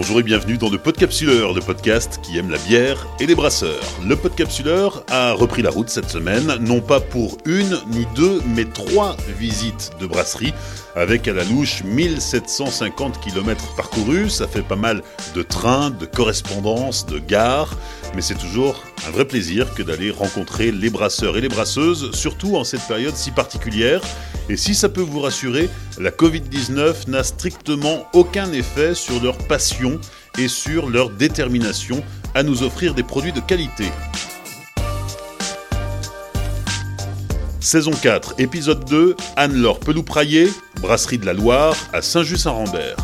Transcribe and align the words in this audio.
Bonjour 0.00 0.20
et 0.20 0.22
bienvenue 0.22 0.56
dans 0.56 0.70
le 0.70 0.78
Podcapsuleur, 0.78 1.52
le 1.52 1.60
podcast 1.60 2.20
qui 2.22 2.38
aime 2.38 2.50
la 2.50 2.56
bière 2.56 3.06
et 3.20 3.26
les 3.26 3.34
brasseurs. 3.34 3.84
Le 4.02 4.16
Podcapsuleur 4.16 5.04
a 5.10 5.34
repris 5.34 5.60
la 5.60 5.68
route 5.68 5.90
cette 5.90 6.08
semaine, 6.08 6.56
non 6.58 6.80
pas 6.80 7.00
pour 7.00 7.36
une 7.44 7.78
ni 7.90 8.06
deux, 8.14 8.40
mais 8.56 8.64
trois 8.64 9.14
visites 9.38 9.90
de 10.00 10.06
brasserie, 10.06 10.54
avec 10.96 11.28
à 11.28 11.32
la 11.32 11.44
louche 11.44 11.82
1750 11.84 13.20
km 13.20 13.74
parcourus. 13.74 14.30
Ça 14.30 14.48
fait 14.48 14.62
pas 14.62 14.76
mal 14.76 15.02
de 15.34 15.42
trains, 15.42 15.90
de 15.90 16.06
correspondances, 16.06 17.06
de 17.06 17.18
gares, 17.18 17.76
mais 18.14 18.22
c'est 18.22 18.34
toujours 18.34 18.82
un 19.06 19.10
vrai 19.10 19.24
plaisir 19.24 19.72
que 19.74 19.82
d'aller 19.82 20.10
rencontrer 20.10 20.72
les 20.72 20.90
brasseurs 20.90 21.36
et 21.36 21.40
les 21.40 21.48
brasseuses, 21.48 22.12
surtout 22.12 22.56
en 22.56 22.64
cette 22.64 22.86
période 22.86 23.16
si 23.16 23.30
particulière. 23.30 24.00
Et 24.48 24.56
si 24.56 24.74
ça 24.74 24.88
peut 24.88 25.00
vous 25.00 25.20
rassurer, 25.20 25.68
la 25.98 26.10
Covid-19 26.10 27.08
n'a 27.08 27.22
strictement 27.22 28.06
aucun 28.12 28.52
effet 28.52 28.94
sur 28.94 29.22
leur 29.22 29.38
passion 29.38 30.00
et 30.38 30.48
sur 30.48 30.88
leur 30.88 31.10
détermination 31.10 32.02
à 32.34 32.42
nous 32.42 32.62
offrir 32.62 32.94
des 32.94 33.02
produits 33.02 33.32
de 33.32 33.40
qualité. 33.40 33.84
Saison 37.60 37.90
4, 37.90 38.36
épisode 38.38 38.84
2, 38.86 39.16
Anne-Laure 39.36 39.80
Peloupraillé, 39.80 40.48
brasserie 40.80 41.18
de 41.18 41.26
la 41.26 41.34
Loire 41.34 41.76
à 41.92 42.00
Saint-Just-Saint-Rambert. 42.00 42.96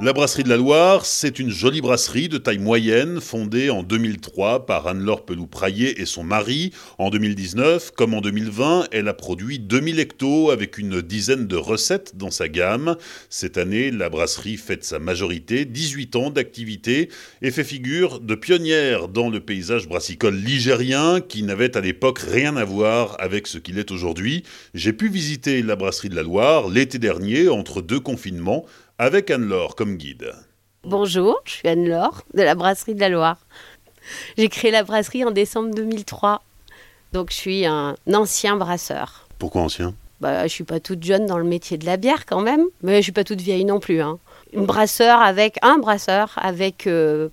La 0.00 0.12
Brasserie 0.12 0.42
de 0.42 0.48
la 0.48 0.56
Loire, 0.56 1.06
c'est 1.06 1.38
une 1.38 1.50
jolie 1.50 1.80
brasserie 1.80 2.28
de 2.28 2.36
taille 2.36 2.58
moyenne 2.58 3.20
fondée 3.20 3.70
en 3.70 3.84
2003 3.84 4.66
par 4.66 4.88
Anne-Laure 4.88 5.24
Pelou-Praillé 5.24 6.00
et 6.00 6.04
son 6.04 6.24
mari. 6.24 6.72
En 6.98 7.10
2019, 7.10 7.92
comme 7.92 8.12
en 8.12 8.20
2020, 8.20 8.88
elle 8.90 9.06
a 9.06 9.14
produit 9.14 9.60
2000 9.60 10.00
hectos 10.00 10.50
avec 10.50 10.78
une 10.78 11.00
dizaine 11.00 11.46
de 11.46 11.54
recettes 11.54 12.16
dans 12.16 12.32
sa 12.32 12.48
gamme. 12.48 12.96
Cette 13.30 13.56
année, 13.56 13.92
la 13.92 14.10
brasserie 14.10 14.56
fête 14.56 14.82
sa 14.82 14.98
majorité, 14.98 15.64
18 15.64 16.16
ans 16.16 16.30
d'activité, 16.30 17.08
et 17.40 17.52
fait 17.52 17.62
figure 17.62 18.18
de 18.18 18.34
pionnière 18.34 19.06
dans 19.06 19.30
le 19.30 19.38
paysage 19.38 19.86
brassicole 19.86 20.34
ligérien 20.34 21.20
qui 21.20 21.44
n'avait 21.44 21.76
à 21.76 21.80
l'époque 21.80 22.18
rien 22.18 22.56
à 22.56 22.64
voir 22.64 23.16
avec 23.20 23.46
ce 23.46 23.58
qu'il 23.58 23.78
est 23.78 23.92
aujourd'hui. 23.92 24.42
J'ai 24.74 24.92
pu 24.92 25.08
visiter 25.08 25.62
la 25.62 25.76
Brasserie 25.76 26.08
de 26.08 26.16
la 26.16 26.24
Loire 26.24 26.68
l'été 26.68 26.98
dernier 26.98 27.48
entre 27.48 27.80
deux 27.80 28.00
confinements 28.00 28.66
avec 28.98 29.30
Anne-Laure 29.30 29.74
comme 29.74 29.96
guide. 29.96 30.32
Bonjour, 30.84 31.40
je 31.44 31.52
suis 31.52 31.68
Anne-Laure 31.68 32.22
de 32.34 32.42
la 32.42 32.54
Brasserie 32.54 32.94
de 32.94 33.00
la 33.00 33.08
Loire. 33.08 33.38
J'ai 34.36 34.48
créé 34.48 34.70
la 34.70 34.82
brasserie 34.82 35.24
en 35.24 35.30
décembre 35.30 35.74
2003. 35.74 36.42
Donc 37.12 37.30
je 37.30 37.36
suis 37.36 37.64
un 37.64 37.96
ancien 38.12 38.56
brasseur. 38.56 39.26
Pourquoi 39.38 39.62
ancien? 39.62 39.94
Bah, 40.20 40.46
Je 40.46 40.52
suis 40.52 40.64
pas 40.64 40.80
toute 40.80 41.02
jeune 41.02 41.26
dans 41.26 41.38
le 41.38 41.44
métier 41.44 41.78
de 41.78 41.86
la 41.86 41.96
bière 41.96 42.26
quand 42.26 42.40
même, 42.40 42.64
mais 42.82 42.96
je 42.98 43.02
suis 43.02 43.12
pas 43.12 43.24
toute 43.24 43.40
vieille 43.40 43.64
non 43.64 43.80
plus. 43.80 44.00
Hein. 44.00 44.18
Une 44.52 44.66
brasseur 44.66 45.20
avec 45.20 45.56
un 45.62 45.78
brasseur 45.78 46.32
avec 46.36 46.86
euh, 46.86 47.28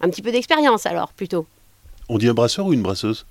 un 0.00 0.08
petit 0.08 0.22
peu 0.22 0.30
d'expérience 0.30 0.86
alors 0.86 1.12
plutôt. 1.12 1.46
On 2.14 2.18
dit 2.18 2.28
un 2.28 2.34
brasseur 2.34 2.66
ou 2.66 2.74
une 2.74 2.82
brasseuse? 2.82 3.24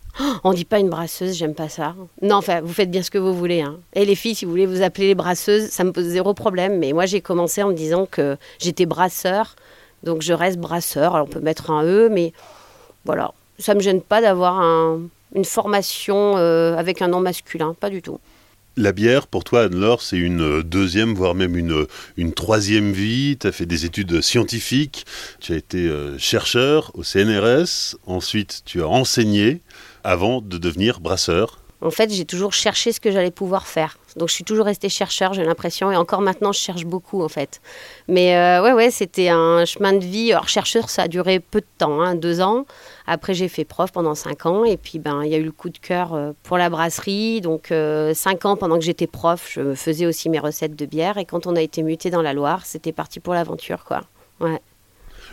On 0.43 0.53
dit 0.53 0.65
pas 0.65 0.79
une 0.79 0.89
brasseuse, 0.89 1.35
j'aime 1.35 1.53
pas 1.53 1.69
ça. 1.69 1.93
Non, 2.23 2.37
enfin, 2.37 2.61
vous 2.61 2.73
faites 2.73 2.89
bien 2.89 3.03
ce 3.03 3.11
que 3.11 3.19
vous 3.19 3.31
voulez. 3.31 3.61
Hein. 3.61 3.77
Et 3.93 4.05
les 4.05 4.15
filles, 4.15 4.33
si 4.33 4.43
vous 4.43 4.49
voulez 4.49 4.65
vous 4.65 4.81
appeler 4.81 5.05
les 5.05 5.13
brasseuses, 5.13 5.69
ça 5.69 5.83
me 5.83 5.91
pose 5.91 6.05
zéro 6.05 6.33
problème. 6.33 6.79
Mais 6.79 6.91
moi, 6.91 7.05
j'ai 7.05 7.21
commencé 7.21 7.61
en 7.61 7.67
me 7.67 7.75
disant 7.75 8.07
que 8.09 8.37
j'étais 8.57 8.87
brasseur, 8.87 9.55
donc 10.01 10.23
je 10.23 10.33
reste 10.33 10.57
brasseur. 10.57 11.13
Alors, 11.13 11.27
on 11.27 11.29
peut 11.29 11.41
mettre 11.41 11.69
un 11.69 11.83
E, 11.83 12.09
mais 12.11 12.33
voilà, 13.05 13.35
ça 13.59 13.75
me 13.75 13.81
gêne 13.81 14.01
pas 14.01 14.19
d'avoir 14.19 14.59
une 15.35 15.45
formation 15.45 16.37
euh, 16.37 16.75
avec 16.75 17.03
un 17.03 17.07
nom 17.09 17.19
masculin, 17.19 17.75
pas 17.79 17.91
du 17.91 18.01
tout. 18.01 18.19
La 18.77 18.93
bière, 18.93 19.27
pour 19.27 19.43
toi, 19.43 19.63
Anne-Laure, 19.63 20.01
c'est 20.01 20.17
une 20.17 20.63
deuxième, 20.63 21.13
voire 21.13 21.35
même 21.35 21.57
une, 21.57 21.85
une 22.15 22.33
troisième 22.33 22.93
vie. 22.93 23.37
Tu 23.37 23.45
as 23.47 23.51
fait 23.51 23.65
des 23.65 23.83
études 23.83 24.21
scientifiques, 24.21 25.05
tu 25.41 25.51
as 25.51 25.57
été 25.57 25.89
euh, 25.89 26.17
chercheur 26.17 26.91
au 26.93 27.03
CNRS, 27.03 27.97
ensuite 28.05 28.61
tu 28.63 28.81
as 28.81 28.87
enseigné 28.87 29.61
avant 30.05 30.41
de 30.41 30.57
devenir 30.57 31.01
brasseur. 31.01 31.59
En 31.81 31.91
fait, 31.91 32.13
j'ai 32.13 32.25
toujours 32.25 32.53
cherché 32.53 32.93
ce 32.93 33.01
que 33.01 33.11
j'allais 33.11 33.31
pouvoir 33.31 33.67
faire. 33.67 33.97
Donc, 34.15 34.29
je 34.29 34.33
suis 34.33 34.43
toujours 34.43 34.65
restée 34.65 34.89
chercheur, 34.89 35.33
j'ai 35.33 35.43
l'impression, 35.43 35.91
et 35.91 35.95
encore 35.95 36.21
maintenant, 36.21 36.51
je 36.51 36.59
cherche 36.59 36.85
beaucoup, 36.85 37.21
en 37.23 37.29
fait. 37.29 37.61
Mais 38.07 38.35
euh, 38.35 38.63
ouais, 38.63 38.73
ouais, 38.73 38.91
c'était 38.91 39.29
un 39.29 39.65
chemin 39.65 39.93
de 39.93 40.03
vie. 40.03 40.31
Alors, 40.31 40.49
chercheur, 40.49 40.89
ça 40.89 41.03
a 41.03 41.07
duré 41.07 41.39
peu 41.39 41.61
de 41.61 41.65
temps, 41.77 42.01
hein, 42.01 42.15
deux 42.15 42.41
ans. 42.41 42.65
Après, 43.07 43.33
j'ai 43.33 43.47
fait 43.47 43.65
prof 43.65 43.91
pendant 43.91 44.15
cinq 44.15 44.45
ans 44.45 44.63
et 44.63 44.77
puis 44.77 44.99
ben 44.99 45.23
il 45.23 45.31
y 45.31 45.35
a 45.35 45.37
eu 45.37 45.43
le 45.43 45.51
coup 45.51 45.69
de 45.69 45.77
cœur 45.77 46.13
euh, 46.13 46.31
pour 46.43 46.57
la 46.57 46.69
brasserie. 46.69 47.41
Donc 47.41 47.71
euh, 47.71 48.13
cinq 48.13 48.45
ans 48.45 48.55
pendant 48.55 48.77
que 48.77 48.85
j'étais 48.85 49.07
prof, 49.07 49.51
je 49.53 49.75
faisais 49.75 50.05
aussi 50.05 50.29
mes 50.29 50.39
recettes 50.39 50.75
de 50.75 50.85
bière 50.85 51.17
et 51.17 51.25
quand 51.25 51.47
on 51.47 51.55
a 51.55 51.61
été 51.61 51.83
muté 51.83 52.09
dans 52.09 52.21
la 52.21 52.33
Loire, 52.33 52.65
c'était 52.65 52.91
parti 52.91 53.19
pour 53.19 53.33
l'aventure 53.33 53.83
quoi. 53.83 54.01
Ouais. 54.39 54.61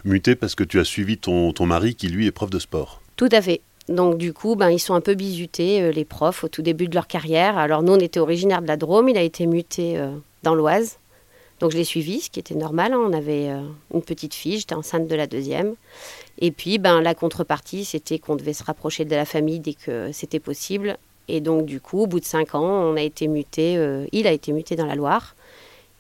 Muté 0.05 0.35
parce 0.35 0.55
que 0.55 0.65
tu 0.65 0.81
as 0.81 0.85
suivi 0.85 1.19
ton, 1.19 1.53
ton 1.53 1.67
mari 1.67 1.95
qui 1.95 2.09
lui 2.09 2.27
est 2.27 2.33
prof 2.33 2.51
de 2.51 2.59
sport. 2.59 3.01
Tout 3.17 3.29
à 3.33 3.43
fait. 3.43 3.61
Donc 3.89 4.19
du 4.19 4.33
coup, 4.33 4.55
ben, 4.55 4.71
ils 4.71 4.79
sont 4.79 4.95
un 4.95 5.01
peu 5.01 5.15
bizutés, 5.15 5.83
euh, 5.83 5.91
les 5.91 6.05
profs, 6.05 6.45
au 6.45 6.49
tout 6.49 6.63
début 6.63 6.89
de 6.89 6.95
leur 6.95 7.07
carrière. 7.07 7.57
Alors 7.57 7.83
nous, 7.83 7.93
on 7.93 7.99
était 7.99 8.21
originaire 8.21 8.63
de 8.63 8.67
la 8.67 8.77
Drôme, 8.77 9.09
il 9.09 9.17
a 9.17 9.23
été 9.23 9.47
muté 9.47 9.99
dans 10.43 10.55
l'Oise. 10.55 10.99
Donc 11.61 11.73
je 11.73 11.77
l'ai 11.77 11.85
suivi, 11.85 12.21
ce 12.21 12.31
qui 12.31 12.39
était 12.39 12.55
normal. 12.55 12.93
Hein. 12.93 13.01
On 13.05 13.13
avait 13.13 13.51
une 13.93 14.03
petite 14.03 14.35
fille, 14.35 14.59
j'étais 14.59 14.75
enceinte 14.75 15.09
de 15.09 15.15
la 15.15 15.27
deuxième. 15.27 15.75
Et 16.41 16.51
puis, 16.53 16.79
ben, 16.79 17.01
la 17.01 17.15
contrepartie, 17.15 17.85
c'était 17.85 18.19
qu'on 18.19 18.37
devait 18.37 18.53
se 18.53 18.63
rapprocher 18.63 19.05
de 19.05 19.15
la 19.15 19.25
famille 19.25 19.59
dès 19.59 19.75
que 19.75 20.13
c'était 20.13 20.39
possible. 20.39 20.99
Et 21.29 21.41
donc, 21.41 21.67
du 21.67 21.81
coup, 21.81 22.03
au 22.03 22.07
bout 22.07 22.21
de 22.21 22.25
cinq 22.25 22.55
ans, 22.55 22.65
on 22.65 22.97
a 22.97 23.03
été 23.03 23.29
muté, 23.29 23.77
euh, 23.77 24.07
il 24.13 24.27
a 24.27 24.33
été 24.33 24.53
muté 24.53 24.77
dans 24.77 24.87
la 24.87 24.95
Loire. 24.95 25.35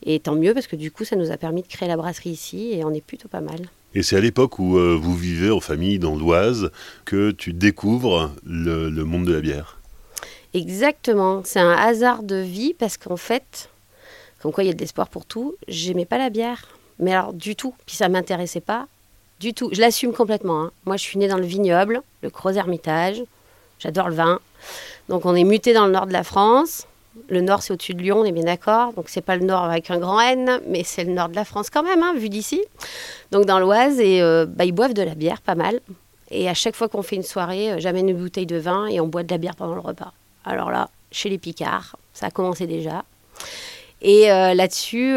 Et 0.06 0.20
tant 0.20 0.34
mieux, 0.34 0.54
parce 0.54 0.66
que 0.66 0.76
du 0.76 0.90
coup, 0.90 1.04
ça 1.04 1.16
nous 1.16 1.30
a 1.30 1.36
permis 1.36 1.62
de 1.62 1.66
créer 1.66 1.88
la 1.88 1.96
brasserie 1.96 2.30
ici, 2.30 2.72
et 2.72 2.84
on 2.84 2.94
est 2.94 3.00
plutôt 3.00 3.28
pas 3.28 3.40
mal. 3.40 3.68
Et 3.94 4.02
c'est 4.02 4.16
à 4.16 4.20
l'époque 4.20 4.58
où 4.58 4.76
euh, 4.76 4.98
vous 5.00 5.16
vivez 5.16 5.50
en 5.50 5.60
famille 5.60 5.98
dans 5.98 6.14
l'Oise 6.14 6.70
que 7.04 7.30
tu 7.30 7.52
découvres 7.52 8.32
le, 8.44 8.90
monde 9.04 9.24
de 9.24 9.32
la 9.32 9.40
bière. 9.40 9.78
Exactement. 10.54 11.42
C'est 11.44 11.60
un 11.60 11.72
hasard 11.72 12.22
de 12.22 12.36
vie, 12.36 12.74
parce 12.74 12.96
qu'en 12.96 13.16
fait, 13.16 13.70
comme 14.40 14.52
quoi 14.52 14.64
il 14.64 14.66
y 14.66 14.70
a 14.70 14.74
de 14.74 14.78
l'espoir 14.78 15.08
pour 15.08 15.24
tout, 15.24 15.56
j'aimais 15.68 16.04
pas 16.04 16.18
la 16.18 16.30
bière. 16.30 16.68
Mais 16.98 17.12
alors, 17.12 17.32
du 17.32 17.56
tout. 17.56 17.74
Puis 17.86 17.96
ça 17.96 18.08
m'intéressait 18.08 18.60
pas. 18.60 18.86
Du 19.40 19.54
tout. 19.54 19.70
Je 19.72 19.80
l'assume 19.80 20.12
complètement. 20.12 20.62
Hein. 20.62 20.72
Moi, 20.84 20.96
je 20.96 21.02
suis 21.02 21.18
née 21.18 21.28
dans 21.28 21.38
le 21.38 21.46
vignoble, 21.46 22.02
le 22.22 22.28
Gros 22.28 22.50
Hermitage. 22.50 23.22
J'adore 23.78 24.08
le 24.08 24.16
vin. 24.16 24.40
Donc, 25.08 25.24
on 25.24 25.34
est 25.34 25.44
muté 25.44 25.72
dans 25.72 25.86
le 25.86 25.92
nord 25.92 26.06
de 26.06 26.12
la 26.12 26.24
France. 26.24 26.86
Le 27.28 27.40
nord, 27.40 27.62
c'est 27.62 27.72
au-dessus 27.72 27.94
de 27.94 28.02
Lyon, 28.02 28.18
on 28.20 28.24
est 28.24 28.32
bien 28.32 28.44
d'accord. 28.44 28.92
Donc, 28.92 29.08
c'est 29.08 29.20
pas 29.20 29.36
le 29.36 29.44
nord 29.44 29.64
avec 29.64 29.90
un 29.90 29.98
grand 29.98 30.20
N, 30.20 30.60
mais 30.66 30.82
c'est 30.84 31.04
le 31.04 31.12
nord 31.12 31.28
de 31.28 31.34
la 31.34 31.44
France 31.44 31.70
quand 31.70 31.82
même, 31.82 32.02
hein, 32.02 32.14
vu 32.16 32.28
d'ici. 32.28 32.62
Donc, 33.30 33.44
dans 33.44 33.58
l'Oise, 33.58 34.00
et 34.00 34.22
euh, 34.22 34.46
bah, 34.46 34.64
ils 34.64 34.72
boivent 34.72 34.94
de 34.94 35.02
la 35.02 35.14
bière, 35.14 35.40
pas 35.40 35.54
mal. 35.54 35.80
Et 36.30 36.48
à 36.48 36.54
chaque 36.54 36.76
fois 36.76 36.88
qu'on 36.88 37.02
fait 37.02 37.16
une 37.16 37.22
soirée, 37.22 37.72
euh, 37.72 37.76
j'amène 37.78 38.08
une 38.08 38.16
bouteille 38.16 38.46
de 38.46 38.56
vin 38.56 38.86
et 38.86 39.00
on 39.00 39.06
boit 39.06 39.22
de 39.22 39.30
la 39.30 39.38
bière 39.38 39.56
pendant 39.56 39.74
le 39.74 39.80
repas. 39.80 40.12
Alors 40.44 40.70
là, 40.70 40.88
chez 41.10 41.28
les 41.28 41.38
Picards, 41.38 41.96
ça 42.12 42.26
a 42.26 42.30
commencé 42.30 42.66
déjà. 42.66 43.04
Et 44.00 44.30
euh, 44.30 44.54
là-dessus, 44.54 45.16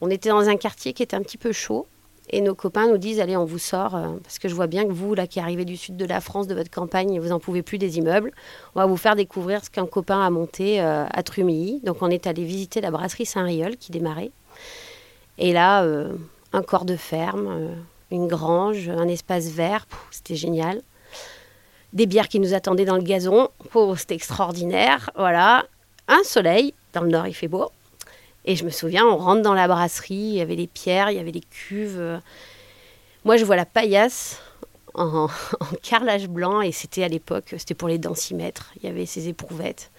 on 0.00 0.10
était 0.10 0.30
dans 0.30 0.48
un 0.48 0.56
quartier 0.56 0.92
qui 0.92 1.02
était 1.02 1.16
un 1.16 1.22
petit 1.22 1.38
peu 1.38 1.52
chaud. 1.52 1.86
Et 2.30 2.40
nos 2.40 2.54
copains 2.54 2.88
nous 2.88 2.98
disent 2.98 3.20
allez, 3.20 3.36
on 3.36 3.44
vous 3.44 3.58
sort, 3.58 3.94
euh, 3.94 4.08
parce 4.22 4.38
que 4.38 4.48
je 4.48 4.54
vois 4.54 4.66
bien 4.66 4.84
que 4.84 4.92
vous, 4.92 5.14
là, 5.14 5.26
qui 5.26 5.40
arrivez 5.40 5.64
du 5.64 5.76
sud 5.76 5.96
de 5.96 6.04
la 6.06 6.20
France, 6.20 6.46
de 6.46 6.54
votre 6.54 6.70
campagne, 6.70 7.20
vous 7.20 7.28
n'en 7.28 7.38
pouvez 7.38 7.62
plus 7.62 7.78
des 7.78 7.98
immeubles. 7.98 8.32
On 8.74 8.80
va 8.80 8.86
vous 8.86 8.96
faire 8.96 9.14
découvrir 9.14 9.64
ce 9.64 9.70
qu'un 9.70 9.86
copain 9.86 10.24
a 10.24 10.30
monté 10.30 10.80
euh, 10.80 11.04
à 11.10 11.22
Trumilly. 11.22 11.80
Donc 11.84 11.98
on 12.00 12.08
est 12.08 12.26
allé 12.26 12.44
visiter 12.44 12.80
la 12.80 12.90
brasserie 12.90 13.26
Saint-Riol 13.26 13.76
qui 13.76 13.92
démarrait. 13.92 14.30
Et 15.38 15.52
là, 15.52 15.82
euh, 15.82 16.14
un 16.52 16.62
corps 16.62 16.84
de 16.84 16.96
ferme, 16.96 17.76
une 18.10 18.28
grange, 18.28 18.88
un 18.88 19.08
espace 19.08 19.48
vert, 19.48 19.86
c'était 20.10 20.36
génial. 20.36 20.80
Des 21.92 22.06
bières 22.06 22.28
qui 22.28 22.40
nous 22.40 22.54
attendaient 22.54 22.84
dans 22.84 22.96
le 22.96 23.02
gazon, 23.02 23.48
c'était 23.96 24.14
extraordinaire. 24.14 25.10
Voilà, 25.16 25.64
un 26.08 26.22
soleil, 26.24 26.74
dans 26.92 27.02
le 27.02 27.08
nord 27.08 27.26
il 27.26 27.34
fait 27.34 27.48
beau. 27.48 27.70
Et 28.44 28.56
je 28.56 28.64
me 28.64 28.70
souviens, 28.70 29.06
on 29.06 29.16
rentre 29.16 29.42
dans 29.42 29.54
la 29.54 29.68
brasserie, 29.68 30.14
il 30.14 30.34
y 30.34 30.40
avait 30.40 30.56
les 30.56 30.66
pierres, 30.66 31.10
il 31.10 31.16
y 31.16 31.20
avait 31.20 31.30
les 31.30 31.40
cuves. 31.40 32.20
Moi, 33.24 33.38
je 33.38 33.44
vois 33.44 33.56
la 33.56 33.64
paillasse 33.64 34.42
en, 34.94 35.28
carrelage 35.82 36.28
blanc, 36.28 36.60
et 36.60 36.72
c'était 36.72 37.04
à 37.04 37.08
l'époque, 37.08 37.54
c'était 37.58 37.74
pour 37.74 37.88
les 37.88 37.98
densimètres. 37.98 38.72
Il 38.76 38.86
y 38.86 38.88
avait 38.88 39.06
ces 39.06 39.28
éprouvettes. 39.28 39.90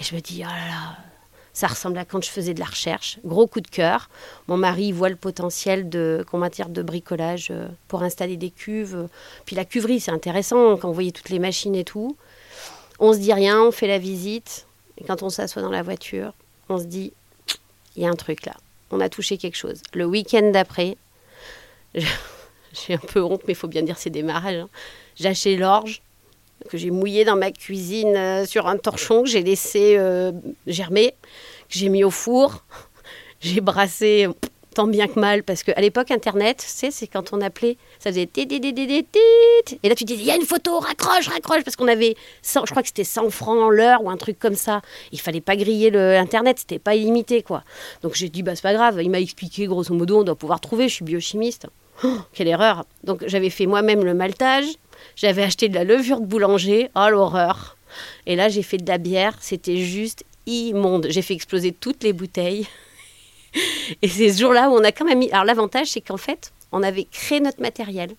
Et 0.00 0.04
je 0.04 0.14
me 0.14 0.20
dis, 0.20 0.42
oh 0.44 0.48
là 0.48 0.66
là, 0.66 0.96
ça 1.52 1.66
ressemble 1.66 1.98
à 1.98 2.04
quand 2.04 2.22
je 2.24 2.30
faisais 2.30 2.54
de 2.54 2.60
la 2.60 2.66
recherche. 2.66 3.18
Gros 3.24 3.46
coup 3.46 3.60
de 3.60 3.68
cœur. 3.68 4.08
Mon 4.48 4.56
mari 4.56 4.92
voit 4.92 5.08
le 5.08 5.16
potentiel 5.16 5.88
de, 5.88 6.24
qu'on 6.30 6.38
matière 6.38 6.68
de 6.68 6.82
bricolage 6.82 7.48
euh, 7.50 7.68
pour 7.86 8.02
installer 8.02 8.36
des 8.36 8.50
cuves. 8.50 9.08
Puis 9.44 9.56
la 9.56 9.64
cuverie, 9.64 10.00
c'est 10.00 10.10
intéressant 10.10 10.76
quand 10.76 10.88
vous 10.88 10.94
voyez 10.94 11.12
toutes 11.12 11.28
les 11.28 11.38
machines 11.38 11.74
et 11.74 11.84
tout. 11.84 12.16
On 12.98 13.12
se 13.12 13.18
dit 13.18 13.32
rien, 13.32 13.62
on 13.62 13.72
fait 13.72 13.88
la 13.88 13.98
visite. 13.98 14.66
Et 14.98 15.04
quand 15.04 15.22
on 15.22 15.28
s'assoit 15.28 15.62
dans 15.62 15.70
la 15.70 15.82
voiture, 15.82 16.32
on 16.68 16.78
se 16.78 16.84
dit, 16.84 17.12
il 17.96 18.02
y 18.02 18.06
a 18.06 18.10
un 18.10 18.16
truc 18.16 18.46
là. 18.46 18.54
On 18.90 19.00
a 19.00 19.08
touché 19.08 19.36
quelque 19.36 19.56
chose. 19.56 19.82
Le 19.94 20.04
week-end 20.04 20.50
d'après, 20.50 20.96
j'ai 21.94 22.94
un 22.94 22.98
peu 22.98 23.22
honte, 23.22 23.42
mais 23.46 23.52
il 23.52 23.56
faut 23.56 23.68
bien 23.68 23.82
dire 23.82 23.98
c'est 23.98 24.10
démarrage. 24.10 24.56
Hein. 24.56 24.68
J'ai 25.16 25.28
acheté 25.28 25.56
l'orge 25.56 26.02
que 26.68 26.76
j'ai 26.76 26.90
mouillé 26.90 27.24
dans 27.24 27.36
ma 27.36 27.50
cuisine 27.50 28.16
euh, 28.16 28.44
sur 28.44 28.66
un 28.66 28.76
torchon 28.76 29.22
que 29.22 29.28
j'ai 29.28 29.42
laissé 29.42 29.96
euh, 29.96 30.32
germer, 30.66 31.14
que 31.68 31.78
j'ai 31.78 31.88
mis 31.88 32.04
au 32.04 32.10
four. 32.10 32.64
J'ai 33.42 33.62
brassé 33.62 34.28
tant 34.74 34.86
bien 34.86 35.08
que 35.08 35.18
mal, 35.18 35.42
parce 35.42 35.62
qu'à 35.62 35.80
l'époque, 35.80 36.10
Internet, 36.10 36.62
c'est 36.64 37.06
quand 37.06 37.32
on 37.32 37.40
appelait, 37.40 37.76
ça 37.98 38.10
faisait 38.10 38.28
et 39.82 39.88
là 39.88 39.94
tu 39.94 40.04
disais, 40.04 40.20
il 40.20 40.26
y 40.26 40.30
a 40.30 40.36
une 40.36 40.46
photo, 40.46 40.78
raccroche, 40.78 41.28
raccroche, 41.28 41.64
parce 41.64 41.76
qu'on 41.76 41.88
avait, 41.88 42.16
100, 42.42 42.66
je 42.66 42.70
crois 42.70 42.82
que 42.82 42.88
c'était 42.88 43.04
100 43.04 43.30
francs 43.30 43.72
l'heure 43.72 44.02
ou 44.02 44.10
un 44.10 44.16
truc 44.16 44.38
comme 44.38 44.54
ça. 44.54 44.82
Il 45.12 45.20
fallait 45.20 45.40
pas 45.40 45.56
griller 45.56 45.90
le 45.90 46.16
Internet, 46.16 46.58
c'était 46.60 46.78
pas 46.78 46.94
illimité, 46.94 47.42
quoi. 47.42 47.64
Donc 48.02 48.14
j'ai 48.14 48.28
dit, 48.28 48.42
bah 48.42 48.54
c'est 48.54 48.62
pas 48.62 48.74
grave, 48.74 49.00
il 49.02 49.10
m'a 49.10 49.20
expliqué, 49.20 49.66
grosso 49.66 49.92
modo, 49.94 50.20
on 50.20 50.24
doit 50.24 50.36
pouvoir 50.36 50.60
trouver, 50.60 50.88
je 50.88 50.94
suis 50.94 51.04
biochimiste. 51.04 51.66
Oh, 52.02 52.16
quelle 52.32 52.48
erreur 52.48 52.86
Donc 53.04 53.24
j'avais 53.26 53.50
fait 53.50 53.66
moi-même 53.66 54.04
le 54.04 54.14
maltage, 54.14 54.64
j'avais 55.16 55.42
acheté 55.42 55.68
de 55.68 55.74
la 55.74 55.84
levure 55.84 56.20
de 56.20 56.26
boulanger, 56.26 56.90
oh 56.94 57.08
l'horreur 57.10 57.76
Et 58.26 58.36
là 58.36 58.48
j'ai 58.48 58.62
fait 58.62 58.78
de 58.78 58.88
la 58.88 58.96
bière, 58.98 59.36
c'était 59.40 59.76
juste 59.76 60.24
immonde. 60.46 61.06
J'ai 61.10 61.22
fait 61.22 61.34
exploser 61.34 61.72
toutes 61.72 62.02
les 62.02 62.12
bouteilles. 62.12 62.66
Et 64.02 64.08
c'est 64.08 64.32
ce 64.32 64.40
jour-là 64.40 64.70
où 64.70 64.74
on 64.74 64.84
a 64.84 64.92
quand 64.92 65.04
même 65.04 65.18
mis. 65.18 65.30
Alors 65.30 65.44
l'avantage, 65.44 65.88
c'est 65.88 66.00
qu'en 66.00 66.16
fait, 66.16 66.52
on 66.72 66.82
avait 66.82 67.04
créé 67.04 67.40
notre 67.40 67.60
matériel. 67.60 68.10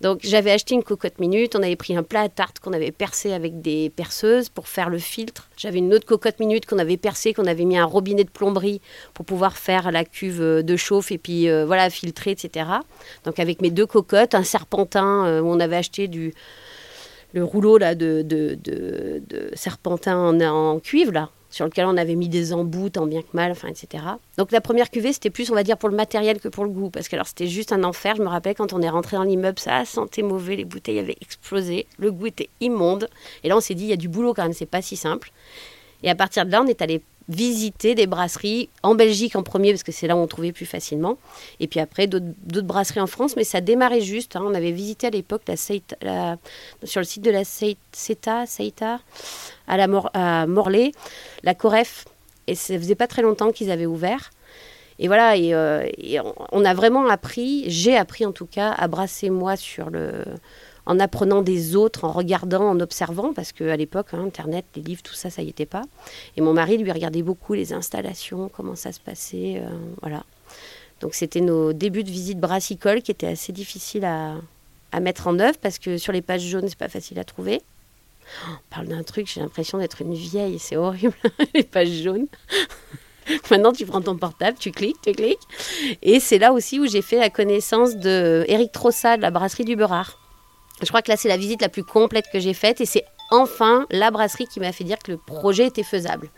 Donc 0.00 0.20
j'avais 0.22 0.50
acheté 0.50 0.74
une 0.74 0.82
cocotte 0.82 1.18
minute, 1.18 1.54
on 1.56 1.62
avait 1.62 1.76
pris 1.76 1.96
un 1.96 2.02
plat 2.02 2.22
à 2.22 2.28
tarte 2.28 2.58
qu'on 2.58 2.72
avait 2.72 2.90
percé 2.90 3.32
avec 3.32 3.62
des 3.62 3.90
perceuses 3.90 4.48
pour 4.48 4.68
faire 4.68 4.90
le 4.90 4.98
filtre. 4.98 5.48
J'avais 5.56 5.78
une 5.78 5.94
autre 5.94 6.04
cocotte 6.04 6.40
minute 6.40 6.66
qu'on 6.66 6.78
avait 6.78 6.96
percée, 6.96 7.32
qu'on 7.32 7.46
avait 7.46 7.64
mis 7.64 7.78
un 7.78 7.84
robinet 7.84 8.24
de 8.24 8.30
plomberie 8.30 8.80
pour 9.14 9.24
pouvoir 9.24 9.56
faire 9.56 9.92
la 9.92 10.04
cuve 10.04 10.62
de 10.62 10.76
chauffe 10.76 11.12
et 11.12 11.18
puis 11.18 11.48
euh, 11.48 11.64
voilà 11.64 11.88
filtrer, 11.90 12.32
etc. 12.32 12.66
Donc 13.24 13.38
avec 13.38 13.62
mes 13.62 13.70
deux 13.70 13.86
cocottes, 13.86 14.34
un 14.34 14.42
serpentin 14.42 15.26
euh, 15.26 15.40
où 15.40 15.46
on 15.46 15.60
avait 15.60 15.76
acheté 15.76 16.08
du 16.08 16.34
le 17.32 17.42
rouleau 17.42 17.78
là 17.78 17.94
de, 17.94 18.26
serpentin 19.54 20.16
en, 20.16 20.40
en 20.40 20.80
cuivre 20.80 21.12
là 21.12 21.30
sur 21.54 21.64
lequel 21.66 21.86
on 21.86 21.96
avait 21.96 22.16
mis 22.16 22.28
des 22.28 22.52
embouts 22.52 22.90
tant 22.90 23.06
bien 23.06 23.22
que 23.22 23.28
mal, 23.32 23.52
etc. 23.52 24.02
Donc 24.38 24.50
la 24.50 24.60
première 24.60 24.90
cuvée, 24.90 25.12
c'était 25.12 25.30
plus, 25.30 25.52
on 25.52 25.54
va 25.54 25.62
dire, 25.62 25.78
pour 25.78 25.88
le 25.88 25.94
matériel 25.94 26.40
que 26.40 26.48
pour 26.48 26.64
le 26.64 26.70
goût, 26.70 26.90
parce 26.90 27.06
que 27.06 27.14
alors 27.14 27.28
c'était 27.28 27.46
juste 27.46 27.70
un 27.70 27.84
enfer. 27.84 28.16
Je 28.16 28.22
me 28.22 28.28
rappelle 28.28 28.56
quand 28.56 28.72
on 28.72 28.82
est 28.82 28.88
rentré 28.88 29.16
dans 29.16 29.22
l'immeuble, 29.22 29.60
ça 29.60 29.84
sentait 29.84 30.22
mauvais, 30.22 30.56
les 30.56 30.64
bouteilles 30.64 30.98
avaient 30.98 31.16
explosé, 31.20 31.86
le 31.98 32.10
goût 32.10 32.26
était 32.26 32.48
immonde. 32.60 33.08
Et 33.44 33.48
là, 33.48 33.56
on 33.56 33.60
s'est 33.60 33.76
dit, 33.76 33.84
il 33.84 33.90
y 33.90 33.92
a 33.92 33.96
du 33.96 34.08
boulot 34.08 34.34
quand 34.34 34.42
même, 34.42 34.52
c'est 34.52 34.66
pas 34.66 34.82
si 34.82 34.96
simple. 34.96 35.30
Et 36.02 36.10
à 36.10 36.16
partir 36.16 36.44
de 36.44 36.50
là, 36.50 36.60
on 36.60 36.66
est 36.66 36.82
allé 36.82 37.02
visiter 37.28 37.94
des 37.94 38.06
brasseries 38.06 38.68
en 38.82 38.94
Belgique 38.94 39.36
en 39.36 39.42
premier, 39.42 39.72
parce 39.72 39.82
que 39.82 39.92
c'est 39.92 40.06
là 40.06 40.16
où 40.16 40.18
on 40.18 40.26
trouvait 40.26 40.52
plus 40.52 40.66
facilement. 40.66 41.16
Et 41.60 41.66
puis 41.66 41.80
après, 41.80 42.06
d'autres 42.06 42.66
brasseries 42.66 43.00
en 43.00 43.06
France, 43.06 43.36
mais 43.36 43.44
ça 43.44 43.60
démarrait 43.60 44.00
juste. 44.00 44.36
Hein. 44.36 44.42
On 44.44 44.54
avait 44.54 44.72
visité 44.72 45.06
à 45.06 45.10
l'époque 45.10 45.42
la, 46.02 46.36
sur 46.82 47.00
le 47.00 47.04
site 47.04 47.22
de 47.22 47.30
la 47.30 47.44
CETA, 47.44 48.46
CETA 48.46 49.00
à, 49.66 49.76
la 49.76 49.86
à 50.12 50.46
Morlaix, 50.46 50.92
la 51.42 51.54
Coref. 51.54 52.04
Et 52.46 52.54
ça 52.54 52.76
faisait 52.78 52.94
pas 52.94 53.06
très 53.06 53.22
longtemps 53.22 53.52
qu'ils 53.52 53.70
avaient 53.70 53.86
ouvert. 53.86 54.30
Et 54.98 55.08
voilà, 55.08 55.36
et, 55.36 55.54
euh, 55.54 55.88
et 55.98 56.18
on 56.52 56.64
a 56.64 56.74
vraiment 56.74 57.08
appris, 57.08 57.64
j'ai 57.66 57.96
appris 57.96 58.24
en 58.24 58.32
tout 58.32 58.46
cas, 58.46 58.70
à 58.70 58.86
brasser 58.86 59.28
moi 59.28 59.56
sur 59.56 59.90
le, 59.90 60.22
en 60.86 61.00
apprenant 61.00 61.42
des 61.42 61.76
autres, 61.76 62.04
en 62.04 62.12
regardant, 62.12 62.68
en 62.68 62.80
observant, 62.80 63.32
parce 63.32 63.52
qu'à 63.52 63.76
l'époque, 63.76 64.08
hein, 64.12 64.24
Internet, 64.24 64.64
les 64.76 64.82
livres, 64.82 65.02
tout 65.02 65.14
ça, 65.14 65.30
ça 65.30 65.42
y 65.42 65.48
était 65.48 65.66
pas. 65.66 65.82
Et 66.36 66.40
mon 66.40 66.52
mari 66.52 66.76
lui 66.76 66.92
regardait 66.92 67.22
beaucoup 67.22 67.54
les 67.54 67.72
installations, 67.72 68.50
comment 68.54 68.76
ça 68.76 68.92
se 68.92 69.00
passait, 69.00 69.62
euh, 69.64 69.68
voilà. 70.02 70.24
Donc 71.00 71.14
c'était 71.14 71.40
nos 71.40 71.72
débuts 71.72 72.04
de 72.04 72.10
visite 72.10 72.38
brassicole 72.38 73.02
qui 73.02 73.10
étaient 73.10 73.26
assez 73.26 73.52
difficiles 73.52 74.04
à, 74.04 74.36
mettre 75.00 75.26
en 75.26 75.40
œuvre 75.40 75.58
parce 75.60 75.80
que 75.80 75.98
sur 75.98 76.12
les 76.12 76.22
pages 76.22 76.42
jaunes, 76.42 76.68
c'est 76.68 76.78
pas 76.78 76.88
facile 76.88 77.18
à 77.18 77.24
trouver. 77.24 77.62
Oh, 78.46 78.52
on 78.52 78.74
parle 78.74 78.86
d'un 78.86 79.02
truc, 79.02 79.26
j'ai 79.26 79.40
l'impression 79.40 79.76
d'être 79.78 80.02
une 80.02 80.14
vieille, 80.14 80.60
c'est 80.60 80.76
horrible, 80.76 81.14
les 81.54 81.64
pages 81.64 81.90
jaunes. 82.02 82.28
Maintenant, 83.50 83.72
tu 83.72 83.86
prends 83.86 84.02
ton 84.02 84.16
portable, 84.16 84.56
tu 84.58 84.70
cliques, 84.70 85.00
tu 85.02 85.12
cliques. 85.12 85.38
Et 86.02 86.20
c'est 86.20 86.38
là 86.38 86.52
aussi 86.52 86.78
où 86.78 86.86
j'ai 86.86 87.02
fait 87.02 87.18
la 87.18 87.30
connaissance 87.30 87.96
de 87.96 88.44
Eric 88.48 88.70
Trossa 88.70 89.16
de 89.16 89.22
la 89.22 89.30
brasserie 89.30 89.64
du 89.64 89.76
Beurard. 89.76 90.23
Je 90.82 90.88
crois 90.88 91.02
que 91.02 91.10
là, 91.10 91.16
c'est 91.16 91.28
la 91.28 91.36
visite 91.36 91.62
la 91.62 91.68
plus 91.68 91.84
complète 91.84 92.26
que 92.32 92.40
j'ai 92.40 92.54
faite 92.54 92.80
et 92.80 92.86
c'est 92.86 93.04
enfin 93.30 93.86
la 93.90 94.10
brasserie 94.10 94.46
qui 94.46 94.60
m'a 94.60 94.72
fait 94.72 94.84
dire 94.84 94.98
que 94.98 95.12
le 95.12 95.18
projet 95.18 95.66
était 95.66 95.82
faisable. 95.82 96.30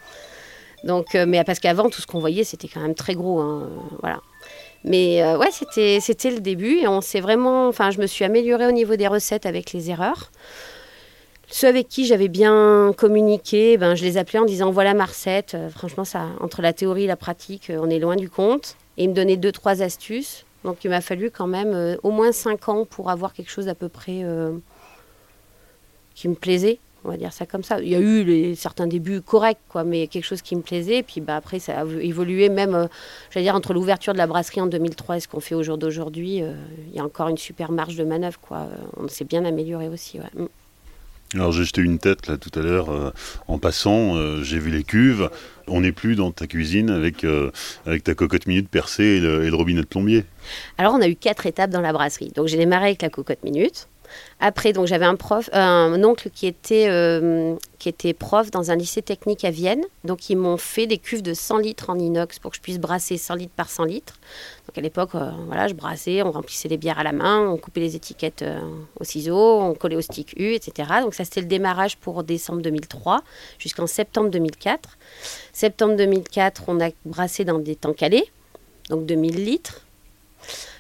Donc, 0.85 1.15
euh, 1.15 1.25
mais 1.27 1.43
parce 1.45 1.59
qu'avant, 1.59 1.91
tout 1.91 2.01
ce 2.01 2.07
qu'on 2.07 2.21
voyait, 2.21 2.45
c'était 2.45 2.69
quand 2.69 2.81
même 2.81 2.95
très 2.95 3.15
gros. 3.15 3.41
Hein, 3.41 3.63
euh, 3.65 3.97
voilà. 4.01 4.21
Mais 4.85 5.23
euh, 5.23 5.37
ouais, 5.37 5.51
c'était, 5.51 6.31
le 6.31 6.41
début 6.41 6.79
et 6.79 6.89
on 6.89 7.01
s'est 7.01 7.21
vraiment. 7.21 7.69
Enfin, 7.69 7.91
je 7.91 7.99
me 7.99 8.07
suis 8.07 8.25
améliorée 8.25 8.67
au 8.67 8.73
niveau 8.73 8.97
des 8.97 9.09
recettes 9.09 9.47
avec 9.47 9.73
les 9.73 9.91
erreurs. 9.91 10.31
Ceux 11.49 11.69
avec 11.69 11.89
qui 11.89 12.07
j'avais 12.07 12.29
bien 12.29 12.93
communiqué, 12.97 13.77
ben, 13.79 13.95
je 13.95 14.05
les 14.05 14.17
appelais 14.17 14.41
en 14.41 14.45
disant 14.45 14.71
voilà 14.71 14.95
ma 14.95 15.05
recette. 15.05 15.57
franchement, 15.71 16.05
ça, 16.05 16.27
entre 16.41 16.61
la 16.61 16.73
théorie 16.73 17.05
et 17.05 17.07
la 17.07 17.17
pratique, 17.17 17.71
on 17.71 17.89
est 17.89 18.01
loin 18.01 18.17
du 18.17 18.29
compte. 18.29 18.77
Et 18.97 19.05
ils 19.05 19.11
me 19.11 19.15
donnaient 19.15 19.37
deux, 19.37 19.53
trois 19.53 19.83
astuces. 19.83 20.46
Donc 20.67 20.83
il 20.83 20.91
m'a 20.91 21.01
fallu 21.01 21.31
quand 21.31 21.47
même 21.47 21.73
euh, 21.75 21.97
au 22.03 22.11
moins 22.11 22.33
cinq 22.33 22.69
ans 22.69 22.85
pour 22.85 23.09
avoir 23.09 23.33
quelque 23.33 23.51
chose 23.51 23.67
d'à 23.67 23.77
peu 23.77 23.89
près 23.89 24.25
euh, 24.25 24.53
qui 26.17 26.29
me 26.29 26.35
plaisait. 26.35 26.81
On 27.05 27.09
va 27.09 27.17
dire 27.17 27.33
ça 27.33 27.47
comme 27.47 27.63
ça. 27.63 27.79
Il 27.79 27.89
y 27.89 27.95
a 27.95 28.01
eu 28.01 28.57
certains 28.57 28.89
débuts 28.89 29.21
corrects, 29.21 29.61
quoi, 29.69 29.85
mais 29.85 30.09
quelque 30.09 30.25
chose 30.25 30.43
qui 30.43 30.57
me 30.57 30.63
plaisait. 30.63 31.05
Puis 31.05 31.21
bah, 31.21 31.37
après, 31.37 31.61
ça 31.61 31.83
a 31.83 31.85
évolué 31.85 32.49
même, 32.49 32.75
euh, 32.75 32.87
j'allais 33.31 33.45
dire, 33.45 33.55
entre 33.55 33.75
l'ouverture 33.75 34.13
de 34.13 34.19
la 34.19 34.27
brasserie 34.27 34.61
en 34.61 34.67
2003 34.67 35.19
et 35.19 35.21
ce 35.21 35.29
qu'on 35.29 35.39
fait 35.39 35.55
au 35.55 35.63
jour 35.63 35.79
d'aujourd'hui. 35.79 36.39
il 36.39 36.95
y 36.95 36.99
a 36.99 37.05
encore 37.05 37.29
une 37.29 37.39
super 37.39 37.71
marge 37.71 37.95
de 37.95 38.03
manœuvre. 38.03 38.41
Quoi. 38.41 38.67
On 38.97 39.07
s'est 39.07 39.25
bien 39.25 39.45
amélioré 39.45 39.89
aussi. 39.89 40.19
Mm. 40.19 40.47
Alors 41.35 41.51
j'ai 41.51 41.65
jeté 41.65 41.83
une 41.83 41.99
tête 41.99 42.29
là 42.29 42.37
tout 42.37 42.57
à 42.59 42.63
l'heure 42.63 42.91
euh, 42.91 43.11
en 43.49 43.59
passant, 43.59 44.17
euh, 44.17 44.43
j'ai 44.43 44.59
vu 44.59 44.71
les 44.71 44.85
cuves. 44.85 45.29
On 45.67 45.81
n'est 45.81 45.93
plus 45.93 46.15
dans 46.15 46.31
ta 46.31 46.47
cuisine 46.47 46.91
avec, 46.91 47.25
euh, 47.25 47.51
avec 47.85 48.05
ta 48.05 48.15
cocotte 48.15 48.47
minute 48.47 48.69
percée 48.69 49.03
et 49.03 49.21
le, 49.21 49.45
et 49.45 49.51
le, 49.51 49.57
robinet 49.57 49.81
de 49.81 49.87
plombier. 49.87 50.25
Alors 50.79 50.95
on 50.95 51.01
a 51.01 51.09
eu 51.09 51.17
quatre 51.17 51.47
étapes 51.47 51.71
dans 51.71 51.81
la 51.81 51.93
brasserie. 51.93 52.31
Donc 52.35 52.47
j'ai 52.47 52.57
démarré 52.57 52.87
avec 52.87 53.03
la 53.03 53.11
cocotte 53.11 53.43
minute. 53.43 53.89
Après, 54.41 54.73
donc 54.73 54.87
j'avais 54.87 55.05
un 55.05 55.17
un 55.53 56.05
oncle 56.05 56.31
qui 56.31 56.47
était, 56.47 56.87
euh, 56.89 57.57
qui 57.79 57.89
était 57.89 58.13
prof 58.13 58.51
dans 58.51 58.71
un 58.71 58.77
lycée 58.77 59.03
technique 59.03 59.45
à 59.45 59.51
Vienne. 59.51 59.83
Donc 60.05 60.31
ils 60.31 60.37
m'ont 60.37 60.57
fait 60.57 60.87
des 60.87 60.99
cuves 60.99 61.23
de 61.23 61.35
100 61.35 61.59
litres 61.59 61.91
en 61.91 61.99
inox 61.99 62.39
pour 62.39 62.51
que 62.51 62.57
je 62.57 62.63
puisse 62.63 62.79
brasser 62.79 63.17
100 63.17 63.35
litres 63.35 63.53
par 63.57 63.69
100 63.69 63.85
litres. 63.85 64.19
Donc 64.67 64.79
à 64.79 64.81
l'époque, 64.81 65.15
euh, 65.15 65.31
voilà, 65.47 65.69
je 65.69 65.75
brassais, 65.75 66.23
on 66.23 66.31
remplissait 66.31 66.69
les 66.69 66.77
bières 66.77 66.99
à 66.99 67.03
la 67.03 67.13
main, 67.13 67.49
on 67.49 67.57
coupait 67.57 67.81
les 67.81 67.97
étiquettes 67.97 68.43
euh, 68.43 68.61
au 69.01 69.05
ciseau, 69.05 69.61
on 69.61 69.75
collait 69.75 69.97
au 69.97 70.03
stick 70.03 70.35
U, 70.37 70.53
etc. 70.53 70.91
Donc 71.01 71.15
ça 71.15 71.25
c'était 71.25 71.41
le 71.41 71.47
démarrage 71.47 71.97
pour 71.97 72.23
décembre 72.23 72.63
2003 72.63 73.23
jusqu'en 73.59 73.87
septembre 73.87 74.31
2004. 74.31 74.99
Septembre 75.53 75.97
2004, 75.97 76.65
on 76.69 76.81
a 76.81 76.91
brassé 77.05 77.45
dans 77.45 77.59
des 77.59 77.77
temps 77.77 77.95
calés, 77.95 78.31
donc 78.91 79.07
2000 79.07 79.45
litres. 79.45 79.83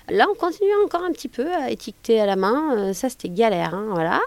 Là, 0.09 0.27
on 0.31 0.35
continue 0.35 0.71
encore 0.85 1.03
un 1.03 1.13
petit 1.13 1.29
peu 1.29 1.53
à 1.53 1.71
étiqueter 1.71 2.21
à 2.21 2.27
la 2.27 2.37
main. 2.37 2.77
Euh, 2.77 2.93
ça, 2.93 3.09
c'était 3.09 3.29
galère. 3.29 3.75
Hein, 3.75 3.87
voilà. 3.91 4.21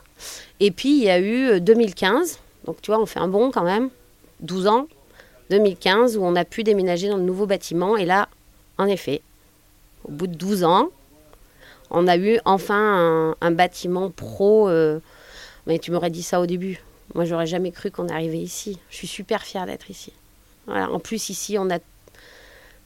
Et 0.59 0.71
puis, 0.71 0.89
il 0.98 1.03
y 1.03 1.09
a 1.09 1.19
eu 1.19 1.62
2015. 1.62 2.33
Euh, 2.33 2.65
Donc, 2.65 2.81
tu 2.81 2.91
vois, 2.91 3.00
on 3.00 3.05
fait 3.05 3.19
un 3.19 3.29
bond 3.29 3.51
quand 3.51 3.63
même. 3.63 3.89
12 4.41 4.67
ans. 4.67 4.88
2015, 5.50 6.17
où 6.17 6.24
on 6.24 6.36
a 6.36 6.45
pu 6.45 6.63
déménager 6.63 7.09
dans 7.09 7.17
le 7.17 7.24
nouveau 7.24 7.45
bâtiment. 7.45 7.98
Et 7.98 8.05
là, 8.05 8.29
en 8.77 8.86
effet, 8.86 9.21
au 10.03 10.12
bout 10.12 10.27
de 10.27 10.36
12 10.36 10.63
ans, 10.63 10.89
on 11.89 12.07
a 12.07 12.17
eu 12.17 12.39
enfin 12.45 13.36
un, 13.41 13.51
bâtiment 13.51 14.12
pro. 14.12 14.69
Euh, 14.69 15.00
mais 15.65 15.79
tu 15.79 15.91
m'aurais 15.91 16.12
dit 16.12 16.24
ça 16.24 16.39
au 16.39 16.45
début. 16.45 16.83
Moi, 17.15 17.25
j'aurais 17.25 17.48
jamais 17.48 17.71
cru 17.71 17.89
qu'on 17.89 18.09
arrivait 18.09 18.38
ici. 18.38 18.77
Je 18.89 18.98
suis 18.98 19.07
super 19.07 19.43
fière 19.43 19.65
d'être 19.65 19.89
ici. 19.89 20.13
Voilà. 20.67 20.91
En 20.91 21.00
plus, 21.00 21.29
ici, 21.29 21.57
on 21.57 21.69
a. 21.69 21.79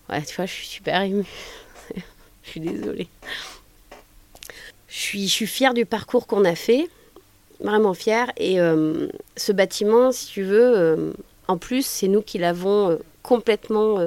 Ouais, 0.09 0.21
tu 0.21 0.35
vois, 0.35 0.45
je 0.45 0.53
suis 0.53 0.67
super 0.67 1.01
émue. 1.01 1.25
Je 2.43 2.49
suis 2.49 2.59
désolée. 2.59 3.07
Je 4.87 4.99
suis, 4.99 5.27
je 5.27 5.33
suis 5.33 5.47
fière 5.47 5.73
du 5.73 5.85
parcours 5.85 6.27
qu'on 6.27 6.45
a 6.45 6.55
fait, 6.55 6.87
vraiment 7.59 7.93
fière. 7.93 8.31
Et 8.37 8.59
euh, 8.59 9.07
ce 9.35 9.51
bâtiment, 9.51 10.11
si 10.11 10.27
tu 10.27 10.43
veux, 10.43 10.77
euh, 10.77 11.13
en 11.47 11.57
plus, 11.57 11.85
c'est 11.85 12.07
nous 12.07 12.21
qui 12.21 12.37
l'avons 12.37 12.91
euh, 12.91 12.97
complètement, 13.23 14.05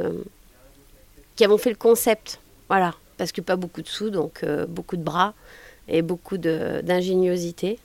qui 1.34 1.44
avons 1.44 1.58
fait 1.58 1.70
le 1.70 1.76
concept. 1.76 2.38
Voilà, 2.68 2.94
parce 3.16 3.32
que 3.32 3.40
pas 3.40 3.56
beaucoup 3.56 3.82
de 3.82 3.88
sous, 3.88 4.10
donc 4.10 4.44
beaucoup 4.68 4.96
de 4.96 5.02
bras 5.02 5.32
et 5.88 6.02
beaucoup 6.02 6.36
d'ingéniosité. 6.36 7.78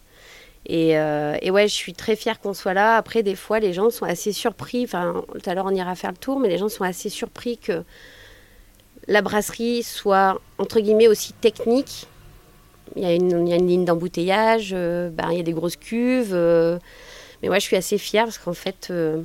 Et, 0.65 0.89
et, 0.89 1.51
ouais, 1.51 1.69
je 1.69 1.73
suis 1.73 1.93
très 1.93 2.17
fière 2.17 2.41
qu'on 2.41 2.53
soit 2.53 2.73
là. 2.73 2.97
Après, 2.97 3.23
des 3.23 3.35
fois, 3.35 3.59
les 3.59 3.71
gens 3.71 3.89
sont 3.89 4.03
assez 4.03 4.33
surpris. 4.33 4.83
Enfin, 4.83 5.23
tout 5.33 5.49
à 5.49 5.53
l'heure, 5.53 5.67
on 5.67 5.73
ira 5.73 5.95
faire 5.95 6.11
le 6.11 6.17
tour, 6.17 6.37
mais 6.37 6.49
les 6.49 6.57
gens 6.57 6.67
sont 6.67 6.83
assez 6.83 7.07
surpris 7.07 7.57
que 7.57 7.83
la 9.07 9.21
brasserie 9.21 9.83
soit 9.83 10.39
entre 10.57 10.79
guillemets 10.79 11.07
aussi 11.07 11.33
technique. 11.33 12.07
Il 12.95 13.03
y 13.03 13.05
a 13.05 13.13
une, 13.13 13.45
ligne 13.45 13.85
d'embouteillage, 13.85 14.71
euh, 14.73 15.09
ben, 15.09 15.29
il 15.31 15.37
y 15.37 15.39
a 15.39 15.43
des 15.43 15.53
grosses 15.53 15.77
cuves. 15.77 16.33
Euh, 16.33 16.77
mais 17.41 17.47
moi, 17.47 17.59
je 17.59 17.63
suis 17.63 17.77
assez 17.77 17.97
fière 17.97 18.25
parce 18.25 18.37
qu'en 18.37 18.53
fait, 18.53 18.89
euh, 18.91 19.21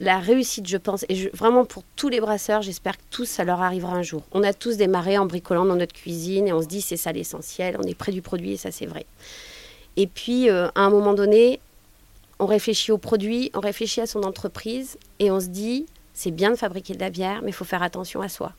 la 0.00 0.18
réussite, 0.18 0.66
je 0.66 0.78
pense, 0.78 1.04
et 1.08 1.30
vraiment 1.34 1.66
pour 1.66 1.82
tous 1.94 2.08
les 2.08 2.20
brasseurs, 2.20 2.62
j'espère 2.62 2.96
que 2.96 3.02
tous, 3.10 3.26
ça 3.26 3.44
leur 3.44 3.60
arrivera 3.60 3.92
un 3.92 4.02
jour. 4.02 4.22
On 4.32 4.42
a 4.42 4.54
tous 4.54 4.78
démarré 4.78 5.18
en 5.18 5.26
bricolant 5.26 5.66
dans 5.66 5.76
notre 5.76 5.92
cuisine 5.92 6.48
et 6.48 6.52
on 6.52 6.62
se 6.62 6.66
dit 6.66 6.80
c'est 6.80 6.96
ça 6.96 7.12
l'essentiel, 7.12 7.76
on 7.78 7.86
est 7.86 7.94
près 7.94 8.12
du 8.12 8.22
produit 8.22 8.52
et 8.52 8.56
ça 8.56 8.70
c'est 8.70 8.86
vrai. 8.86 9.04
Et 9.96 10.06
puis, 10.06 10.48
à 10.48 10.70
un 10.74 10.88
moment 10.88 11.12
donné, 11.12 11.60
on 12.38 12.46
réfléchit 12.46 12.92
au 12.92 12.98
produit, 12.98 13.50
on 13.54 13.60
réfléchit 13.60 14.00
à 14.00 14.06
son 14.06 14.22
entreprise 14.22 14.96
et 15.18 15.30
on 15.30 15.40
se 15.40 15.48
dit 15.48 15.84
c'est 16.14 16.30
bien 16.30 16.50
de 16.50 16.56
fabriquer 16.56 16.94
de 16.94 17.00
la 17.00 17.10
bière, 17.10 17.40
mais 17.42 17.50
il 17.50 17.54
faut 17.54 17.64
faire 17.66 17.82
attention 17.82 18.22
à 18.22 18.28
soi. 18.28 18.52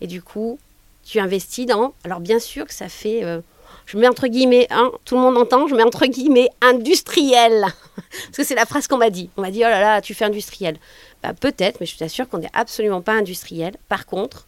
Et 0.00 0.06
du 0.06 0.22
coup, 0.22 0.58
tu 1.04 1.20
investis 1.20 1.66
dans. 1.66 1.94
Alors, 2.04 2.20
bien 2.20 2.38
sûr 2.38 2.66
que 2.66 2.74
ça 2.74 2.88
fait. 2.88 3.24
Euh, 3.24 3.40
je 3.86 3.98
mets 3.98 4.08
entre 4.08 4.26
guillemets, 4.26 4.66
hein, 4.70 4.90
tout 5.04 5.14
le 5.14 5.20
monde 5.20 5.36
entend, 5.36 5.68
je 5.68 5.74
mets 5.74 5.84
entre 5.84 6.06
guillemets 6.06 6.48
industriel. 6.60 7.66
Parce 7.96 8.36
que 8.36 8.44
c'est 8.44 8.54
la 8.56 8.66
phrase 8.66 8.88
qu'on 8.88 8.98
m'a 8.98 9.10
dit. 9.10 9.30
On 9.36 9.42
m'a 9.42 9.50
dit, 9.50 9.60
oh 9.60 9.68
là 9.68 9.80
là, 9.80 10.00
tu 10.00 10.12
fais 10.12 10.24
industriel. 10.24 10.76
Bah, 11.22 11.32
peut-être, 11.32 11.80
mais 11.80 11.86
je 11.86 11.96
t'assure 11.96 12.28
qu'on 12.28 12.38
n'est 12.38 12.50
absolument 12.52 13.00
pas 13.00 13.12
industriel. 13.12 13.76
Par 13.88 14.06
contre, 14.06 14.46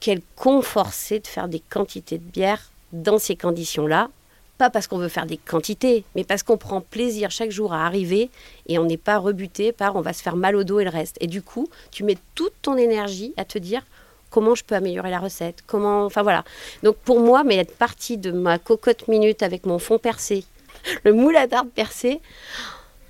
quel 0.00 0.20
confort 0.36 0.92
c'est 0.92 1.20
de 1.20 1.26
faire 1.26 1.48
des 1.48 1.60
quantités 1.60 2.18
de 2.18 2.24
bière 2.24 2.70
dans 2.92 3.18
ces 3.18 3.36
conditions-là. 3.36 4.08
Pas 4.56 4.70
parce 4.70 4.88
qu'on 4.88 4.98
veut 4.98 5.08
faire 5.08 5.26
des 5.26 5.36
quantités, 5.36 6.04
mais 6.16 6.24
parce 6.24 6.42
qu'on 6.42 6.56
prend 6.56 6.80
plaisir 6.80 7.30
chaque 7.30 7.50
jour 7.50 7.72
à 7.72 7.86
arriver 7.86 8.28
et 8.66 8.78
on 8.78 8.84
n'est 8.84 8.96
pas 8.96 9.18
rebuté 9.18 9.70
par 9.70 9.94
on 9.94 10.00
va 10.00 10.12
se 10.12 10.22
faire 10.22 10.34
mal 10.34 10.56
au 10.56 10.64
dos 10.64 10.80
et 10.80 10.84
le 10.84 10.90
reste. 10.90 11.16
Et 11.20 11.28
du 11.28 11.42
coup, 11.42 11.68
tu 11.92 12.02
mets 12.02 12.18
toute 12.34 12.54
ton 12.62 12.76
énergie 12.76 13.34
à 13.36 13.44
te 13.44 13.58
dire 13.58 13.82
comment 14.30 14.54
je 14.54 14.64
peux 14.64 14.74
améliorer 14.74 15.10
la 15.10 15.18
recette, 15.18 15.62
comment, 15.66 16.04
enfin 16.04 16.22
voilà. 16.22 16.44
Donc 16.82 16.96
pour 16.96 17.20
moi, 17.20 17.44
mais 17.44 17.56
être 17.56 17.76
partie 17.76 18.18
de 18.18 18.30
ma 18.30 18.58
cocotte 18.58 19.08
minute 19.08 19.42
avec 19.42 19.66
mon 19.66 19.78
fond 19.78 19.98
percé, 19.98 20.44
le 21.04 21.12
moule 21.12 21.36
à 21.36 21.46
tarte 21.46 21.68
percé, 21.70 22.20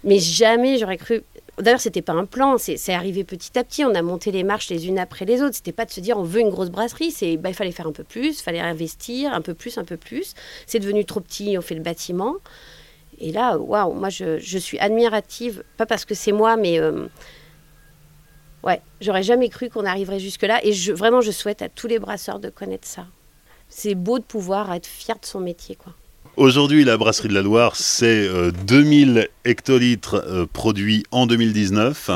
mais 0.05 0.19
jamais 0.19 0.79
j'aurais 0.79 0.97
cru. 0.97 1.23
D'ailleurs, 1.59 1.81
c'était 1.81 2.03
pas 2.03 2.13
un 2.13 2.25
plan, 2.25 2.57
c'est 2.57 2.93
arrivé 2.93 3.25
petit 3.25 3.59
à 3.59 3.65
petit. 3.65 3.85
On 3.85 3.93
a 3.95 4.03
monté 4.03 4.31
les 4.31 4.45
marches 4.45 4.71
les 4.71 4.87
unes 4.87 4.99
après 4.99 5.25
les 5.25 5.43
autres. 5.43 5.57
C'était 5.57 5.73
pas 5.73 5.85
de 5.85 5.91
se 5.91 5.99
dire 5.99 6.17
on 6.17 6.23
veut 6.23 6.41
une 6.41 6.51
grosse 6.51 6.71
brasserie. 6.71 7.11
C'est 7.11 7.37
bah, 7.37 7.49
il 7.49 7.55
fallait 7.55 7.73
faire 7.73 7.89
un 7.89 7.93
peu 7.93 8.05
plus, 8.05 8.39
il 8.39 8.43
fallait 8.43 8.61
investir 8.61 9.33
un 9.33 9.41
peu 9.41 9.55
plus, 9.55 9.77
un 9.77 9.85
peu 9.85 9.97
plus. 9.97 10.35
C'est 10.67 10.79
devenu 10.79 11.05
trop 11.05 11.19
petit, 11.21 11.59
on 11.59 11.61
fait 11.61 11.75
le 11.75 11.83
bâtiment. 11.83 12.37
Et 13.21 13.33
là, 13.33 13.59
waouh, 13.59 13.93
moi 13.95 14.09
je, 14.11 14.59
suis 14.59 14.79
admirative, 14.79 15.65
pas 15.77 15.87
parce 15.87 16.05
que 16.05 16.15
c'est 16.15 16.31
moi, 16.31 16.57
mais 16.57 16.79
euh, 16.79 17.09
ouais, 18.65 18.81
j'aurais 19.01 19.23
jamais 19.23 19.49
cru 19.49 19.71
qu'on 19.71 19.85
arriverait 19.85 20.21
jusque-là. 20.21 20.65
Et 20.65 20.73
je, 20.73 20.93
vraiment, 20.93 21.21
je 21.21 21.31
souhaite 21.31 21.63
à 21.63 21.69
tous 21.69 21.87
les 21.87 21.99
brasseurs 21.99 22.39
de 22.39 22.51
connaître 22.51 22.87
ça. 22.87 23.07
C'est 23.69 23.95
beau 23.95 24.19
de 24.19 24.25
pouvoir 24.25 24.73
être 24.73 24.87
fier 24.87 25.17
de 25.21 25.27
son 25.27 25.41
métier, 25.41 25.77
quoi. 25.77 25.93
Aujourd'hui, 26.39 26.85
la 26.85 26.97
brasserie 26.97 27.27
de 27.27 27.35
la 27.35 27.43
Loire, 27.43 27.75
c'est 27.75 28.29
2000 28.65 29.19
euh, 29.19 29.25
hectolitres 29.45 30.23
euh, 30.25 30.47
produits 30.47 31.03
en 31.11 31.27
2019. 31.27 32.11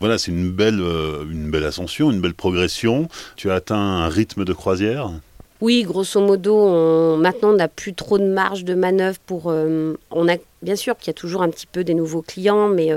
Voilà, 0.00 0.18
c'est 0.18 0.32
une 0.32 0.50
belle, 0.50 0.80
euh, 0.80 1.22
une 1.30 1.48
belle 1.48 1.62
ascension, 1.62 2.10
une 2.10 2.20
belle 2.20 2.34
progression. 2.34 3.06
Tu 3.36 3.52
as 3.52 3.54
atteint 3.54 3.76
un 3.76 4.08
rythme 4.08 4.44
de 4.44 4.52
croisière? 4.52 5.12
Oui, 5.60 5.84
grosso 5.84 6.20
modo, 6.20 7.16
maintenant 7.18 7.50
on 7.50 7.56
n'a 7.56 7.68
plus 7.68 7.94
trop 7.94 8.18
de 8.18 8.24
marge 8.24 8.64
de 8.64 8.74
manœuvre 8.74 9.18
pour. 9.26 9.46
on 9.46 10.28
a 10.28 10.36
bien 10.62 10.76
sûr 10.76 10.96
qu'il 10.96 11.08
y 11.08 11.10
a 11.10 11.14
toujours 11.14 11.42
un 11.42 11.48
petit 11.48 11.66
peu 11.66 11.82
des 11.82 11.94
nouveaux 11.94 12.22
clients, 12.22 12.68
mais 12.68 12.90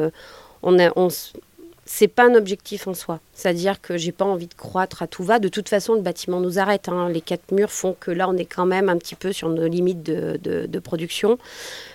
on, 0.61 0.77
a, 0.79 0.91
on, 0.95 1.09
c'est 1.85 2.07
pas 2.07 2.25
un 2.25 2.35
objectif 2.35 2.87
en 2.87 2.93
soi. 2.93 3.19
C'est-à-dire 3.33 3.81
que 3.81 3.97
j'ai 3.97 4.11
pas 4.11 4.25
envie 4.25 4.47
de 4.47 4.53
croître 4.53 5.01
à 5.01 5.07
tout 5.07 5.23
va. 5.23 5.39
De 5.39 5.47
toute 5.47 5.67
façon, 5.67 5.95
le 5.95 6.01
bâtiment 6.01 6.39
nous 6.39 6.59
arrête. 6.59 6.89
Hein. 6.89 7.09
Les 7.09 7.21
quatre 7.21 7.51
murs 7.51 7.71
font 7.71 7.95
que 7.99 8.11
là, 8.11 8.29
on 8.29 8.37
est 8.37 8.45
quand 8.45 8.67
même 8.67 8.87
un 8.87 8.97
petit 8.97 9.15
peu 9.15 9.33
sur 9.33 9.49
nos 9.49 9.67
limites 9.67 10.03
de, 10.03 10.79
production. 10.79 11.37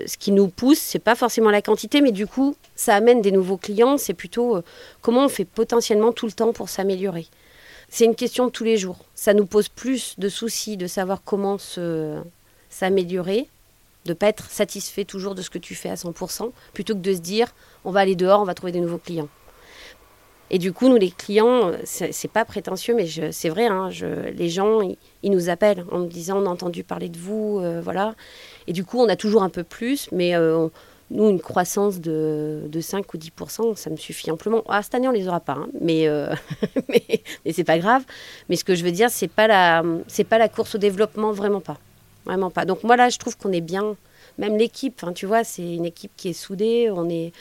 Ce 0.05 0.17
qui 0.17 0.33
nous 0.33 0.49
pousse, 0.49 0.79
c'est 0.79 0.99
pas 0.99 1.15
forcément 1.15 1.51
la 1.51 1.63
quantité, 1.63 2.01
mais 2.01 2.13
du 2.13 2.27
coup, 2.27 2.57
ça 2.75 2.95
amène 2.95 3.21
des 3.21 3.33
nouveaux 3.33 3.57
clients. 3.57 3.97
C'est 3.97 4.15
plutôt 4.15 4.57
euh, 4.57 4.63
comment 5.03 5.25
on 5.25 5.29
fait 5.29 5.45
potentiellement 5.45 6.13
tout 6.13 6.27
le 6.27 6.33
temps 6.33 6.53
pour 6.53 6.69
s'améliorer? 6.69 7.27
C'est 7.89 8.05
une 8.05 8.15
question 8.15 8.47
de 8.47 8.51
tous 8.51 8.65
les 8.65 8.77
jours. 8.77 8.99
Ça 9.15 9.35
nous 9.35 9.47
pose 9.47 9.69
plus 9.69 10.15
de 10.19 10.29
soucis 10.29 10.77
de 10.77 10.87
savoir 10.87 11.23
comment 11.25 11.59
s'améliorer 12.71 13.49
de 14.07 14.15
pas 14.15 14.29
être 14.29 14.49
satisfait 14.51 15.05
toujours 15.05 15.35
de 15.35 15.43
ce 15.43 15.51
que 15.51 15.59
tu 15.59 15.75
fais 15.75 15.91
à 15.91 15.95
100%, 15.95 16.53
plutôt 16.73 16.95
que 16.95 17.01
de 17.01 17.13
se 17.13 17.19
dire 17.19 17.53
on 17.85 17.91
va 17.91 18.01
aller 18.01 18.15
dehors, 18.15 18.41
on 18.41 18.45
va 18.45 18.55
trouver 18.55 18.73
des 18.73 18.81
nouveaux 18.81 18.99
clients. 18.99 19.29
Et 20.51 20.59
du 20.59 20.73
coup, 20.73 20.89
nous, 20.89 20.97
les 20.97 21.11
clients, 21.11 21.73
c'est 21.85 22.31
pas 22.31 22.45
prétentieux, 22.45 22.95
mais 22.95 23.07
c'est 23.33 23.49
vrai, 23.49 23.67
hein, 23.67 23.91
les 24.35 24.49
gens, 24.49 24.81
ils, 25.23 25.31
nous 25.31 25.49
appellent 25.49 25.85
en 25.91 26.01
nous 26.01 26.07
disant 26.07 26.41
on 26.43 26.47
a 26.47 26.49
entendu 26.49 26.85
parler 26.85 27.09
de 27.09 27.19
vous, 27.19 27.59
euh, 27.61 27.81
voilà. 27.83 28.15
Et 28.69 28.73
du 28.73 28.85
coup, 28.85 29.01
on 29.01 29.09
a 29.09 29.17
toujours 29.17 29.43
un 29.43 29.49
peu 29.49 29.65
plus, 29.65 30.09
mais 30.13 30.37
euh, 30.37 30.69
nous, 31.11 31.29
une 31.29 31.41
croissance 31.41 32.01
de, 32.01 32.63
de, 32.69 32.81
5 32.81 33.13
ou 33.13 33.17
10% 33.17 33.75
ça 33.75 33.91
me 33.91 33.97
suffit 33.97 34.31
amplement. 34.31 34.63
Ah, 34.69 34.83
cette 34.83 34.95
année, 34.95 35.09
on 35.09 35.13
les 35.13 35.27
aura 35.27 35.41
pas, 35.41 35.55
hein, 35.55 35.69
mais, 35.81 36.07
euh, 36.07 36.33
mais, 36.89 37.53
c'est 37.53 37.65
pas 37.65 37.79
grave. 37.79 38.05
Mais 38.49 38.55
ce 38.55 38.65
que 38.65 38.77
je 38.77 38.85
veux 38.85 38.93
dire, 38.93 39.11
c'est 39.11 39.29
pas 39.29 39.49
pas 39.49 40.39
la 40.39 40.49
course 40.49 40.77
au 40.77 40.79
développement, 40.79 41.33
vraiment 41.33 41.61
pas, 41.61 41.79
vraiment 42.25 42.51
pas. 42.51 42.65
Donc 42.65 42.85
moi 42.85 42.97
là, 42.97 43.09
je 43.09 43.19
trouve 43.19 43.37
qu'on 43.37 43.53
est 43.53 43.61
bien. 43.61 43.97
Même 44.39 44.57
l'équipe, 44.57 45.05
tu 45.15 45.27
vois, 45.27 45.45
c'est 45.45 45.75
une 45.75 45.87
équipe 45.87 46.13
qui 46.17 46.29
est 46.29 46.35
soudée. 46.35 46.91
On 46.93 47.09
est 47.09 47.33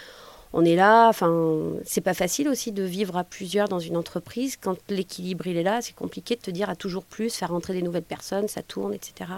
on 0.55 0.63
est 0.63 0.75
là. 0.75 1.09
Enfin, 1.09 1.63
c'est 1.83 2.01
pas 2.01 2.13
facile 2.13 2.47
aussi 2.47 2.71
de 2.71 2.81
vivre 2.81 3.17
à 3.17 3.23
plusieurs 3.23 3.67
dans 3.67 3.79
une 3.79 3.97
entreprise. 3.97 4.57
Quand 4.59 4.77
l'équilibre 4.89 5.45
il 5.47 5.57
est 5.57 5.63
là, 5.63 5.81
c'est 5.81 5.93
compliqué 5.93 6.35
de 6.35 6.41
te 6.41 6.49
dire 6.49 6.69
à 6.69 6.75
toujours 6.75 7.03
plus, 7.03 7.35
faire 7.35 7.49
rentrer 7.49 7.73
des 7.73 7.81
nouvelles 7.81 8.03
personnes, 8.03 8.47
ça 8.47 8.63
tourne, 8.63 8.93
etc. 8.93 9.29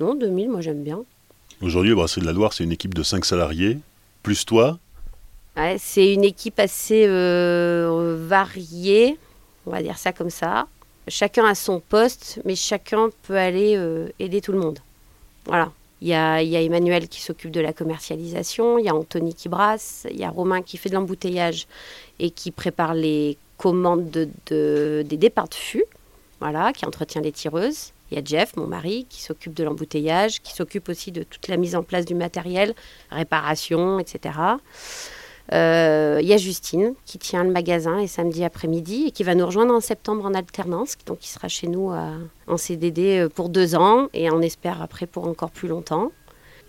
Non, 0.00 0.14
2000, 0.14 0.48
moi 0.48 0.62
j'aime 0.62 0.82
bien. 0.82 1.04
Aujourd'hui, 1.60 1.94
Brasserie 1.94 2.22
de 2.22 2.26
la 2.26 2.32
Loire, 2.32 2.54
c'est 2.54 2.64
une 2.64 2.72
équipe 2.72 2.94
de 2.94 3.02
5 3.02 3.24
salariés, 3.24 3.78
plus 4.22 4.46
toi 4.46 4.78
C'est 5.78 6.14
une 6.14 6.24
équipe 6.24 6.58
assez 6.58 7.04
euh, 7.06 8.16
variée, 8.26 9.18
on 9.66 9.70
va 9.70 9.82
dire 9.82 9.98
ça 9.98 10.12
comme 10.12 10.30
ça. 10.30 10.66
Chacun 11.08 11.44
a 11.44 11.54
son 11.54 11.80
poste, 11.80 12.40
mais 12.46 12.54
chacun 12.54 13.10
peut 13.24 13.36
aller 13.36 13.74
euh, 13.76 14.08
aider 14.18 14.40
tout 14.40 14.52
le 14.52 14.60
monde. 14.60 14.78
Voilà. 15.44 15.72
Il 16.00 16.08
y, 16.08 16.14
a, 16.14 16.40
Emmanuel 16.40 17.08
qui 17.08 17.20
s'occupe 17.20 17.50
de 17.50 17.60
la 17.60 17.72
commercialisation, 17.72 18.78
il 18.78 18.84
y 18.84 18.88
a 18.88 18.94
Anthony 18.94 19.34
qui 19.34 19.48
brasse, 19.48 20.06
il 20.10 20.18
y 20.18 20.24
a 20.24 20.30
Romain 20.30 20.62
qui 20.62 20.76
fait 20.76 20.88
de 20.88 20.94
l'embouteillage 20.94 21.66
et 22.20 22.30
qui 22.30 22.52
prépare 22.52 22.94
les 22.94 23.36
commandes 23.56 24.08
de, 24.10 25.04
des 25.04 25.16
départs 25.16 25.48
de 25.48 25.54
fûts, 25.54 25.84
voilà, 26.40 26.72
qui 26.72 26.86
entretient 26.86 27.20
les 27.20 27.32
tireuses. 27.32 27.92
Il 28.10 28.16
y 28.16 28.20
a 28.20 28.24
Jeff, 28.24 28.56
mon 28.56 28.66
mari, 28.66 29.06
qui 29.10 29.22
s'occupe 29.22 29.54
de 29.54 29.64
l'embouteillage, 29.64 30.40
qui 30.40 30.54
s'occupe 30.54 30.88
aussi 30.88 31.12
de 31.12 31.24
toute 31.24 31.48
la 31.48 31.56
mise 31.56 31.74
en 31.74 31.82
place 31.82 32.04
du 32.04 32.14
matériel, 32.14 32.74
réparation, 33.10 33.98
etc. 33.98 34.38
Il 35.50 35.56
euh, 35.56 36.20
y 36.20 36.34
a 36.34 36.36
Justine 36.36 36.94
qui 37.06 37.18
tient 37.18 37.42
le 37.42 37.50
magasin 37.50 37.96
les 37.96 38.06
samedis 38.06 38.44
après-midi 38.44 39.06
et 39.06 39.10
qui 39.12 39.24
va 39.24 39.34
nous 39.34 39.46
rejoindre 39.46 39.72
en 39.72 39.80
septembre 39.80 40.26
en 40.26 40.34
alternance. 40.34 40.96
Donc, 41.06 41.24
il 41.24 41.28
sera 41.28 41.48
chez 41.48 41.68
nous 41.68 41.90
euh, 41.90 42.18
en 42.46 42.58
CDD 42.58 43.20
euh, 43.20 43.28
pour 43.30 43.48
deux 43.48 43.74
ans 43.74 44.08
et 44.12 44.30
on 44.30 44.42
espère 44.42 44.82
après 44.82 45.06
pour 45.06 45.26
encore 45.26 45.50
plus 45.50 45.68
longtemps. 45.68 46.12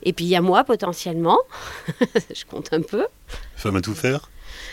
Et 0.03 0.13
puis, 0.13 0.23
il 0.23 0.29
y 0.29 0.35
a 0.37 0.41
moi 0.41 0.63
potentiellement. 0.63 1.39
Je 2.33 2.45
compte 2.45 2.71
un 2.71 2.81
peu. 2.81 3.05
Femme 3.57 3.75
à 3.75 3.81
tout 3.81 3.95
faire? 3.95 4.29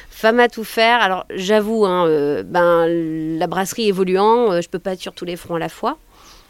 Femme 0.08 0.38
à 0.38 0.48
tout 0.48 0.62
faire. 0.62 1.00
Alors, 1.00 1.26
j'avoue, 1.34 1.84
hein, 1.84 2.06
ben, 2.44 2.86
la 2.86 3.46
brasserie 3.48 3.88
évoluant, 3.88 4.52
je 4.52 4.68
ne 4.68 4.70
peux 4.70 4.78
pas 4.78 4.92
être 4.92 5.00
sur 5.00 5.14
tous 5.14 5.24
les 5.24 5.34
fronts 5.34 5.56
à 5.56 5.58
la 5.58 5.68
fois. 5.68 5.98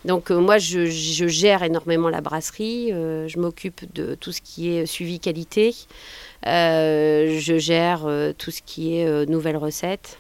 Donc 0.05 0.31
moi, 0.31 0.59
je, 0.59 0.87
gère 0.87 1.63
énormément 1.63 2.09
la 2.09 2.21
brasserie. 2.21 2.91
je 2.91 3.39
m'occupe 3.39 3.93
de 3.95 4.15
tout 4.15 4.31
ce 4.31 4.41
qui 4.41 4.71
est 4.71 4.87
suivi 4.87 5.19
qualité. 5.19 5.75
Euh, 6.47 7.39
je 7.41 7.59
gère 7.59 8.07
euh, 8.07 8.33
tout 8.37 8.51
ce 8.51 8.63
qui 8.63 8.99
est 8.99 9.07
euh, 9.07 9.27
nouvelles 9.27 9.57
recettes 9.57 10.19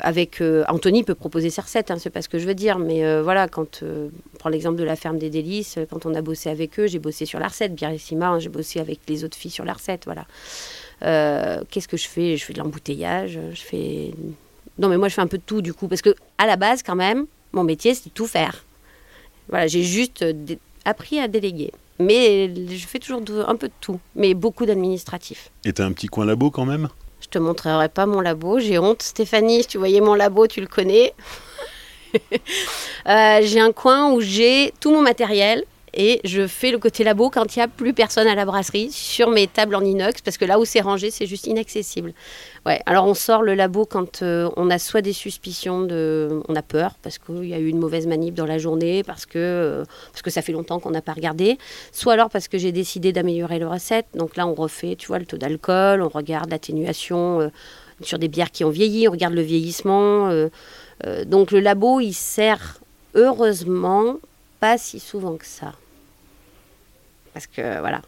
avec 0.00 0.42
Anthony 0.68 1.04
peut 1.04 1.14
proposer 1.14 1.50
ses 1.50 1.60
recettes, 1.60 1.90
hein, 1.90 1.98
c'est 1.98 2.08
pas 2.08 2.22
ce 2.22 2.28
que 2.30 2.38
je 2.38 2.46
veux 2.46 2.54
dire, 2.54 2.78
mais 2.78 3.20
voilà, 3.20 3.46
quand 3.46 3.82
on 3.82 4.38
prend 4.38 4.48
l'exemple 4.48 4.76
de 4.76 4.84
la 4.84 4.96
ferme 4.96 5.18
des 5.18 5.28
délices, 5.28 5.78
quand 5.90 6.06
on 6.06 6.14
a 6.14 6.22
bossé 6.22 6.48
avec 6.48 6.80
eux, 6.80 6.86
j'ai 6.86 6.98
bossé 6.98 7.26
sur 7.26 7.38
la 7.38 7.46
recette, 7.46 7.74
Biarissima, 7.74 8.28
hein, 8.28 8.38
j'ai 8.38 8.48
bossé 8.48 8.80
avec 8.80 9.00
les 9.06 9.22
autres 9.22 9.36
filles 9.36 9.50
sur 9.50 9.66
la 9.66 9.74
recette, 9.74 10.06
voilà. 10.06 10.24
Qu'est-ce 11.68 11.88
que 11.88 11.98
je 11.98 12.08
fais? 12.08 12.38
Je 12.38 12.44
fais 12.44 12.54
de 12.54 12.58
l'embouteillage, 12.58 13.38
je 13.52 13.60
fais 13.60 14.14
non 14.78 14.88
mais 14.88 14.96
moi 14.96 15.08
je 15.08 15.14
fais 15.14 15.20
un 15.20 15.26
peu 15.26 15.36
de 15.36 15.42
tout 15.44 15.60
du 15.60 15.74
coup 15.74 15.88
parce 15.88 16.00
que 16.00 16.14
à 16.38 16.46
la 16.46 16.56
base 16.56 16.82
quand 16.82 16.96
même, 16.96 17.26
mon 17.52 17.62
métier 17.62 17.94
c'est 17.94 18.08
tout 18.08 18.26
faire. 18.26 18.64
Voilà, 19.52 19.66
j'ai 19.66 19.82
juste 19.82 20.24
appris 20.86 21.20
à 21.20 21.28
déléguer. 21.28 21.72
Mais 21.98 22.50
je 22.54 22.86
fais 22.86 22.98
toujours 22.98 23.20
un 23.48 23.54
peu 23.54 23.68
de 23.68 23.72
tout, 23.82 24.00
mais 24.16 24.32
beaucoup 24.32 24.64
d'administratif. 24.64 25.50
Et 25.66 25.74
t'as 25.74 25.84
un 25.84 25.92
petit 25.92 26.06
coin 26.06 26.24
labo 26.24 26.50
quand 26.50 26.64
même? 26.64 26.88
Je 27.20 27.28
te 27.28 27.38
montrerai 27.38 27.90
pas 27.90 28.06
mon 28.06 28.20
labo, 28.22 28.58
j'ai 28.58 28.78
honte. 28.78 29.02
Stéphanie, 29.02 29.62
si 29.62 29.68
tu 29.68 29.78
voyais 29.78 30.00
mon 30.00 30.14
labo, 30.14 30.46
tu 30.46 30.60
le 30.60 30.66
connais. 30.66 31.14
Euh, 33.08 33.40
j'ai 33.42 33.58
un 33.58 33.72
coin 33.72 34.12
où 34.12 34.20
j'ai 34.20 34.72
tout 34.78 34.92
mon 34.92 35.00
matériel, 35.00 35.64
et 35.94 36.20
je 36.24 36.46
fais 36.46 36.70
le 36.70 36.78
côté 36.78 37.04
labo 37.04 37.28
quand 37.28 37.54
il 37.54 37.58
n'y 37.58 37.62
a 37.62 37.68
plus 37.68 37.92
personne 37.92 38.26
à 38.26 38.34
la 38.34 38.44
brasserie 38.44 38.90
sur 38.90 39.30
mes 39.30 39.46
tables 39.46 39.74
en 39.74 39.84
inox 39.84 40.22
parce 40.22 40.38
que 40.38 40.44
là 40.44 40.58
où 40.58 40.64
c'est 40.64 40.80
rangé 40.80 41.10
c'est 41.10 41.26
juste 41.26 41.46
inaccessible. 41.46 42.14
Ouais, 42.64 42.80
alors 42.86 43.06
on 43.06 43.14
sort 43.14 43.42
le 43.42 43.54
labo 43.54 43.84
quand 43.84 44.22
euh, 44.22 44.48
on 44.56 44.70
a 44.70 44.78
soit 44.78 45.02
des 45.02 45.12
suspicions 45.12 45.82
de 45.82 46.40
on 46.48 46.56
a 46.56 46.62
peur 46.62 46.94
parce 47.02 47.18
qu'il 47.18 47.44
y 47.44 47.54
a 47.54 47.58
eu 47.58 47.68
une 47.68 47.78
mauvaise 47.78 48.06
manip 48.06 48.34
dans 48.34 48.46
la 48.46 48.58
journée 48.58 49.02
parce 49.02 49.26
que 49.26 49.38
euh, 49.38 49.84
parce 50.12 50.22
que 50.22 50.30
ça 50.30 50.40
fait 50.42 50.52
longtemps 50.52 50.80
qu'on 50.80 50.90
n'a 50.90 51.02
pas 51.02 51.12
regardé, 51.12 51.58
soit 51.92 52.14
alors 52.14 52.30
parce 52.30 52.48
que 52.48 52.56
j'ai 52.56 52.72
décidé 52.72 53.12
d'améliorer 53.12 53.58
le 53.58 53.68
recette. 53.68 54.06
Donc 54.14 54.36
là 54.36 54.46
on 54.46 54.54
refait, 54.54 54.96
tu 54.96 55.08
vois, 55.08 55.18
le 55.18 55.26
taux 55.26 55.38
d'alcool, 55.38 56.02
on 56.02 56.08
regarde 56.08 56.50
l'atténuation 56.50 57.40
euh, 57.40 57.48
sur 58.00 58.18
des 58.18 58.28
bières 58.28 58.50
qui 58.50 58.64
ont 58.64 58.70
vieilli, 58.70 59.08
on 59.08 59.12
regarde 59.12 59.34
le 59.34 59.42
vieillissement. 59.42 60.30
donc 61.26 61.50
le 61.50 61.60
labo 61.60 62.00
il 62.00 62.14
sert 62.14 62.80
heureusement 63.14 64.16
pas 64.62 64.78
si 64.78 65.00
souvent 65.00 65.36
que 65.36 65.44
ça. 65.44 65.72
Parce 67.34 67.48
que 67.48 67.80
voilà, 67.80 68.00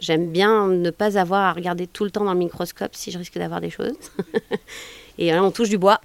j'aime 0.00 0.32
bien 0.32 0.66
ne 0.66 0.90
pas 0.90 1.16
avoir 1.16 1.42
à 1.42 1.52
regarder 1.52 1.86
tout 1.86 2.02
le 2.02 2.10
temps 2.10 2.24
dans 2.24 2.32
le 2.32 2.38
microscope 2.40 2.96
si 2.96 3.12
je 3.12 3.18
risque 3.18 3.38
d'avoir 3.38 3.60
des 3.60 3.70
choses. 3.70 3.94
et 5.18 5.30
là, 5.30 5.44
on 5.44 5.52
touche 5.52 5.68
du 5.68 5.78
bois. 5.78 6.00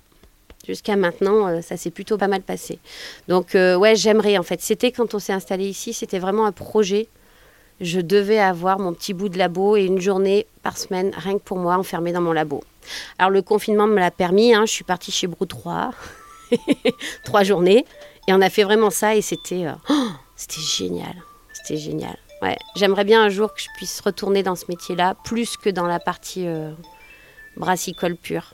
Jusqu'à 0.67 0.95
maintenant, 0.95 1.47
euh, 1.47 1.61
ça 1.61 1.75
s'est 1.75 1.89
plutôt 1.89 2.19
pas 2.19 2.27
mal 2.27 2.43
passé. 2.43 2.77
Donc, 3.27 3.55
euh, 3.55 3.75
ouais, 3.75 3.95
j'aimerais 3.95 4.37
en 4.37 4.43
fait. 4.43 4.61
C'était 4.61 4.91
quand 4.91 5.15
on 5.15 5.19
s'est 5.19 5.33
installé 5.33 5.65
ici, 5.67 5.91
c'était 5.91 6.19
vraiment 6.19 6.45
un 6.45 6.51
projet. 6.51 7.07
Je 7.81 7.99
devais 7.99 8.39
avoir 8.39 8.77
mon 8.77 8.93
petit 8.93 9.15
bout 9.15 9.29
de 9.29 9.39
labo 9.39 9.75
et 9.75 9.85
une 9.85 9.99
journée 9.99 10.45
par 10.61 10.77
semaine, 10.77 11.13
rien 11.17 11.33
que 11.33 11.43
pour 11.43 11.57
moi, 11.57 11.77
enfermée 11.77 12.11
dans 12.11 12.21
mon 12.21 12.31
labo. 12.31 12.63
Alors, 13.17 13.31
le 13.31 13.41
confinement 13.41 13.87
me 13.87 13.99
l'a 13.99 14.11
permis. 14.11 14.53
Hein, 14.53 14.65
je 14.67 14.71
suis 14.71 14.83
partie 14.83 15.11
chez 15.11 15.25
Brou 15.25 15.47
3, 15.47 15.91
trois 17.23 17.43
journées. 17.43 17.85
Et 18.27 18.33
on 18.33 18.41
a 18.41 18.49
fait 18.49 18.63
vraiment 18.63 18.89
ça 18.89 19.15
et 19.15 19.21
c'était 19.21 19.65
euh, 19.65 19.73
oh, 19.89 20.09
c'était 20.35 20.61
génial. 20.61 21.15
C'était 21.53 21.77
génial. 21.77 22.17
Ouais, 22.41 22.57
j'aimerais 22.75 23.05
bien 23.05 23.23
un 23.23 23.29
jour 23.29 23.53
que 23.53 23.61
je 23.61 23.67
puisse 23.77 24.01
retourner 24.01 24.43
dans 24.43 24.55
ce 24.55 24.65
métier-là, 24.67 25.15
plus 25.23 25.57
que 25.57 25.69
dans 25.69 25.87
la 25.87 25.99
partie 25.99 26.45
brassicole 27.55 28.17
pure. 28.17 28.53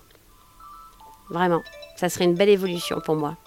Vraiment. 1.29 1.63
Ça 1.95 2.09
serait 2.09 2.25
une 2.25 2.35
belle 2.35 2.49
évolution 2.49 2.99
pour 3.03 3.15
moi. 3.15 3.37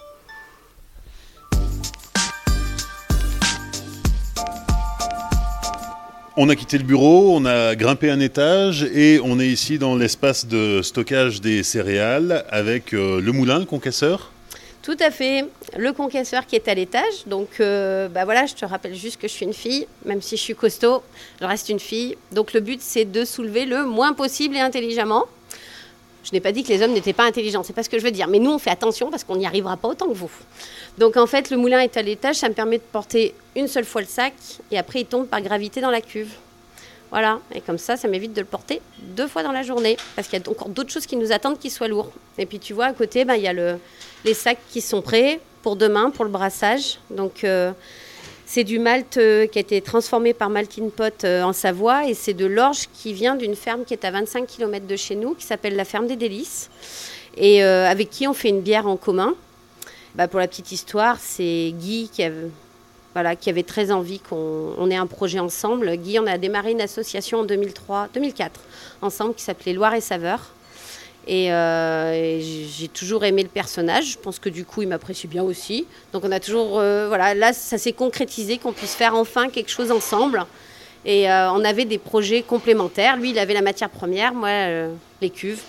On 6.37 6.49
a 6.49 6.55
quitté 6.57 6.77
le 6.77 6.83
bureau, 6.83 7.33
on 7.33 7.45
a 7.45 7.75
grimpé 7.75 8.11
un 8.11 8.19
étage 8.19 8.83
et 8.83 9.21
on 9.23 9.39
est 9.39 9.47
ici 9.47 9.79
dans 9.79 9.95
l'espace 9.95 10.45
de 10.45 10.81
stockage 10.81 11.39
des 11.39 11.63
céréales 11.63 12.43
avec 12.49 12.93
euh, 12.93 13.21
le 13.21 13.31
moulin, 13.31 13.59
le 13.59 13.65
concasseur. 13.65 14.31
Tout 14.85 14.97
à 14.99 15.09
fait, 15.09 15.45
le 15.75 15.93
concasseur 15.93 16.45
qui 16.45 16.55
est 16.55 16.67
à 16.67 16.75
l'étage. 16.75 17.25
Donc 17.25 17.59
euh, 17.59 18.07
bah 18.07 18.23
voilà, 18.23 18.45
je 18.45 18.53
te 18.53 18.65
rappelle 18.65 18.93
juste 18.93 19.19
que 19.19 19.27
je 19.27 19.33
suis 19.33 19.43
une 19.43 19.53
fille, 19.53 19.87
même 20.05 20.21
si 20.21 20.37
je 20.37 20.41
suis 20.43 20.53
costaud, 20.53 21.01
je 21.41 21.45
reste 21.47 21.69
une 21.69 21.79
fille. 21.79 22.15
Donc 22.31 22.53
le 22.53 22.59
but 22.59 22.79
c'est 22.83 23.05
de 23.05 23.25
soulever 23.25 23.65
le 23.65 23.83
moins 23.83 24.13
possible 24.13 24.55
et 24.55 24.59
intelligemment. 24.59 25.25
Je 26.23 26.29
n'ai 26.33 26.39
pas 26.39 26.51
dit 26.51 26.63
que 26.63 26.69
les 26.69 26.83
hommes 26.83 26.93
n'étaient 26.93 27.13
pas 27.13 27.25
intelligents, 27.25 27.63
c'est 27.63 27.73
pas 27.73 27.81
ce 27.81 27.89
que 27.89 27.97
je 27.97 28.03
veux 28.03 28.11
dire. 28.11 28.27
Mais 28.27 28.37
nous, 28.37 28.51
on 28.51 28.59
fait 28.59 28.69
attention 28.69 29.09
parce 29.09 29.23
qu'on 29.23 29.37
n'y 29.37 29.47
arrivera 29.47 29.75
pas 29.75 29.87
autant 29.87 30.07
que 30.07 30.13
vous. 30.13 30.29
Donc 30.99 31.17
en 31.17 31.25
fait, 31.25 31.49
le 31.49 31.57
moulin 31.57 31.79
est 31.79 31.97
à 31.97 32.03
l'étage, 32.03 32.35
ça 32.35 32.49
me 32.49 32.53
permet 32.53 32.77
de 32.77 32.83
porter 32.91 33.33
une 33.55 33.67
seule 33.67 33.85
fois 33.85 34.01
le 34.01 34.07
sac 34.07 34.33
et 34.69 34.77
après 34.77 35.01
il 35.01 35.05
tombe 35.07 35.25
par 35.25 35.41
gravité 35.41 35.81
dans 35.81 35.91
la 35.91 36.01
cuve. 36.01 36.29
Voilà, 37.11 37.39
et 37.53 37.61
comme 37.61 37.77
ça, 37.77 37.97
ça 37.97 38.07
m'évite 38.07 38.33
de 38.33 38.41
le 38.41 38.47
porter 38.47 38.81
deux 38.99 39.27
fois 39.27 39.43
dans 39.43 39.51
la 39.51 39.63
journée 39.63 39.95
parce 40.15 40.27
qu'il 40.27 40.39
y 40.39 40.41
a 40.41 40.49
encore 40.49 40.69
d'autres 40.69 40.91
choses 40.91 41.05
qui 41.05 41.15
nous 41.15 41.31
attendent 41.31 41.59
qui 41.59 41.69
soient 41.69 41.87
lourds. 41.87 42.11
Et 42.37 42.45
puis 42.45 42.59
tu 42.59 42.73
vois, 42.73 42.85
à 42.85 42.93
côté, 42.93 43.25
ben, 43.25 43.35
il 43.35 43.43
y 43.43 43.47
a 43.47 43.53
le, 43.53 43.77
les 44.25 44.33
sacs 44.33 44.59
qui 44.69 44.81
sont 44.81 45.01
prêts 45.01 45.39
pour 45.61 45.75
demain, 45.75 46.09
pour 46.09 46.25
le 46.25 46.31
brassage. 46.31 46.99
Donc. 47.09 47.43
Euh, 47.43 47.71
c'est 48.47 48.63
du 48.63 48.77
malt 48.77 49.17
euh, 49.17 49.47
qui 49.47 49.57
a 49.57 49.61
été 49.61 49.81
transformé 49.81 50.35
par 50.35 50.51
Maltin 50.51 50.89
Pot 50.95 51.23
euh, 51.23 51.41
en 51.41 51.51
Savoie 51.51 52.07
et 52.07 52.13
c'est 52.13 52.35
de 52.35 52.45
l'orge 52.45 52.87
qui 52.93 53.11
vient 53.11 53.35
d'une 53.35 53.55
ferme 53.55 53.85
qui 53.85 53.95
est 53.95 54.05
à 54.05 54.11
25 54.11 54.45
km 54.45 54.85
de 54.85 54.95
chez 54.95 55.15
nous, 55.15 55.33
qui 55.33 55.43
s'appelle 55.43 55.75
la 55.75 55.83
Ferme 55.83 56.05
des 56.05 56.15
Délices, 56.15 56.69
et 57.37 57.63
avec 57.63 58.11
qui 58.11 58.27
on 58.27 58.35
fait 58.35 58.49
une 58.49 58.61
bière 58.61 58.85
en 58.85 58.97
commun. 58.97 59.33
Bah, 60.13 60.27
pour 60.27 60.39
la 60.39 60.47
petite 60.47 60.71
histoire, 60.71 61.17
c'est 61.19 61.73
Guy 61.73 62.07
qui 62.13 62.21
avait, 62.21 62.51
voilà, 63.15 63.37
qui 63.37 63.49
avait 63.49 63.63
très 63.63 63.91
envie 63.91 64.19
qu'on 64.19 64.89
ait 64.91 64.95
un 64.97 65.07
projet 65.07 65.39
ensemble. 65.39 65.95
Guy, 65.95 66.19
on 66.19 66.27
a 66.27 66.37
démarré 66.37 66.71
une 66.71 66.81
association 66.81 67.39
en 67.39 67.43
2003, 67.45 68.09
2004 68.13 68.59
ensemble 69.01 69.33
qui 69.33 69.41
s'appelait 69.41 69.71
Loire 69.71 69.93
et 69.93 70.01
Saveur. 70.01 70.51
Euh, 71.29 72.11
et, 72.13 72.41
j'ai 72.41 72.89
toujours 72.89 73.23
aimé 73.23 73.41
le 73.41 73.47
personnage. 73.47 74.11
Je 74.11 74.17
pense 74.17 74.37
que 74.37 74.49
du 74.49 74.65
coup, 74.65 74.81
il 74.81 74.89
m'apprécie 74.89 75.27
bien 75.27 75.43
aussi. 75.43 75.87
Donc 76.11 76.25
on 76.25 76.31
a 76.31 76.41
toujours, 76.41 76.77
euh, 76.77 77.07
voilà, 77.07 77.33
là, 77.33 77.53
ça 77.53 77.77
s'est 77.77 77.93
concrétisé 77.93 78.57
qu'on 78.57 78.73
puisse 78.73 78.95
faire 78.95 79.15
enfin 79.15 79.47
quelque 79.47 79.71
chose 79.71 79.93
ensemble. 79.93 80.45
Et 81.05 81.31
euh, 81.31 81.49
on 81.53 81.63
avait 81.63 81.85
des 81.85 81.99
projets 81.99 82.41
complémentaires. 82.41 83.15
Lui, 83.15 83.29
il 83.29 83.39
avait 83.39 83.53
la 83.53 83.61
matière 83.61 83.89
première, 83.89 84.33
moi, 84.33 84.49
les 85.21 85.29
cuves. 85.29 85.61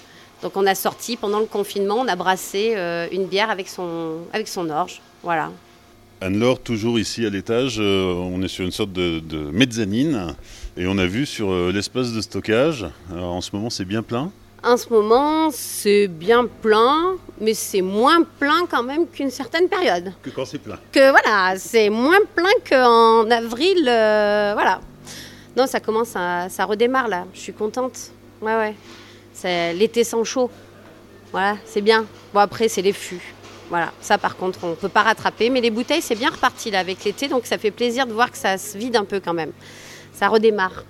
Donc 0.42 0.56
on 0.56 0.66
a 0.66 0.74
sorti 0.74 1.16
pendant 1.16 1.38
le 1.38 1.46
confinement, 1.46 1.94
on 2.00 2.08
a 2.08 2.16
brassé 2.16 2.76
une 3.12 3.26
bière 3.26 3.50
avec 3.50 3.68
son, 3.68 4.16
avec 4.32 4.48
son 4.48 4.68
orge. 4.68 5.00
Voilà. 5.22 5.50
Anne-Laure, 6.20 6.60
toujours 6.60 6.98
ici 6.98 7.26
à 7.26 7.30
l'étage, 7.30 7.78
on 7.78 8.40
est 8.42 8.48
sur 8.48 8.64
une 8.64 8.72
sorte 8.72 8.92
de, 8.92 9.20
de, 9.20 9.38
mezzanine 9.50 10.34
et 10.76 10.86
on 10.86 10.96
a 10.98 11.06
vu 11.06 11.26
sur 11.26 11.52
l'espace 11.70 12.12
de 12.12 12.20
stockage. 12.20 12.86
Alors, 13.12 13.34
en 13.34 13.40
ce 13.40 13.50
moment, 13.54 13.70
c'est 13.70 13.84
bien 13.84 14.02
plein? 14.02 14.30
En 14.66 14.76
ce 14.76 14.88
moment, 14.88 15.50
c'est 15.52 16.08
bien 16.08 16.44
plein, 16.60 17.16
mais 17.40 17.54
c'est 17.54 17.82
moins 17.82 18.24
plein 18.40 18.66
quand 18.68 18.82
même 18.82 19.06
qu'une 19.06 19.30
certaine 19.30 19.68
période. 19.68 20.12
Que 20.22 20.30
quand 20.30 20.44
c'est 20.44 20.58
plein. 20.58 20.76
Que 20.90 21.10
voilà, 21.10 21.56
c'est 21.56 21.88
moins 21.88 22.18
plein 22.34 22.50
qu'en 22.68 23.30
avril. 23.30 23.86
Euh, 23.86 24.54
voilà. 24.54 24.80
Non, 25.56 25.68
ça 25.68 25.78
commence 25.78 26.16
à. 26.16 26.48
Ça 26.48 26.64
redémarre 26.64 27.06
là. 27.06 27.26
Je 27.32 27.38
suis 27.38 27.52
contente. 27.52 28.10
Ouais, 28.40 28.56
ouais. 28.56 28.74
C'est 29.32 29.72
l'été 29.74 30.02
sans 30.02 30.24
chaud. 30.24 30.50
Voilà, 31.30 31.58
c'est 31.64 31.80
bien. 31.80 32.04
Bon, 32.34 32.40
après, 32.40 32.68
c'est 32.68 32.82
les 32.82 32.92
fûts. 32.92 33.22
Voilà, 33.68 33.92
ça 34.00 34.18
par 34.18 34.36
contre, 34.36 34.60
on 34.62 34.70
ne 34.70 34.74
peut 34.74 34.88
pas 34.88 35.02
rattraper. 35.02 35.50
Mais 35.50 35.60
les 35.60 35.70
bouteilles, 35.70 36.02
c'est 36.02 36.14
bien 36.14 36.30
reparti 36.30 36.70
là 36.70 36.78
avec 36.78 37.04
l'été, 37.04 37.28
donc 37.28 37.46
ça 37.46 37.58
fait 37.58 37.70
plaisir 37.70 38.06
de 38.06 38.12
voir 38.12 38.30
que 38.30 38.38
ça 38.38 38.58
se 38.58 38.78
vide 38.78 38.96
un 38.96 39.04
peu 39.04 39.20
quand 39.20 39.34
même. 39.34 39.52
Ça 40.12 40.28
redémarre. 40.28 40.84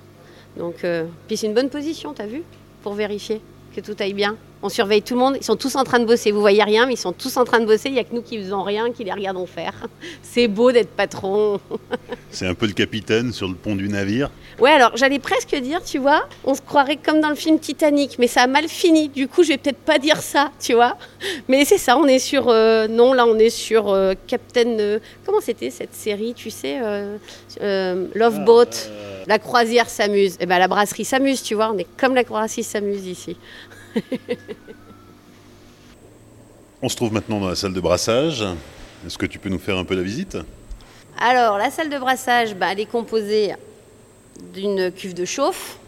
Donc, 0.57 0.85
euh, 0.85 1.07
puis 1.27 1.37
c'est 1.37 1.47
une 1.47 1.55
bonne 1.55 1.71
position, 1.71 2.15
t'as 2.15 2.27
vu 2.27 2.43
Pour 2.83 2.95
vérifier 2.95 3.41
que 3.75 3.81
tout 3.81 3.97
aille 3.99 4.15
bien. 4.15 4.37
On 4.66 4.68
surveille 4.68 5.02
tout 5.02 5.14
le 5.14 5.20
monde. 5.20 5.37
Ils 5.40 5.44
sont 5.44 5.55
tous 5.55 5.76
en 5.76 5.85
train 5.85 6.00
de 6.00 6.05
bosser. 6.05 6.33
Vous 6.33 6.40
voyez 6.40 6.64
rien, 6.64 6.87
mais 6.87 6.94
ils 6.94 6.98
sont 6.98 7.12
tous 7.12 7.37
en 7.37 7.44
train 7.44 7.61
de 7.61 7.66
bosser. 7.66 7.88
Il 7.88 7.92
n'y 7.92 8.00
a 8.00 8.05
que 8.05 8.12
nous 8.12 8.20
qui 8.20 8.37
faisons 8.37 8.64
rien, 8.64 8.90
qui 8.90 9.05
les 9.05 9.12
regardons 9.12 9.46
faire. 9.46 9.74
C'est 10.22 10.48
beau 10.48 10.72
d'être 10.72 10.90
patron. 10.90 11.61
C'est 12.33 12.48
un 12.48 12.55
peu 12.55 12.66
le 12.66 12.72
capitaine 12.72 13.33
sur 13.33 13.46
le 13.46 13.55
pont 13.55 13.76
du 13.76 13.88
navire. 13.88 14.29
Ouais, 14.59 14.72
alors 14.72 14.96
j'allais 14.96 15.20
presque 15.20 15.55
dire, 15.55 15.85
tu 15.85 15.98
vois, 15.98 16.29
on 16.44 16.55
se 16.55 16.62
croirait 16.62 16.96
comme 16.96 17.20
dans 17.20 17.29
le 17.29 17.37
film 17.37 17.61
Titanic, 17.61 18.18
mais 18.18 18.26
ça 18.26 18.42
a 18.42 18.46
mal 18.48 18.66
fini. 18.66 19.09
Du 19.09 19.29
coup, 19.29 19.44
je 19.44 19.50
vais 19.50 19.59
peut-être 19.59 19.79
pas 19.79 20.00
dire 20.00 20.20
ça, 20.20 20.50
tu 20.59 20.74
vois. 20.74 20.96
Mais 21.46 21.64
c'est 21.64 21.79
ça, 21.79 21.96
on 21.96 22.07
est 22.07 22.18
sur. 22.18 22.48
Euh, 22.48 22.88
non, 22.88 23.12
là, 23.12 23.24
on 23.24 23.38
est 23.38 23.50
sur 23.50 23.90
euh, 23.90 24.14
Captain. 24.26 24.81
Euh, 24.81 24.98
comment 25.24 25.40
c'était 25.40 25.70
cette 25.70 25.94
série, 25.94 26.35
tu 26.35 26.50
sais 26.50 26.81
Love 27.61 28.44
Boat? 28.44 28.64
Ah, 28.64 29.07
la 29.29 29.38
croisière 29.38 29.88
s'amuse. 29.88 30.35
Et 30.35 30.38
eh 30.40 30.46
ben 30.46 30.59
la 30.59 30.68
brasserie 30.68 31.05
s'amuse, 31.05 31.42
tu 31.42 31.55
vois. 31.55 31.70
On 31.72 31.79
est 31.79 31.87
comme 31.96 32.16
la 32.16 32.24
brasserie 32.24 32.64
s'amuse 32.64 33.07
ici. 33.07 33.37
on 36.82 36.88
se 36.88 36.96
trouve 36.96 37.12
maintenant 37.12 37.40
dans 37.40 37.48
la 37.48 37.56
salle 37.56 37.72
de 37.72 37.80
brassage. 37.80 38.44
Est-ce 39.06 39.18
que 39.18 39.26
tu 39.26 39.38
peux 39.38 39.48
nous 39.48 39.59
faire 39.59 39.76
un 39.78 39.85
peu 39.85 39.94
la 39.94 40.02
visite? 40.02 40.37
Alors, 41.18 41.59
la 41.59 41.70
salle 41.70 41.88
de 41.88 41.98
brassage, 41.98 42.54
bah, 42.54 42.68
elle 42.72 42.80
est 42.80 42.90
composée 42.90 43.54
d'une 44.52 44.90
cuve 44.90 45.14
de 45.14 45.24
chauffe, 45.24 45.78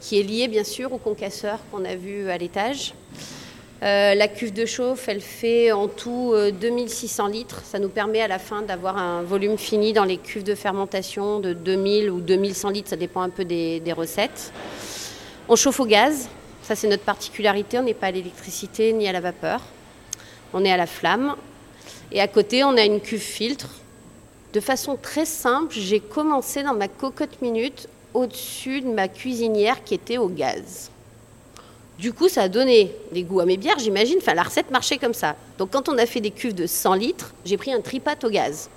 qui 0.00 0.20
est 0.20 0.22
liée 0.22 0.48
bien 0.48 0.64
sûr 0.64 0.92
au 0.92 0.98
concasseur 0.98 1.60
qu'on 1.70 1.84
a 1.84 1.94
vu 1.94 2.28
à 2.30 2.36
l'étage. 2.36 2.94
Euh, 3.82 4.16
la 4.16 4.26
cuve 4.26 4.52
de 4.52 4.66
chauffe, 4.66 5.08
elle 5.08 5.20
fait 5.20 5.70
en 5.70 5.86
tout 5.86 6.34
2600 6.60 7.26
euh, 7.26 7.30
litres. 7.30 7.62
Ça 7.64 7.78
nous 7.78 7.88
permet 7.88 8.20
à 8.20 8.26
la 8.26 8.40
fin 8.40 8.62
d'avoir 8.62 8.98
un 8.98 9.22
volume 9.22 9.56
fini 9.56 9.92
dans 9.92 10.04
les 10.04 10.16
cuves 10.16 10.42
de 10.42 10.56
fermentation 10.56 11.38
de 11.38 11.52
2000 11.52 12.10
ou 12.10 12.20
2100 12.20 12.70
litres, 12.70 12.90
ça 12.90 12.96
dépend 12.96 13.22
un 13.22 13.30
peu 13.30 13.44
des, 13.44 13.80
recettes. 13.96 14.52
On 15.50 15.56
chauffe 15.56 15.80
au 15.80 15.86
gaz, 15.86 16.28
ça 16.62 16.76
c'est 16.76 16.88
notre 16.88 17.04
particularité, 17.04 17.78
on 17.78 17.82
n'est 17.82 17.94
pas 17.94 18.08
à 18.08 18.10
l'électricité 18.10 18.92
ni 18.92 19.08
à 19.08 19.12
la 19.12 19.20
vapeur. 19.20 19.62
On 20.52 20.62
est 20.64 20.70
à 20.70 20.76
la 20.76 20.86
flamme. 20.86 21.36
Et 22.12 22.20
à 22.20 22.28
côté, 22.28 22.64
on 22.64 22.76
a 22.76 22.84
une 22.84 23.00
cuve 23.00 23.20
filtre. 23.20 23.68
De 24.52 24.60
façon 24.60 24.96
très 25.00 25.24
simple, 25.24 25.74
j'ai 25.74 26.00
commencé 26.00 26.62
dans 26.62 26.74
ma 26.74 26.88
cocotte 26.88 27.40
minute 27.40 27.88
au-dessus 28.12 28.80
de 28.82 28.88
ma 28.88 29.08
cuisinière 29.08 29.84
qui 29.84 29.94
était 29.94 30.18
au 30.18 30.28
gaz. 30.28 30.90
Du 31.98 32.12
coup, 32.12 32.28
ça 32.28 32.42
a 32.42 32.48
donné 32.48 32.92
des 33.12 33.22
goûts 33.22 33.40
à 33.40 33.44
mes 33.44 33.56
bières, 33.56 33.78
j'imagine. 33.78 34.18
Enfin, 34.20 34.34
la 34.34 34.42
recette 34.42 34.70
marchait 34.70 34.98
comme 34.98 35.14
ça. 35.14 35.34
Donc, 35.58 35.70
quand 35.70 35.88
on 35.88 35.98
a 35.98 36.06
fait 36.06 36.20
des 36.20 36.30
cuves 36.30 36.54
de 36.54 36.66
100 36.66 36.94
litres, 36.94 37.32
j'ai 37.44 37.56
pris 37.56 37.72
un 37.72 37.80
tripat 37.80 38.16
au 38.22 38.30
gaz. 38.30 38.70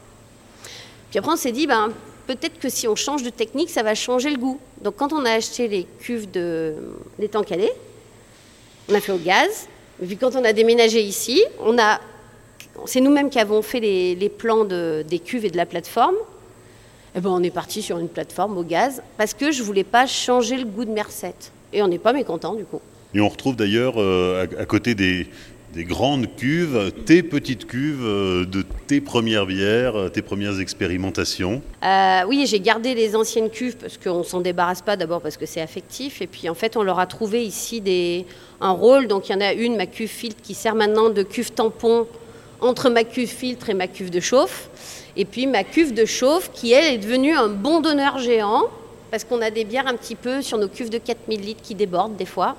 Puis 1.09 1.19
après, 1.19 1.31
on 1.33 1.37
s'est 1.37 1.51
dit, 1.51 1.67
ben, 1.67 1.91
peut-être 2.35 2.59
que 2.59 2.69
si 2.69 2.87
on 2.87 2.95
change 2.95 3.23
de 3.23 3.29
technique, 3.29 3.69
ça 3.69 3.83
va 3.83 3.95
changer 3.95 4.29
le 4.29 4.37
goût. 4.37 4.59
Donc, 4.81 4.95
quand 4.95 5.13
on 5.13 5.25
a 5.25 5.31
acheté 5.31 5.67
les 5.67 5.85
cuves 5.99 6.29
de 6.29 6.75
l'étang 7.19 7.43
calais, 7.43 7.73
on 8.89 8.93
a 8.93 8.99
fait 8.99 9.11
au 9.11 9.17
gaz. 9.17 9.67
Et 10.01 10.05
puis, 10.05 10.17
quand 10.17 10.35
on 10.35 10.43
a 10.43 10.53
déménagé 10.53 11.01
ici, 11.01 11.43
on 11.59 11.77
a, 11.77 11.99
c'est 12.85 13.01
nous-mêmes 13.01 13.29
qui 13.29 13.39
avons 13.39 13.61
fait 13.61 13.79
les, 13.79 14.29
plans 14.29 14.65
des 14.65 15.19
cuves 15.23 15.45
et 15.45 15.49
de 15.49 15.57
la 15.57 15.65
plateforme. 15.65 16.15
Et 17.15 17.19
ben, 17.19 17.29
on 17.29 17.43
est 17.43 17.51
parti 17.51 17.81
sur 17.81 17.97
une 17.97 18.07
plateforme 18.07 18.57
au 18.57 18.63
gaz 18.63 19.03
parce 19.17 19.33
que 19.33 19.51
je 19.51 19.63
voulais 19.63 19.83
pas 19.83 20.05
changer 20.05 20.57
le 20.57 20.65
goût 20.65 20.85
de 20.85 20.91
mes 20.91 21.01
recettes. 21.01 21.51
Et 21.73 21.81
on 21.81 21.87
n'est 21.87 21.99
pas 21.99 22.13
mécontent 22.13 22.53
du 22.55 22.63
coup. 22.63 22.81
Et 23.13 23.19
on 23.19 23.27
retrouve 23.27 23.57
d'ailleurs 23.57 23.95
euh, 23.97 24.47
à, 24.57 24.65
côté 24.65 24.95
des, 24.95 25.27
grandes 25.75 26.35
cuves, 26.35 26.91
tes 27.05 27.23
petites 27.23 27.65
cuves 27.65 28.03
euh, 28.03 28.45
de 28.45 28.63
tes 28.87 29.01
premières 29.01 29.45
bières, 29.45 29.95
euh, 29.95 30.09
tes 30.09 30.21
premières 30.21 30.59
expérimentations. 30.59 31.61
oui, 32.27 32.45
j'ai 32.45 32.59
gardé 32.59 32.93
les 32.93 33.15
anciennes 33.15 33.49
cuves 33.49 33.77
parce 33.77 33.97
qu'on 33.97 34.19
ne 34.19 34.23
s'en 34.23 34.41
débarrasse 34.41 34.81
pas 34.81 34.97
d'abord 34.97 35.21
parce 35.21 35.37
que 35.37 35.45
c'est 35.45 35.61
affectif. 35.61 36.21
Et 36.21 36.27
puis 36.27 36.49
en 36.49 36.55
fait, 36.55 36.75
on 36.77 36.83
leur 36.83 36.99
a 36.99 37.05
trouvé 37.05 37.43
ici 37.43 37.81
des, 37.81 38.25
un 38.59 38.71
rôle. 38.71 39.07
Donc 39.07 39.29
il 39.29 39.33
y 39.33 39.35
en 39.35 39.41
a 39.41 39.53
une, 39.53 39.77
ma 39.77 39.85
cuve 39.85 40.09
filtre, 40.09 40.41
qui 40.41 40.53
sert 40.53 40.75
maintenant 40.75 41.09
de 41.09 41.23
cuve 41.23 41.51
tampon 41.51 42.07
entre 42.59 42.89
ma 42.89 43.03
cuve 43.03 43.29
filtre 43.29 43.69
et 43.69 43.73
ma 43.73 43.87
cuve 43.87 44.09
de 44.09 44.19
chauffe. 44.19 44.69
Et 45.15 45.25
puis 45.25 45.47
ma 45.47 45.63
cuve 45.63 45.93
de 45.93 46.05
chauffe 46.05 46.51
qui, 46.53 46.73
elle, 46.73 46.93
est 46.93 46.97
devenue 46.97 47.35
un 47.35 47.47
bon 47.47 47.81
donneur 47.81 48.19
géant 48.19 48.63
parce 49.09 49.25
qu'on 49.25 49.41
a 49.41 49.51
des 49.51 49.65
bières 49.65 49.87
un 49.87 49.95
petit 49.95 50.15
peu 50.15 50.41
sur 50.41 50.57
nos 50.57 50.69
cuves 50.69 50.89
de 50.89 50.97
4000 50.97 51.41
litres 51.41 51.61
qui 51.61 51.75
débordent 51.75 52.15
des 52.15 52.25
fois. 52.25 52.55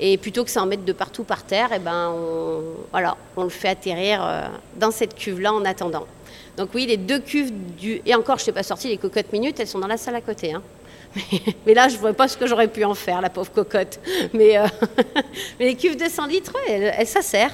Et 0.00 0.16
plutôt 0.16 0.44
que 0.44 0.50
ça 0.50 0.62
en 0.62 0.66
mettre 0.66 0.84
de 0.84 0.92
partout 0.92 1.24
par 1.24 1.42
terre, 1.44 1.72
et 1.72 1.76
eh 1.76 1.78
ben 1.78 2.10
on, 2.10 2.62
voilà, 2.90 3.16
on 3.36 3.44
le 3.44 3.50
fait 3.50 3.68
atterrir 3.68 4.24
euh, 4.24 4.46
dans 4.76 4.90
cette 4.90 5.14
cuve-là 5.14 5.52
en 5.52 5.64
attendant. 5.66 6.06
Donc 6.56 6.70
oui, 6.74 6.86
les 6.86 6.96
deux 6.96 7.20
cuves 7.20 7.52
du... 7.76 8.00
Et 8.06 8.14
encore, 8.14 8.38
je 8.38 8.42
ne 8.42 8.46
t'ai 8.46 8.52
pas 8.52 8.62
sorti 8.62 8.88
les 8.88 8.96
cocottes 8.96 9.32
minutes, 9.32 9.60
elles 9.60 9.66
sont 9.66 9.78
dans 9.78 9.86
la 9.86 9.98
salle 9.98 10.16
à 10.16 10.22
côté. 10.22 10.54
Hein. 10.54 10.62
Mais, 11.66 11.74
là, 11.74 11.88
je 11.88 11.96
ne 11.96 12.00
vois 12.00 12.14
pas 12.14 12.28
ce 12.28 12.36
que 12.36 12.46
j'aurais 12.46 12.68
pu 12.68 12.82
en 12.84 12.94
faire, 12.94 13.20
la 13.20 13.28
pauvre 13.28 13.52
cocotte. 13.52 14.00
Mais, 14.32 14.56
euh, 14.56 14.66
les 15.60 15.74
cuves 15.74 15.96
de 15.96 16.08
100 16.08 16.26
litres, 16.26 16.54
ça 17.04 17.20
sert. 17.20 17.50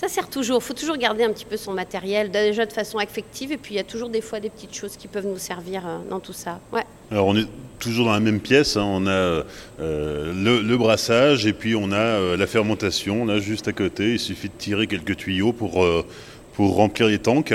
Ça 0.00 0.08
sert 0.08 0.30
toujours. 0.30 0.62
Il 0.62 0.64
faut 0.64 0.72
toujours 0.72 0.96
garder 0.96 1.24
un 1.24 1.30
petit 1.30 1.44
peu 1.44 1.58
son 1.58 1.74
matériel, 1.74 2.30
déjà 2.30 2.64
de 2.64 2.72
façon 2.72 2.96
affective. 2.96 3.52
Et 3.52 3.58
puis, 3.58 3.74
il 3.74 3.76
y 3.76 3.80
a 3.80 3.84
toujours 3.84 4.08
des 4.08 4.22
fois 4.22 4.40
des 4.40 4.48
petites 4.48 4.74
choses 4.74 4.96
qui 4.96 5.08
peuvent 5.08 5.26
nous 5.26 5.36
servir 5.36 5.86
euh, 5.86 5.98
dans 6.08 6.20
tout 6.20 6.32
ça. 6.32 6.58
Ouais. 6.72 6.84
Alors, 7.10 7.26
on 7.26 7.36
est 7.36 7.46
toujours 7.78 8.06
dans 8.06 8.14
la 8.14 8.20
même 8.20 8.40
pièce. 8.40 8.78
Hein. 8.78 8.86
On 8.86 9.06
a 9.06 9.10
euh, 9.10 9.42
le, 9.82 10.76
brassage 10.78 11.44
et 11.44 11.52
puis 11.52 11.76
on 11.76 11.92
a 11.92 12.34
la 12.34 12.46
fermentation. 12.46 13.26
Là, 13.26 13.40
juste 13.40 13.68
à 13.68 13.72
côté, 13.72 14.12
il 14.12 14.18
suffit 14.18 14.48
de 14.48 14.54
tirer 14.56 14.86
quelques 14.86 15.18
tuyaux 15.18 15.52
pour, 15.52 15.84
pour 16.54 16.76
remplir 16.76 17.08
les 17.08 17.18
tanks. 17.18 17.52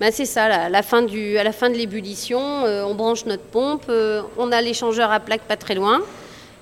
Ben 0.00 0.10
c'est 0.10 0.26
ça, 0.26 0.44
à 0.44 0.68
la 0.70 0.82
fin, 0.82 1.02
du, 1.02 1.36
à 1.36 1.44
la 1.44 1.52
fin 1.52 1.68
de 1.68 1.74
l'ébullition, 1.74 2.38
on 2.38 2.94
branche 2.94 3.26
notre 3.26 3.42
pompe, 3.42 3.90
on 4.38 4.52
a 4.52 4.62
l'échangeur 4.62 5.10
à 5.10 5.18
plaque 5.18 5.42
pas 5.42 5.56
très 5.56 5.74
loin. 5.74 6.00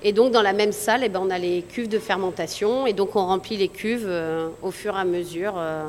Et 0.03 0.13
donc 0.13 0.31
dans 0.31 0.41
la 0.41 0.53
même 0.53 0.71
salle, 0.71 1.01
eh 1.03 1.09
ben, 1.09 1.19
on 1.23 1.29
a 1.29 1.39
les 1.39 1.63
cuves 1.63 1.87
de 1.87 1.97
fermentation 1.97 2.85
et 2.85 2.93
donc 2.93 3.15
on 3.15 3.25
remplit 3.25 3.57
les 3.57 3.67
cuves 3.67 4.05
euh, 4.05 4.49
au 4.61 4.71
fur 4.71 4.95
et 4.95 4.99
à 4.99 5.05
mesure. 5.05 5.55
Euh. 5.57 5.87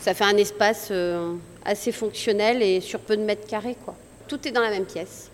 ça 0.00 0.14
fait 0.14 0.24
un 0.24 0.36
espace 0.36 0.88
euh, 0.90 1.34
assez 1.64 1.92
fonctionnel 1.92 2.60
et 2.60 2.80
sur 2.80 2.98
peu 2.98 3.16
de 3.16 3.22
mètres 3.22 3.46
carrés. 3.46 3.76
Quoi. 3.84 3.94
Tout 4.26 4.48
est 4.48 4.50
dans 4.50 4.60
la 4.60 4.70
même 4.70 4.84
pièce. 4.84 5.30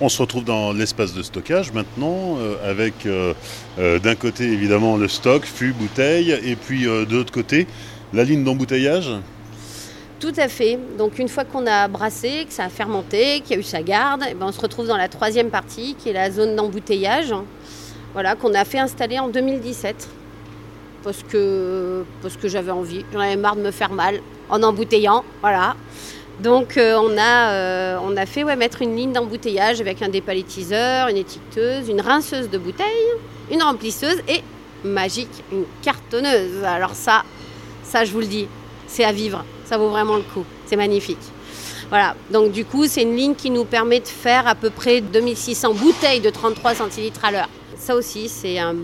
On 0.00 0.08
se 0.08 0.20
retrouve 0.20 0.44
dans 0.44 0.72
l'espace 0.72 1.12
de 1.12 1.22
stockage 1.22 1.72
maintenant, 1.72 2.36
avec 2.64 3.06
d'un 3.76 4.14
côté 4.16 4.44
évidemment 4.44 4.96
le 4.96 5.06
stock, 5.06 5.44
fût, 5.44 5.72
bouteille, 5.72 6.32
et 6.44 6.56
puis 6.56 6.84
de 6.86 7.14
l'autre 7.14 7.30
côté 7.30 7.68
la 8.12 8.24
ligne 8.24 8.42
d'embouteillage. 8.42 9.12
Tout 10.22 10.32
à 10.36 10.46
fait. 10.46 10.78
Donc 10.98 11.18
une 11.18 11.28
fois 11.28 11.44
qu'on 11.44 11.66
a 11.66 11.88
brassé, 11.88 12.44
que 12.46 12.52
ça 12.52 12.66
a 12.66 12.68
fermenté, 12.68 13.40
qu'il 13.40 13.56
y 13.56 13.58
a 13.58 13.58
eu 13.58 13.64
sa 13.64 13.82
garde, 13.82 14.22
eh 14.30 14.34
ben, 14.34 14.46
on 14.46 14.52
se 14.52 14.60
retrouve 14.60 14.86
dans 14.86 14.96
la 14.96 15.08
troisième 15.08 15.50
partie 15.50 15.96
qui 15.96 16.10
est 16.10 16.12
la 16.12 16.30
zone 16.30 16.54
d'embouteillage. 16.54 17.34
Voilà, 18.12 18.36
qu'on 18.36 18.54
a 18.54 18.64
fait 18.64 18.78
installer 18.78 19.18
en 19.18 19.26
2017. 19.26 20.08
Parce 21.02 21.24
que, 21.24 22.04
parce 22.22 22.36
que 22.36 22.46
j'avais 22.46 22.70
envie. 22.70 23.04
J'en 23.12 23.18
avais 23.18 23.34
marre 23.34 23.56
de 23.56 23.62
me 23.62 23.72
faire 23.72 23.90
mal 23.90 24.20
en 24.48 24.62
embouteillant. 24.62 25.24
Voilà. 25.40 25.74
Donc 26.38 26.76
euh, 26.76 27.00
on, 27.02 27.18
a, 27.18 27.50
euh, 27.50 27.96
on 28.04 28.16
a 28.16 28.24
fait 28.24 28.44
ouais, 28.44 28.54
mettre 28.54 28.80
une 28.80 28.94
ligne 28.94 29.12
d'embouteillage 29.12 29.80
avec 29.80 30.02
un 30.02 30.08
dépalettiseur, 30.08 31.08
une 31.08 31.16
étiqueteuse, 31.16 31.88
une 31.88 32.00
rinceuse 32.00 32.48
de 32.48 32.58
bouteilles, 32.58 32.86
une 33.50 33.64
remplisseuse 33.64 34.22
et 34.28 34.44
magique, 34.84 35.42
une 35.50 35.64
cartonneuse. 35.82 36.62
Alors 36.62 36.94
ça, 36.94 37.24
ça 37.82 38.04
je 38.04 38.12
vous 38.12 38.20
le 38.20 38.26
dis, 38.26 38.46
c'est 38.86 39.02
à 39.02 39.10
vivre 39.10 39.44
ça 39.72 39.78
vaut 39.78 39.88
vraiment 39.88 40.16
le 40.16 40.22
coup. 40.22 40.44
C'est 40.66 40.76
magnifique. 40.76 41.32
Voilà, 41.88 42.14
donc 42.30 42.52
du 42.52 42.66
coup, 42.66 42.86
c'est 42.86 43.00
une 43.00 43.16
ligne 43.16 43.34
qui 43.34 43.48
nous 43.48 43.64
permet 43.64 44.00
de 44.00 44.06
faire 44.06 44.46
à 44.46 44.54
peu 44.54 44.68
près 44.68 45.00
2600 45.00 45.72
bouteilles 45.72 46.20
de 46.20 46.28
33 46.28 46.74
centilitres 46.74 47.24
à 47.24 47.32
l'heure. 47.32 47.48
Ça 47.78 47.96
aussi, 47.96 48.28
c'est 48.28 48.58
un, 48.58 48.74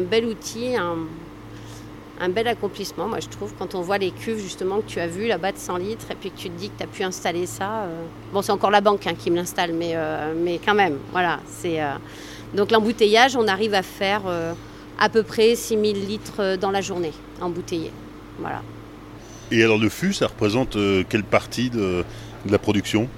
bel 0.00 0.26
outil, 0.26 0.74
un, 0.74 2.28
bel 2.30 2.48
accomplissement, 2.48 3.06
moi 3.06 3.20
je 3.20 3.28
trouve, 3.28 3.52
quand 3.56 3.76
on 3.76 3.80
voit 3.80 3.98
les 3.98 4.10
cuves 4.10 4.40
justement 4.40 4.80
que 4.80 4.86
tu 4.88 4.98
as 4.98 5.06
vues 5.06 5.28
là-bas 5.28 5.52
de 5.52 5.58
100 5.58 5.76
litres 5.76 6.06
et 6.10 6.16
puis 6.16 6.32
que 6.32 6.36
tu 6.36 6.50
te 6.50 6.58
dis 6.58 6.68
que 6.68 6.78
tu 6.78 6.82
as 6.82 6.88
pu 6.88 7.04
installer 7.04 7.46
ça. 7.46 7.84
Euh, 7.84 8.02
bon, 8.32 8.42
c'est 8.42 8.50
encore 8.50 8.72
la 8.72 8.80
banque 8.80 9.06
hein, 9.06 9.14
qui 9.16 9.30
me 9.30 9.36
l'installe, 9.36 9.72
mais, 9.72 9.92
euh, 9.94 10.34
mais 10.36 10.58
quand 10.58 10.74
même, 10.74 10.98
voilà. 11.12 11.38
C'est, 11.46 11.80
euh, 11.80 11.92
Donc 12.54 12.72
l'embouteillage, 12.72 13.36
on 13.36 13.46
arrive 13.46 13.74
à 13.74 13.82
faire 13.82 14.22
à 14.98 15.08
peu 15.08 15.22
près 15.22 15.54
6000 15.54 16.08
litres 16.08 16.56
dans 16.56 16.72
la 16.72 16.80
journée, 16.80 17.12
embouteillé. 17.40 17.92
Voilà. 18.40 18.62
Et 19.50 19.62
alors 19.62 19.78
le 19.78 19.88
fût, 19.88 20.12
ça 20.12 20.26
représente 20.26 20.76
euh, 20.76 21.04
quelle 21.08 21.24
partie 21.24 21.70
de, 21.70 22.04
la 22.48 22.58
production? 22.58 23.08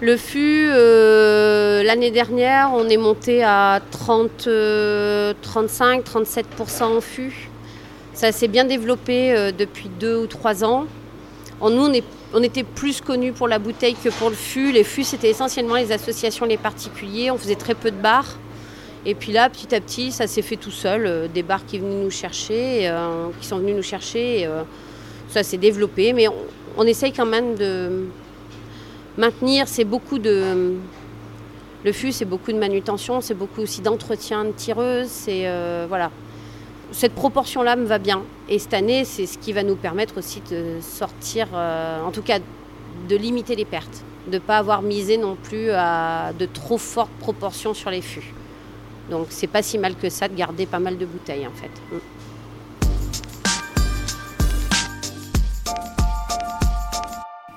Le 0.00 0.16
fût, 0.16 0.68
euh, 0.68 1.82
l'année 1.82 2.10
dernière, 2.10 2.70
on 2.74 2.88
est 2.88 2.98
monté 2.98 3.42
à 3.42 3.80
30, 3.90 4.48
35, 5.40 6.04
37% 6.04 6.82
en 6.82 7.00
fût. 7.00 7.48
Ça 8.12 8.32
s'est 8.32 8.48
bien 8.48 8.64
développé 8.64 9.32
euh, 9.32 9.52
depuis 9.52 9.88
deux 10.00 10.16
ou 10.16 10.26
trois 10.26 10.64
ans. 10.64 10.86
En 11.60 11.70
nous, 11.70 11.90
on, 12.34 12.42
était 12.42 12.62
plus 12.62 13.00
connus 13.00 13.32
pour 13.32 13.48
la 13.48 13.58
bouteille 13.58 13.94
que 13.94 14.10
pour 14.10 14.28
le 14.28 14.36
fût. 14.36 14.72
Les 14.72 14.84
fûts, 14.84 15.04
c'était 15.04 15.30
essentiellement 15.30 15.76
les 15.76 15.92
associations, 15.92 16.44
les 16.44 16.58
particuliers. 16.58 17.30
On 17.30 17.38
faisait 17.38 17.54
très 17.54 17.74
peu 17.74 17.90
de 17.90 17.96
bars. 17.96 18.36
Et 19.06 19.14
puis 19.14 19.32
là, 19.32 19.48
petit 19.48 19.74
à 19.74 19.80
petit, 19.80 20.12
ça 20.12 20.26
s'est 20.26 20.42
fait 20.42 20.56
tout 20.56 20.70
seul. 20.70 21.30
des 21.32 21.42
bars 21.42 21.64
qui, 21.64 21.78
venaient 21.78 22.02
nous 22.04 22.10
chercher, 22.10 22.92
qui 23.40 23.46
sont 23.46 23.58
venus 23.58 23.76
nous 23.76 23.82
chercher 23.82 24.46
ça 25.28 25.42
s'est 25.42 25.56
développé, 25.56 26.12
mais 26.12 26.26
on, 26.76 26.84
essaye 26.84 27.12
quand 27.12 27.26
même 27.26 27.54
de 27.54 28.06
maintenir. 29.16 29.68
C'est 29.68 29.84
beaucoup 29.84 30.18
de. 30.18 30.74
Le 31.84 31.92
fût, 31.92 32.12
c'est 32.12 32.24
beaucoup 32.24 32.52
de 32.52 32.58
manutention, 32.58 33.20
c'est 33.20 33.34
beaucoup 33.34 33.60
aussi 33.60 33.80
d'entretien 33.80 34.44
de 34.44 34.52
tireuse. 34.52 35.08
C'est 35.08 35.42
euh, 35.46 35.86
voilà. 35.88 36.10
Cette 36.92 37.14
proportion-là 37.14 37.76
me 37.76 37.84
va 37.84 37.98
bien. 37.98 38.22
Et 38.48 38.58
cette 38.58 38.74
année, 38.74 39.04
c'est 39.04 39.26
ce 39.26 39.38
qui 39.38 39.52
va 39.52 39.62
nous 39.62 39.76
permettre 39.76 40.18
aussi 40.18 40.40
de 40.50 40.76
sortir, 40.80 41.48
euh, 41.54 42.02
en 42.02 42.12
tout 42.12 42.22
cas, 42.22 42.38
de 43.08 43.16
limiter 43.16 43.56
les 43.56 43.64
pertes, 43.64 44.02
de 44.28 44.34
ne 44.34 44.38
pas 44.38 44.58
avoir 44.58 44.82
misé 44.82 45.16
non 45.16 45.36
plus 45.36 45.70
à 45.70 46.32
de 46.38 46.46
trop 46.46 46.78
fortes 46.78 47.10
proportions 47.20 47.74
sur 47.74 47.90
les 47.90 48.02
fûts. 48.02 48.32
Donc 49.10 49.26
c'est 49.30 49.46
pas 49.46 49.62
si 49.62 49.78
mal 49.78 49.94
que 49.94 50.08
ça 50.08 50.28
de 50.28 50.34
garder 50.34 50.66
pas 50.66 50.78
mal 50.78 50.98
de 50.98 51.06
bouteilles 51.06 51.46
en 51.46 51.52
fait. 51.52 51.70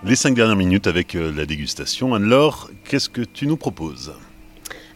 Les 0.09 0.15
cinq 0.15 0.33
dernières 0.33 0.55
minutes 0.55 0.87
avec 0.87 1.13
euh, 1.13 1.31
la 1.31 1.45
dégustation. 1.45 2.15
Anne-Laure, 2.15 2.71
qu'est-ce 2.83 3.09
que 3.09 3.21
tu 3.21 3.45
nous 3.45 3.57
proposes? 3.57 4.11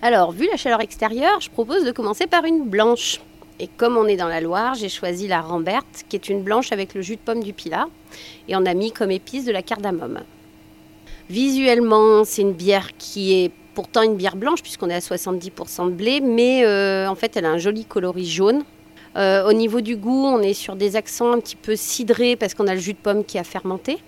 Alors, 0.01 0.31
vu 0.31 0.47
la 0.49 0.57
chaleur 0.57 0.81
extérieure, 0.81 1.39
je 1.39 1.51
propose 1.51 1.85
de 1.85 1.91
commencer 1.91 2.25
par 2.25 2.45
une 2.45 2.63
blanche. 2.63 3.21
Et 3.59 3.67
comme 3.67 3.95
on 3.95 4.07
est 4.07 4.15
dans 4.15 4.27
la 4.27 4.41
Loire, 4.41 4.73
j'ai 4.73 4.89
choisi 4.89 5.27
la 5.27 5.41
Ramberte, 5.41 6.05
qui 6.09 6.15
est 6.15 6.29
une 6.29 6.41
blanche 6.41 6.71
avec 6.71 6.95
le 6.95 7.03
jus 7.03 7.17
de 7.17 7.21
pomme 7.21 7.43
du 7.43 7.53
Pilat. 7.53 7.85
Et 8.47 8.55
on 8.55 8.65
a 8.65 8.73
mis 8.73 8.91
comme 8.91 9.11
épice 9.11 9.45
de 9.45 9.51
la 9.51 9.61
cardamome. 9.61 10.21
Visuellement, 11.29 12.23
c'est 12.23 12.41
une 12.41 12.53
bière 12.53 12.97
qui 12.97 13.35
est 13.35 13.51
pourtant 13.75 14.01
une 14.01 14.15
bière 14.15 14.35
blanche, 14.35 14.63
puisqu'on 14.63 14.89
est 14.89 14.95
à 14.95 14.99
70% 14.99 15.89
de 15.89 15.91
blé, 15.91 16.21
mais 16.21 16.65
euh, 16.65 17.07
en 17.07 17.13
fait, 17.13 17.37
elle 17.37 17.45
a 17.45 17.51
un 17.51 17.59
joli 17.59 17.85
coloris 17.85 18.31
jaune. 18.31 18.63
Euh, 19.15 19.47
au 19.47 19.53
niveau 19.53 19.81
du 19.81 19.95
goût, 19.95 20.25
on 20.25 20.39
est 20.39 20.55
sur 20.55 20.75
des 20.75 20.95
accents 20.95 21.33
un 21.33 21.39
petit 21.39 21.55
peu 21.55 21.75
cidrés, 21.75 22.35
parce 22.35 22.55
qu'on 22.55 22.65
a 22.65 22.73
le 22.73 22.81
jus 22.81 22.93
de 22.93 22.97
pomme 22.97 23.23
qui 23.23 23.37
a 23.37 23.43
fermenté. 23.43 23.99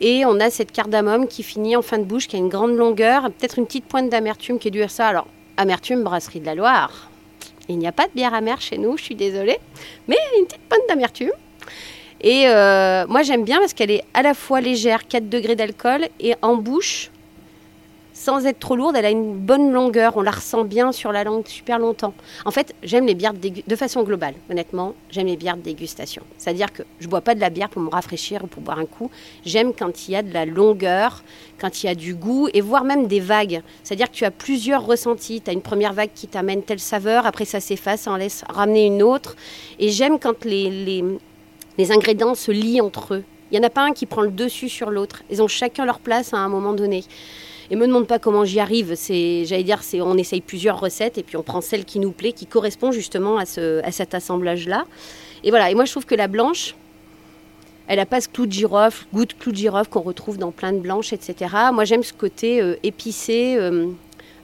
Et 0.00 0.24
on 0.24 0.40
a 0.40 0.50
cette 0.50 0.72
cardamome 0.72 1.26
qui 1.26 1.42
finit 1.42 1.76
en 1.76 1.82
fin 1.82 1.98
de 1.98 2.04
bouche, 2.04 2.26
qui 2.26 2.36
a 2.36 2.38
une 2.38 2.48
grande 2.48 2.76
longueur, 2.76 3.24
peut-être 3.24 3.58
une 3.58 3.66
petite 3.66 3.84
pointe 3.84 4.08
d'amertume 4.08 4.58
qui 4.58 4.68
est 4.68 4.70
due 4.70 4.82
à 4.82 4.88
ça. 4.88 5.08
Alors, 5.08 5.26
amertume, 5.56 6.02
brasserie 6.02 6.40
de 6.40 6.46
la 6.46 6.54
Loire. 6.54 7.10
Il 7.68 7.78
n'y 7.78 7.86
a 7.86 7.92
pas 7.92 8.06
de 8.06 8.12
bière 8.14 8.34
amère 8.34 8.60
chez 8.60 8.78
nous, 8.78 8.96
je 8.96 9.04
suis 9.04 9.14
désolée, 9.14 9.58
mais 10.08 10.16
une 10.38 10.46
petite 10.46 10.62
pointe 10.68 10.80
d'amertume. 10.88 11.30
Et 12.20 12.48
euh, 12.48 13.06
moi 13.06 13.22
j'aime 13.22 13.44
bien 13.44 13.58
parce 13.58 13.72
qu'elle 13.72 13.90
est 13.90 14.04
à 14.12 14.22
la 14.22 14.34
fois 14.34 14.60
légère, 14.60 15.06
4 15.06 15.28
degrés 15.28 15.56
d'alcool, 15.56 16.08
et 16.18 16.34
en 16.42 16.56
bouche, 16.56 17.10
sans 18.20 18.44
être 18.44 18.58
trop 18.58 18.76
lourde, 18.76 18.96
elle 18.96 19.06
a 19.06 19.10
une 19.10 19.34
bonne 19.34 19.72
longueur, 19.72 20.18
on 20.18 20.20
la 20.20 20.30
ressent 20.30 20.64
bien 20.64 20.92
sur 20.92 21.10
la 21.10 21.24
langue 21.24 21.46
super 21.46 21.78
longtemps. 21.78 22.12
En 22.44 22.50
fait, 22.50 22.74
j'aime 22.82 23.06
les 23.06 23.14
bières 23.14 23.32
de, 23.32 23.76
façon 23.76 24.02
globale, 24.02 24.34
honnêtement, 24.50 24.92
j'aime 25.10 25.26
les 25.26 25.38
bières 25.38 25.56
de 25.56 25.62
dégustation. 25.62 26.22
C'est-à-dire 26.36 26.70
que 26.70 26.82
je 26.98 27.08
bois 27.08 27.22
pas 27.22 27.34
de 27.34 27.40
la 27.40 27.48
bière 27.48 27.70
pour 27.70 27.80
me 27.80 27.88
rafraîchir 27.88 28.44
ou 28.44 28.46
pour 28.46 28.62
boire 28.62 28.78
un 28.78 28.84
coup, 28.84 29.10
j'aime 29.46 29.72
quand 29.72 30.06
il 30.06 30.12
y 30.12 30.16
a 30.16 30.22
de 30.22 30.34
la 30.34 30.44
longueur, 30.44 31.24
quand 31.58 31.82
il 31.82 31.86
y 31.86 31.88
a 31.88 31.94
du 31.94 32.14
goût 32.14 32.50
et 32.52 32.60
voire 32.60 32.84
même 32.84 33.06
des 33.06 33.20
vagues. 33.20 33.62
C'est-à-dire 33.82 34.10
que 34.10 34.16
tu 34.16 34.26
as 34.26 34.30
plusieurs 34.30 34.84
ressentis, 34.84 35.40
tu 35.40 35.48
as 35.48 35.54
une 35.54 35.62
première 35.62 35.94
vague 35.94 36.10
qui 36.14 36.28
t'amène 36.28 36.62
telle 36.62 36.78
saveur, 36.78 37.24
après 37.24 37.46
ça 37.46 37.58
s'efface, 37.58 38.02
ça 38.02 38.10
en 38.10 38.16
laisse 38.16 38.44
ramener 38.50 38.84
une 38.84 39.02
autre. 39.02 39.34
Et 39.78 39.88
j'aime 39.88 40.18
quand 40.18 40.44
les, 40.44 40.68
les, 40.68 41.04
les 41.78 41.90
ingrédients 41.90 42.34
se 42.34 42.52
lient 42.52 42.82
entre 42.82 43.14
eux. 43.14 43.24
Il 43.50 43.58
n'y 43.58 43.64
en 43.64 43.66
a 43.66 43.70
pas 43.70 43.82
un 43.82 43.92
qui 43.92 44.04
prend 44.04 44.20
le 44.20 44.30
dessus 44.30 44.68
sur 44.68 44.90
l'autre. 44.90 45.22
Ils 45.30 45.42
ont 45.42 45.48
chacun 45.48 45.86
leur 45.86 46.00
place 46.00 46.34
à 46.34 46.36
un 46.36 46.50
moment 46.50 46.74
donné. 46.74 47.02
Et 47.70 47.76
me 47.76 47.86
demande 47.86 48.06
pas 48.06 48.18
comment 48.18 48.44
j'y 48.44 48.58
arrive. 48.58 48.96
J'allais 48.96 49.62
dire, 49.62 49.80
on 49.94 50.16
essaye 50.16 50.40
plusieurs 50.40 50.80
recettes 50.80 51.18
et 51.18 51.22
puis 51.22 51.36
on 51.36 51.42
prend 51.42 51.60
celle 51.60 51.84
qui 51.84 52.00
nous 52.00 52.10
plaît, 52.10 52.32
qui 52.32 52.46
correspond 52.46 52.90
justement 52.90 53.36
à, 53.36 53.46
ce, 53.46 53.82
à 53.84 53.92
cet 53.92 54.14
assemblage-là. 54.14 54.86
Et 55.44 55.50
voilà. 55.50 55.70
Et 55.70 55.74
moi, 55.74 55.84
je 55.84 55.92
trouve 55.92 56.04
que 56.04 56.16
la 56.16 56.26
blanche, 56.26 56.74
elle 57.86 58.00
a 58.00 58.06
pas 58.06 58.20
ce 58.20 58.28
clou 58.28 58.46
de 58.46 58.52
girofle, 58.52 59.06
goût 59.14 59.24
de 59.24 59.32
clou 59.32 59.52
de 59.52 59.56
girofle 59.56 59.88
qu'on 59.88 60.00
retrouve 60.00 60.36
dans 60.36 60.50
plein 60.50 60.72
de 60.72 60.78
blanches, 60.78 61.12
etc. 61.12 61.54
Moi, 61.72 61.84
j'aime 61.84 62.02
ce 62.02 62.12
côté 62.12 62.60
euh, 62.60 62.76
épicé. 62.82 63.56
Euh, 63.56 63.86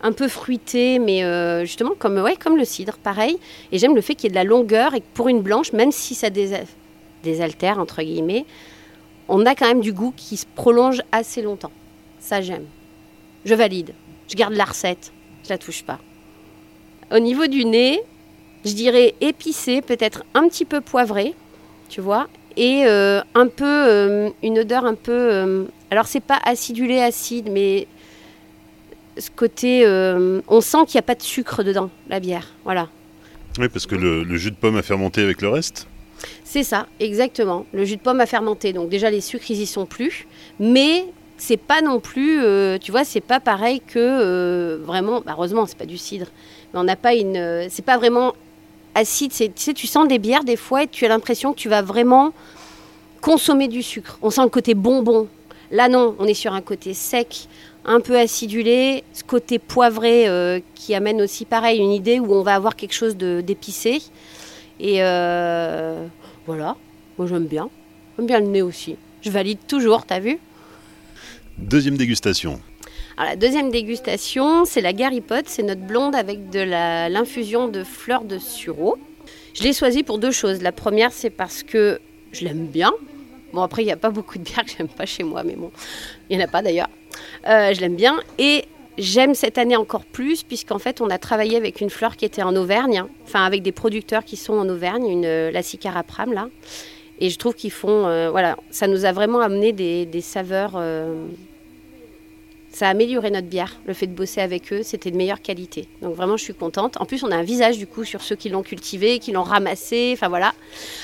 un 0.02 0.12
peu 0.12 0.28
fruité, 0.28 0.98
mais 0.98 1.24
euh, 1.24 1.64
justement 1.64 1.92
comme, 1.98 2.18
ouais, 2.18 2.36
comme 2.36 2.56
le 2.56 2.64
cidre, 2.64 2.96
pareil. 3.02 3.38
Et 3.72 3.78
j'aime 3.78 3.94
le 3.94 4.00
fait 4.00 4.14
qu'il 4.14 4.24
y 4.24 4.26
ait 4.28 4.30
de 4.30 4.34
la 4.34 4.44
longueur 4.44 4.94
et 4.94 5.00
que 5.00 5.06
pour 5.14 5.28
une 5.28 5.40
blanche, 5.40 5.72
même 5.72 5.90
si 5.90 6.14
ça 6.14 6.28
désaltère, 7.22 7.78
entre 7.78 8.02
guillemets, 8.02 8.44
on 9.28 9.44
a 9.46 9.54
quand 9.54 9.66
même 9.66 9.80
du 9.80 9.92
goût 9.92 10.12
qui 10.16 10.36
se 10.36 10.46
prolonge 10.54 11.02
assez 11.12 11.42
longtemps. 11.42 11.72
Ça, 12.20 12.40
j'aime. 12.40 12.66
Je 13.46 13.54
valide. 13.54 13.94
Je 14.28 14.34
garde 14.34 14.52
la 14.52 14.64
recette. 14.64 15.12
Je 15.44 15.48
la 15.48 15.58
touche 15.58 15.84
pas. 15.84 15.98
Au 17.10 17.20
niveau 17.20 17.46
du 17.46 17.64
nez, 17.64 18.00
je 18.64 18.72
dirais 18.72 19.14
épicé, 19.20 19.80
peut-être 19.80 20.24
un 20.34 20.48
petit 20.48 20.64
peu 20.64 20.80
poivré, 20.80 21.34
tu 21.88 22.00
vois, 22.00 22.26
et 22.56 22.82
euh, 22.84 23.20
un 23.34 23.46
peu 23.46 23.64
euh, 23.64 24.30
une 24.42 24.58
odeur 24.58 24.84
un 24.84 24.94
peu. 24.94 25.12
Euh, 25.12 25.64
alors 25.90 26.06
c'est 26.06 26.20
pas 26.20 26.40
acidulé 26.44 27.00
acide, 27.00 27.48
mais 27.50 27.86
ce 29.16 29.30
côté, 29.30 29.86
on 30.48 30.60
sent 30.60 30.78
qu'il 30.88 30.96
n'y 30.96 31.04
a 31.04 31.06
pas 31.06 31.14
de 31.14 31.22
sucre 31.22 31.62
dedans, 31.62 31.90
la 32.08 32.20
bière, 32.20 32.48
voilà. 32.64 32.88
Oui, 33.58 33.68
parce 33.68 33.86
que 33.86 33.94
le, 33.94 34.36
jus 34.36 34.50
de 34.50 34.56
pomme 34.56 34.76
a 34.76 34.82
fermenté 34.82 35.22
avec 35.22 35.40
le 35.40 35.48
reste. 35.48 35.86
C'est 36.44 36.64
ça, 36.64 36.86
exactement. 37.00 37.64
Le 37.72 37.84
jus 37.84 37.96
de 37.96 38.02
pomme 38.02 38.20
a 38.20 38.26
fermenté, 38.26 38.72
donc 38.72 38.90
déjà 38.90 39.10
les 39.10 39.20
sucres 39.20 39.50
ils 39.50 39.62
y 39.62 39.66
sont 39.66 39.86
plus, 39.86 40.26
mais 40.58 41.06
c'est 41.38 41.56
pas 41.56 41.82
non 41.82 42.00
plus, 42.00 42.40
tu 42.80 42.90
vois, 42.90 43.04
c'est 43.04 43.20
pas 43.20 43.40
pareil 43.40 43.80
que 43.80 44.80
vraiment. 44.84 45.20
Bah, 45.20 45.32
heureusement, 45.36 45.66
c'est 45.66 45.78
pas 45.78 45.86
du 45.86 45.98
cidre, 45.98 46.26
mais 46.72 46.80
on 46.80 46.84
n'a 46.84 46.96
pas 46.96 47.14
une, 47.14 47.68
c'est 47.68 47.84
pas 47.84 47.98
vraiment 47.98 48.32
acide. 48.94 49.32
Tu 49.32 49.50
sais, 49.54 49.74
tu 49.74 49.86
sens 49.86 50.08
des 50.08 50.18
bières 50.18 50.44
des 50.44 50.56
fois 50.56 50.84
et 50.84 50.88
tu 50.88 51.04
as 51.04 51.08
l'impression 51.08 51.52
que 51.52 51.58
tu 51.58 51.68
vas 51.68 51.82
vraiment 51.82 52.32
consommer 53.20 53.68
du 53.68 53.82
sucre. 53.82 54.18
On 54.22 54.30
sent 54.30 54.42
le 54.42 54.48
côté 54.48 54.74
bonbon. 54.74 55.28
Là, 55.70 55.88
non, 55.88 56.14
on 56.18 56.26
est 56.26 56.34
sur 56.34 56.52
un 56.52 56.60
côté 56.60 56.94
sec, 56.94 57.48
un 57.84 58.00
peu 58.00 58.16
acidulé, 58.18 59.02
ce 59.12 59.24
côté 59.24 59.58
poivré 59.58 60.28
euh, 60.28 60.60
qui 60.74 60.94
amène 60.94 61.20
aussi, 61.20 61.44
pareil, 61.44 61.80
une 61.80 61.92
idée 61.92 62.20
où 62.20 62.32
on 62.32 62.42
va 62.42 62.54
avoir 62.54 62.76
quelque 62.76 62.94
chose 62.94 63.16
d'épicé. 63.16 64.00
Et 64.78 65.02
euh, 65.02 66.06
voilà, 66.46 66.76
moi 67.18 67.26
j'aime 67.26 67.46
bien. 67.46 67.68
J'aime 68.16 68.26
bien 68.26 68.40
le 68.40 68.46
nez 68.46 68.62
aussi. 68.62 68.96
Je 69.22 69.30
valide 69.30 69.58
toujours, 69.66 70.06
t'as 70.06 70.20
vu? 70.20 70.38
Deuxième 71.58 71.96
dégustation. 71.96 72.60
Alors, 73.16 73.30
la 73.30 73.36
deuxième 73.36 73.70
dégustation, 73.70 74.66
c'est 74.66 74.82
la 74.82 74.92
Pot. 74.92 75.46
C'est 75.46 75.62
notre 75.62 75.80
blonde 75.80 76.14
avec 76.14 76.50
de 76.50 76.60
l'infusion 76.60 77.68
de 77.68 77.82
fleurs 77.82 78.24
de 78.24 78.38
sureau. 78.38 78.98
Je 79.54 79.62
l'ai 79.62 79.72
choisie 79.72 80.02
pour 80.02 80.18
deux 80.18 80.32
choses. 80.32 80.60
La 80.60 80.72
première, 80.72 81.12
c'est 81.12 81.30
parce 81.30 81.62
que 81.62 81.98
je 82.32 82.44
l'aime 82.44 82.66
bien. 82.66 82.92
Bon, 83.54 83.62
après, 83.62 83.82
il 83.82 83.86
n'y 83.86 83.92
a 83.92 83.96
pas 83.96 84.10
beaucoup 84.10 84.36
de 84.38 84.44
bières 84.44 84.66
que 84.66 84.72
j'aime 84.76 84.88
pas 84.88 85.06
chez 85.06 85.22
moi, 85.22 85.44
mais 85.44 85.54
bon, 85.54 85.70
il 86.28 86.36
n'y 86.36 86.42
en 86.42 86.46
a 86.46 86.50
pas 86.50 86.60
d'ailleurs. 86.60 86.90
Euh, 87.48 87.72
je 87.72 87.80
l'aime 87.80 87.96
bien. 87.96 88.20
Et 88.38 88.66
j'aime 88.98 89.34
cette 89.34 89.56
année 89.56 89.76
encore 89.76 90.04
plus, 90.04 90.42
puisqu'en 90.42 90.78
fait, 90.78 91.00
on 91.00 91.08
a 91.08 91.16
travaillé 91.16 91.56
avec 91.56 91.80
une 91.80 91.88
fleur 91.88 92.16
qui 92.16 92.26
était 92.26 92.42
en 92.42 92.54
Auvergne, 92.54 93.04
enfin, 93.24 93.44
avec 93.46 93.62
des 93.62 93.72
producteurs 93.72 94.24
qui 94.24 94.36
sont 94.36 94.52
en 94.52 94.68
Auvergne, 94.68 95.06
une, 95.06 95.24
euh, 95.24 95.50
la 95.50 95.62
Sicarapram, 95.62 96.34
là. 96.34 96.48
Et 97.18 97.30
je 97.30 97.38
trouve 97.38 97.54
qu'ils 97.54 97.72
font. 97.72 98.06
Euh, 98.06 98.30
voilà, 98.30 98.56
ça 98.70 98.86
nous 98.86 99.04
a 99.04 99.12
vraiment 99.12 99.40
amené 99.40 99.72
des, 99.72 100.20
saveurs 100.20 100.76
ça 102.76 102.88
a 102.88 102.90
amélioré 102.90 103.30
notre 103.30 103.46
bière, 103.46 103.74
le 103.86 103.94
fait 103.94 104.06
de 104.06 104.12
bosser 104.12 104.42
avec 104.42 104.70
eux, 104.70 104.82
c'était 104.82 105.10
de 105.10 105.16
meilleure 105.16 105.40
qualité. 105.40 105.88
Donc 106.02 106.14
vraiment, 106.14 106.36
je 106.36 106.44
suis 106.44 106.52
contente. 106.52 107.00
En 107.00 107.06
plus, 107.06 107.24
on 107.24 107.30
a 107.30 107.34
un 107.34 107.42
visage 107.42 107.78
du 107.78 107.86
coup 107.86 108.04
sur 108.04 108.20
ceux 108.20 108.36
qui 108.36 108.50
l'ont 108.50 108.62
cultivé, 108.62 109.18
qui 109.18 109.32
l'ont 109.32 109.44
ramassé, 109.44 110.10
enfin 110.12 110.28
voilà. 110.28 110.52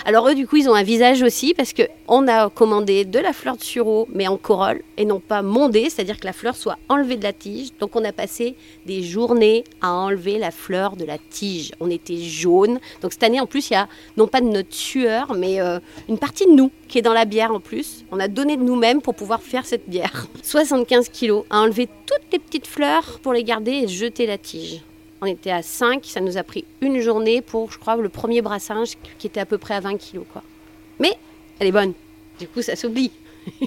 Alors 0.04 0.28
eux, 0.28 0.34
du 0.34 0.46
coup, 0.46 0.56
ils 0.56 0.68
ont 0.68 0.74
un 0.74 0.82
visage 0.82 1.22
aussi 1.22 1.54
parce 1.54 1.72
que 1.72 1.84
on 2.08 2.28
a 2.28 2.50
commandé 2.50 3.06
de 3.06 3.18
la 3.18 3.32
fleur 3.32 3.56
de 3.56 3.62
sureau, 3.62 4.06
mais 4.12 4.28
en 4.28 4.36
corolle 4.36 4.82
et 4.98 5.06
non 5.06 5.18
pas 5.18 5.40
mondée, 5.40 5.88
c'est-à-dire 5.88 6.20
que 6.20 6.26
la 6.26 6.34
fleur 6.34 6.56
soit 6.56 6.76
enlevée 6.90 7.16
de 7.16 7.22
la 7.22 7.32
tige. 7.32 7.70
Donc 7.80 7.96
on 7.96 8.04
a 8.04 8.12
passé 8.12 8.54
des 8.84 9.02
journées 9.02 9.64
à 9.80 9.92
enlever 9.92 10.38
la 10.38 10.50
fleur 10.50 10.94
de 10.94 11.06
la 11.06 11.16
tige. 11.16 11.72
On 11.80 11.88
était 11.88 12.18
jaune. 12.18 12.80
Donc 13.00 13.14
cette 13.14 13.22
année, 13.22 13.40
en 13.40 13.46
plus, 13.46 13.70
il 13.70 13.72
y 13.72 13.76
a 13.76 13.88
non 14.18 14.26
pas 14.26 14.42
de 14.42 14.46
notre 14.46 14.74
sueur, 14.74 15.32
mais 15.34 15.58
euh, 15.62 15.80
une 16.10 16.18
partie 16.18 16.44
de 16.44 16.52
nous 16.52 16.70
qui 16.86 16.98
est 16.98 17.02
dans 17.02 17.14
la 17.14 17.24
bière 17.24 17.54
en 17.54 17.60
plus. 17.60 18.04
On 18.10 18.20
a 18.20 18.28
donné 18.28 18.58
de 18.58 18.62
nous-mêmes 18.62 19.00
pour 19.00 19.14
pouvoir 19.14 19.40
faire 19.40 19.64
cette 19.64 19.88
bière. 19.88 20.26
75 20.42 21.08
kilos 21.08 21.44
enlever 21.62 21.88
toutes 22.06 22.32
les 22.32 22.38
petites 22.38 22.66
fleurs 22.66 23.20
pour 23.20 23.32
les 23.32 23.44
garder 23.44 23.72
et 23.72 23.88
jeter 23.88 24.26
la 24.26 24.38
tige. 24.38 24.82
On 25.20 25.26
était 25.26 25.52
à 25.52 25.62
5, 25.62 26.04
ça 26.04 26.20
nous 26.20 26.36
a 26.36 26.42
pris 26.42 26.64
une 26.80 27.00
journée 27.00 27.42
pour, 27.42 27.70
je 27.70 27.78
crois, 27.78 27.96
le 27.96 28.08
premier 28.08 28.42
brassage 28.42 28.94
qui 29.18 29.28
était 29.28 29.40
à 29.40 29.46
peu 29.46 29.58
près 29.58 29.74
à 29.74 29.80
20 29.80 29.96
kilos. 29.96 30.24
Quoi. 30.32 30.42
Mais 30.98 31.16
elle 31.58 31.68
est 31.68 31.72
bonne. 31.72 31.94
Du 32.40 32.48
coup, 32.48 32.62
ça 32.62 32.74
s'oublie. 32.74 33.12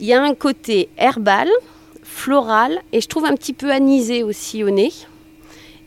Il 0.00 0.06
y 0.06 0.12
a 0.12 0.22
un 0.22 0.34
côté 0.34 0.90
herbal, 0.98 1.48
floral, 2.02 2.82
et 2.92 3.00
je 3.00 3.08
trouve 3.08 3.24
un 3.24 3.34
petit 3.34 3.54
peu 3.54 3.70
anisé 3.70 4.22
aussi 4.22 4.62
au 4.62 4.70
nez. 4.70 4.92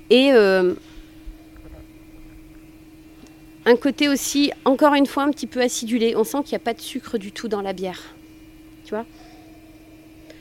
Et 0.10 0.32
euh, 0.32 0.74
un 3.66 3.76
côté 3.76 4.10
aussi, 4.10 4.52
encore 4.64 4.96
une 4.96 5.06
fois, 5.06 5.24
un 5.24 5.32
petit 5.32 5.48
peu 5.48 5.62
acidulé. 5.62 6.16
On 6.16 6.24
sent 6.24 6.40
qu'il 6.44 6.54
n'y 6.54 6.62
a 6.62 6.66
pas 6.66 6.74
de 6.74 6.82
sucre 6.82 7.18
du 7.18 7.32
tout 7.32 7.48
dans 7.48 7.62
la 7.62 7.74
bière. 7.74 8.16
Tu 8.86 8.92
vois? 8.92 9.06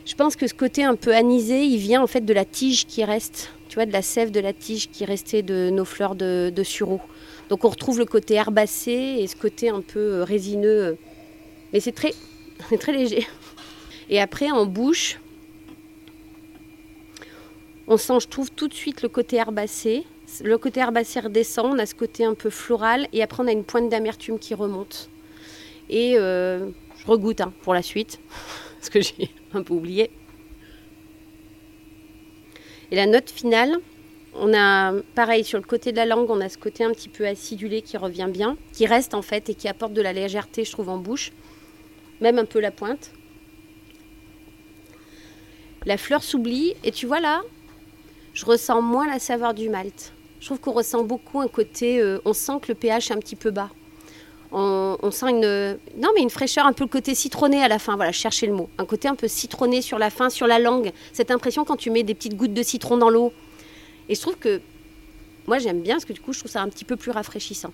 Je 0.05 0.15
pense 0.15 0.37
que 0.37 0.47
ce 0.47 0.55
côté 0.55 0.85
un 0.85 0.97
peu 0.97 1.15
anisé, 1.15 1.65
il 1.65 1.79
vient 1.79 2.03
en 2.03 2.07
fait 2.07 2.21
de 2.21 2.35
la 2.35 2.45
tige 2.45 2.87
qui 2.87 3.05
reste. 3.05 3.51
Tu 3.69 3.77
vois, 3.77 3.87
de 3.87 3.93
la 3.93 4.03
sève 4.03 4.31
de 4.31 4.41
la 4.41 4.53
tige 4.53 4.91
qui 4.91 5.05
restait 5.05 5.43
de 5.43 5.71
nos 5.71 5.85
fleurs 5.85 6.15
de, 6.15 6.63
sureau. 6.63 7.01
Donc 7.49 7.65
on 7.65 7.69
retrouve 7.69 7.99
le 7.99 8.05
côté 8.05 8.35
herbacé 8.35 8.93
et 8.93 9.27
ce 9.27 9.37
côté 9.37 9.69
un 9.69 9.81
peu 9.81 9.99
euh, 9.99 10.25
résineux. 10.25 10.97
Mais 11.73 11.81
c'est 11.81 11.93
très, 11.93 12.15
très 12.79 12.93
léger. 12.93 13.27
Et 14.11 14.21
après, 14.21 14.51
en 14.51 14.67
bouche, 14.67 15.19
on 17.87 17.97
sent, 17.97 18.21
je 18.21 18.29
trouve, 18.29 18.51
tout 18.51 18.69
de 18.69 18.75
suite 18.75 19.03
le 19.03 19.09
côté 19.09 19.37
herbacé 19.37 20.05
le 20.43 20.59
côté 20.59 20.81
herbacé 20.81 21.21
redescend, 21.21 21.75
on 21.75 21.79
a 21.79 21.87
ce 21.87 21.95
côté 21.95 22.25
un 22.25 22.35
peu 22.35 22.51
floral, 22.51 23.07
et 23.13 23.23
après 23.23 23.43
on 23.43 23.47
a 23.47 23.53
une 23.53 23.65
pointe 23.65 23.89
d'amertume 23.89 24.39
qui 24.39 24.55
remonte. 24.55 25.11
Et 25.91 26.15
euh, 26.17 26.71
je 26.99 27.07
regoute 27.07 27.41
hein, 27.41 27.53
pour 27.63 27.75
la 27.75 27.83
suite, 27.83 28.21
que 28.91 29.01
j'ai 29.01 29.31
un 29.53 29.63
peu 29.63 29.75
oublié. 29.75 30.11
Et 32.91 32.97
la 32.97 33.07
note 33.07 33.31
finale, 33.31 33.79
on 34.35 34.53
a 34.55 34.93
pareil 35.15 35.45
sur 35.45 35.59
le 35.59 35.65
côté 35.65 35.93
de 35.93 35.97
la 35.97 36.07
langue, 36.07 36.31
on 36.31 36.41
a 36.41 36.49
ce 36.49 36.59
côté 36.59 36.85
un 36.85 36.91
petit 36.91 37.09
peu 37.09 37.27
acidulé 37.27 37.83
qui 37.83 37.97
revient 37.97 38.29
bien, 38.31 38.57
qui 38.73 38.87
reste 38.87 39.15
en 39.15 39.23
fait 39.23 39.49
et 39.49 39.55
qui 39.55 39.69
apporte 39.69 39.93
de 39.93 40.03
la 40.03 40.13
légèreté, 40.13 40.65
je 40.65 40.73
trouve, 40.73 40.89
en 40.89 40.99
bouche, 40.99 41.33
même 42.21 42.39
un 42.39 42.45
peu 42.45 42.61
la 42.61 42.71
pointe. 42.71 43.13
La 45.87 45.97
fleur 45.97 46.23
s'oublie 46.23 46.75
et 46.83 46.93
tu 46.93 47.07
vois 47.07 47.21
là, 47.21 47.43
je 48.33 48.45
ressens 48.45 48.83
moins 48.83 49.07
la 49.07 49.19
saveur 49.19 49.55
du 49.55 49.69
malt. 49.69 50.13
Je 50.41 50.47
trouve 50.47 50.61
qu'on 50.61 50.73
ressent 50.73 51.05
beaucoup 51.05 51.41
un 51.41 51.49
côté, 51.49 52.01
euh, 52.01 52.21
on 52.25 52.33
sent 52.33 52.55
que 52.63 52.69
le 52.69 52.75
pH 52.75 53.11
est 53.11 53.15
un 53.15 53.19
petit 53.19 53.37
peu 53.37 53.51
bas. 53.51 53.71
On, 54.57 55.11
sent 55.11 55.31
une, 55.31 55.79
non 55.97 56.11
mais 56.15 56.23
une 56.23 56.31
fraîcheur, 56.31 56.65
un 56.65 56.73
peu 56.73 56.85
le 56.85 56.89
côté 56.89 57.15
citronné 57.15 57.61
à 57.63 57.69
la 57.69 57.81
fin. 57.81 57.97
Voilà, 57.97 58.13
chercher 58.13 58.47
le 58.47 58.55
mot. 58.55 58.69
Un 58.79 58.87
côté 58.87 59.09
un 59.09 59.17
peu 59.17 59.27
citronné 59.27 59.83
sur 59.83 59.99
la 59.99 60.11
fin, 60.11 60.31
sur 60.31 60.47
la 60.47 60.61
langue. 60.61 60.93
Cette 61.13 61.33
impression 61.33 61.65
quand 61.65 61.77
tu 61.77 61.91
mets 61.91 62.05
des 62.05 62.15
petites 62.15 62.37
gouttes 62.37 62.55
de 62.55 62.63
citron 62.63 62.97
dans 62.97 63.11
l'eau. 63.11 63.33
Et 64.09 64.15
je 64.15 64.21
trouve 64.21 64.37
que 64.37 64.61
moi 65.47 65.59
j'aime 65.59 65.83
bien 65.83 65.95
parce 65.95 66.05
que 66.05 66.13
du 66.13 66.21
coup 66.21 66.33
je 66.33 66.39
trouve 66.39 66.51
ça 66.51 66.63
un 66.63 66.69
petit 66.69 66.85
peu 66.85 66.97
plus 66.97 67.11
rafraîchissant. 67.11 67.73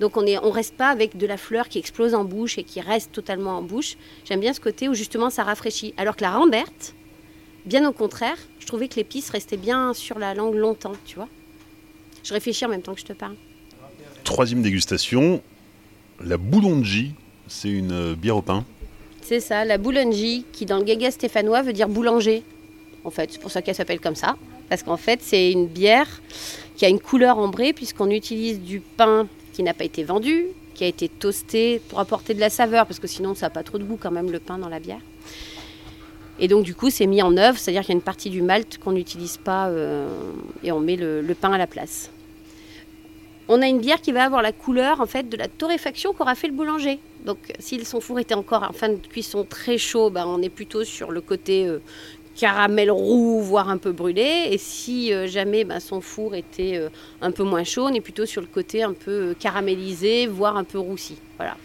Donc 0.00 0.16
on 0.16 0.22
ne 0.22 0.38
on 0.42 0.50
reste 0.50 0.74
pas 0.74 0.88
avec 0.88 1.18
de 1.18 1.26
la 1.26 1.36
fleur 1.36 1.68
qui 1.68 1.78
explose 1.78 2.14
en 2.14 2.24
bouche 2.24 2.56
et 2.56 2.64
qui 2.64 2.80
reste 2.80 3.12
totalement 3.12 3.58
en 3.58 3.62
bouche. 3.62 3.96
J'aime 4.24 4.40
bien 4.40 4.54
ce 4.54 4.60
côté 4.60 4.88
où 4.88 4.94
justement 4.94 5.28
ça 5.28 5.44
rafraîchit. 5.44 5.92
Alors 5.98 6.16
que 6.16 6.22
la 6.22 6.30
Rambert, 6.30 6.94
Bien 7.64 7.88
au 7.88 7.92
contraire, 7.92 8.36
je 8.58 8.66
trouvais 8.66 8.88
que 8.88 8.96
l'épice 8.96 9.30
restait 9.30 9.56
bien 9.56 9.94
sur 9.94 10.18
la 10.18 10.34
langue 10.34 10.56
longtemps, 10.56 10.94
tu 11.04 11.14
vois. 11.14 11.28
Je 12.24 12.34
réfléchis 12.34 12.64
en 12.64 12.68
même 12.68 12.82
temps 12.82 12.94
que 12.94 13.00
je 13.00 13.04
te 13.04 13.12
parle. 13.12 13.36
Troisième 14.24 14.62
dégustation, 14.62 15.40
la 16.24 16.36
Boulongi, 16.36 17.12
c'est 17.48 17.68
une 17.68 17.92
euh, 17.92 18.14
bière 18.14 18.36
au 18.36 18.42
pain. 18.42 18.64
C'est 19.22 19.40
ça, 19.40 19.64
la 19.64 19.78
Boulongi, 19.78 20.44
qui 20.52 20.66
dans 20.66 20.78
le 20.78 20.84
gaga 20.84 21.10
stéphanois 21.10 21.62
veut 21.62 21.72
dire 21.72 21.88
boulanger. 21.88 22.42
En 23.04 23.10
fait, 23.10 23.30
c'est 23.32 23.40
pour 23.40 23.50
ça 23.50 23.62
qu'elle 23.62 23.74
s'appelle 23.74 24.00
comme 24.00 24.14
ça. 24.14 24.36
Parce 24.68 24.82
qu'en 24.82 24.96
fait, 24.96 25.20
c'est 25.22 25.52
une 25.52 25.66
bière 25.66 26.22
qui 26.76 26.84
a 26.84 26.88
une 26.88 27.00
couleur 27.00 27.38
ambrée, 27.38 27.72
puisqu'on 27.72 28.10
utilise 28.10 28.60
du 28.60 28.80
pain 28.80 29.28
qui 29.52 29.62
n'a 29.62 29.74
pas 29.74 29.84
été 29.84 30.02
vendu, 30.02 30.46
qui 30.74 30.84
a 30.84 30.86
été 30.86 31.08
toasté 31.08 31.80
pour 31.88 32.00
apporter 32.00 32.34
de 32.34 32.40
la 32.40 32.50
saveur, 32.50 32.86
parce 32.86 32.98
que 32.98 33.06
sinon, 33.06 33.34
ça 33.34 33.46
n'a 33.46 33.50
pas 33.50 33.62
trop 33.62 33.78
de 33.78 33.84
goût 33.84 33.98
quand 34.00 34.10
même, 34.10 34.30
le 34.30 34.38
pain 34.38 34.58
dans 34.58 34.68
la 34.68 34.80
bière. 34.80 35.00
Et 36.38 36.48
donc 36.48 36.64
du 36.64 36.74
coup, 36.74 36.90
c'est 36.90 37.06
mis 37.06 37.22
en 37.22 37.36
œuvre, 37.36 37.58
c'est-à-dire 37.58 37.82
qu'il 37.82 37.90
y 37.90 37.92
a 37.92 37.98
une 37.98 38.02
partie 38.02 38.30
du 38.30 38.42
malt 38.42 38.78
qu'on 38.78 38.92
n'utilise 38.92 39.36
pas 39.36 39.68
euh, 39.68 40.08
et 40.64 40.72
on 40.72 40.80
met 40.80 40.96
le, 40.96 41.22
pain 41.40 41.52
à 41.52 41.58
la 41.58 41.66
place. 41.66 42.10
On 43.54 43.60
a 43.60 43.66
une 43.66 43.80
bière 43.80 44.00
qui 44.00 44.12
va 44.12 44.24
avoir 44.24 44.40
la 44.40 44.52
couleur 44.52 45.02
en 45.02 45.06
fait 45.06 45.28
de 45.28 45.36
la 45.36 45.46
torréfaction 45.46 46.14
qu'aura 46.14 46.34
fait 46.34 46.46
le 46.46 46.54
boulanger. 46.54 47.00
Donc 47.26 47.36
si 47.58 47.84
son 47.84 48.00
four 48.00 48.18
était 48.18 48.34
encore 48.34 48.62
en 48.62 48.72
fin 48.72 48.88
de 48.88 48.96
cuisson 48.96 49.44
très 49.44 49.76
chaud, 49.76 50.08
ben, 50.08 50.24
on 50.26 50.40
est 50.40 50.48
plutôt 50.48 50.84
sur 50.84 51.10
le 51.10 51.20
côté 51.20 51.66
euh, 51.66 51.80
caramel 52.34 52.90
roux, 52.90 53.42
voire 53.42 53.68
un 53.68 53.76
peu 53.76 53.92
brûlé. 53.92 54.48
Et 54.50 54.56
si 54.56 55.12
euh, 55.12 55.26
jamais 55.26 55.64
ben, 55.64 55.80
son 55.80 56.00
four 56.00 56.34
était 56.34 56.80
un 57.20 57.30
peu 57.30 57.42
moins 57.42 57.64
chaud, 57.64 57.88
on 57.90 57.92
est 57.92 58.00
plutôt 58.00 58.24
sur 58.24 58.40
le 58.40 58.46
côté 58.46 58.82
un 58.84 58.94
peu 58.94 59.34
caramélisé, 59.38 60.26
voire 60.26 60.56
un 60.56 60.64
peu 60.64 60.78
roussi. 60.78 61.18
Voilà. 61.36 61.56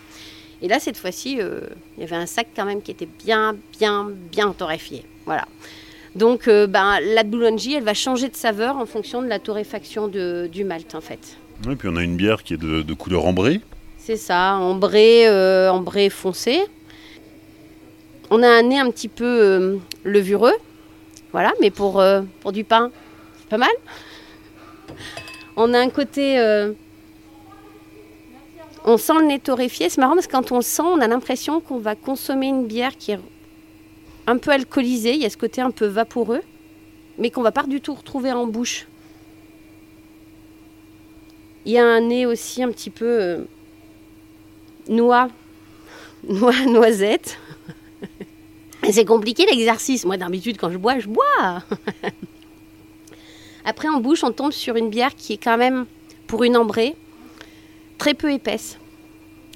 Et 0.62 0.67
là, 0.67 0.80
cette 0.82 0.97
fois-ci, 0.97 1.39
euh, 1.39 1.62
il 1.97 2.02
y 2.02 2.04
avait 2.04 2.17
un 2.17 2.26
sac 2.26 2.47
quand 2.54 2.65
même 2.65 2.82
qui 2.82 2.91
était 2.91 3.08
bien, 3.23 3.56
bien, 3.80 4.10
bien 4.32 4.52
torréfié. 4.52 5.06
Voilà. 5.26 5.45
Donc, 6.15 6.47
euh, 6.47 6.65
ben, 6.67 7.00
la 7.00 7.23
boulongie, 7.23 7.76
elle 7.76 7.84
va 7.84 7.93
changer 7.93 8.28
de 8.28 8.36
saveur 8.36 8.76
en 8.78 8.86
fonction 8.86 9.21
de 9.21 9.28
la 9.28 9.39
torréfaction 9.39 10.08
du 10.08 10.63
malt, 10.63 10.95
en 10.95 11.02
fait. 11.02 11.38
Et 11.70 11.76
puis 11.76 11.89
on 11.91 11.96
a 11.96 12.04
une 12.04 12.15
bière 12.15 12.43
qui 12.43 12.54
est 12.54 12.58
de, 12.58 12.93
couleur 12.93 13.26
ambrée. 13.26 13.62
C'est 13.98 14.15
ça, 14.15 14.56
ambrée, 14.56 15.28
euh, 15.28 15.70
ambrée 15.70 16.10
foncé. 16.10 16.62
On 18.30 18.43
a 18.43 18.48
un 18.48 18.62
nez 18.62 18.80
un 18.80 18.89
petit 18.91 19.08
peu 19.08 19.26
euh, 19.26 19.78
levureux, 20.04 20.54
voilà, 21.32 21.54
mais 21.62 21.72
pour, 21.72 22.00
euh, 22.00 22.22
pour 22.41 22.52
du 22.52 22.63
pain, 22.63 22.91
c'est 23.39 23.50
pas 23.50 23.58
mal. 23.58 23.70
On 25.56 25.74
a 25.74 25.80
un 25.80 25.89
côté. 25.89 26.38
on 28.86 28.98
sent 28.98 29.13
le 29.20 29.26
nez 29.26 29.39
torréfié. 29.39 29.89
C'est 29.89 30.00
marrant 30.00 30.13
parce 30.13 30.28
que 30.28 30.32
quand 30.32 30.52
on 30.52 30.58
le 30.58 30.62
sent, 30.62 30.84
on 30.84 31.02
a 31.02 31.08
l'impression 31.08 31.60
qu'on 31.60 31.80
va 31.80 31.96
consommer 31.96 32.48
une 32.48 32.67
bière 32.67 32.96
qui 32.96 33.12
est 33.12 33.20
un 34.28 34.38
peu 34.38 34.52
alcoolisée. 34.52 35.15
Il 35.15 35.22
y 35.22 35.26
a 35.26 35.30
ce 35.30 35.38
côté 35.38 35.62
un 35.62 35.72
peu 35.72 35.88
vaporeux, 35.88 36.41
mais 37.17 37.32
qu'on 37.32 37.41
va 37.41 37.52
pas 37.52 37.63
du 37.63 37.82
tout 37.82 37.96
retrouver 37.96 38.32
en 38.32 38.46
bouche. 38.46 38.88
Il 41.67 41.73
y 41.73 41.77
a 41.77 41.86
un 41.86 41.99
nez 41.99 42.25
aussi 42.25 42.63
un 42.63 42.71
petit 42.71 42.89
peu 42.89 43.06
euh, 43.06 43.43
noix, 44.88 45.27
noix, 46.23 46.65
noisette. 46.65 47.38
Et 48.84 48.93
c'est 48.93 49.03
compliqué 49.03 49.45
l'exercice. 49.45 50.06
Moi, 50.06 50.15
d'habitude, 50.15 50.56
quand 50.58 50.71
je 50.71 50.77
bois, 50.77 50.97
je 50.97 51.10
bois. 51.10 51.63
Après, 53.65 53.89
en 53.89 53.99
bouche, 53.99 54.23
on 54.23 54.32
tombe 54.32 54.53
sur 54.53 54.77
une 54.77 54.89
bière 54.89 55.13
qui 55.13 55.34
est 55.34 55.43
quand 55.43 55.58
même, 55.58 55.86
pour 56.25 56.45
une 56.45 56.56
ambrée, 56.56 56.95
très 57.97 58.13
peu 58.13 58.32
épaisse. 58.32 58.77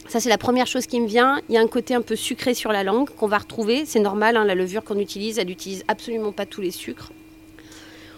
Ça, 0.10 0.20
c'est 0.20 0.28
la 0.28 0.38
première 0.38 0.68
chose 0.68 0.88
qui 0.88 1.00
me 1.00 1.08
vient. 1.08 1.40
Il 1.48 1.56
y 1.56 1.58
a 1.58 1.62
un 1.62 1.68
côté 1.68 1.96
un 1.96 2.02
peu 2.02 2.18
sucré 2.18 2.54
sur 2.54 2.74
la 2.74 2.84
langue 2.84 3.10
qu'on 3.12 3.28
va 3.28 3.38
retrouver. 3.38 3.86
C'est 3.86 4.02
normal, 4.02 4.36
hein, 4.36 4.44
la 4.44 4.56
levure 4.56 4.84
qu'on 4.84 5.00
utilise, 5.00 5.40
elle 5.40 5.48
n'utilise 5.48 5.86
absolument 5.88 6.34
pas 6.34 6.46
tous 6.46 6.60
les 6.60 6.72
sucres. 6.72 7.14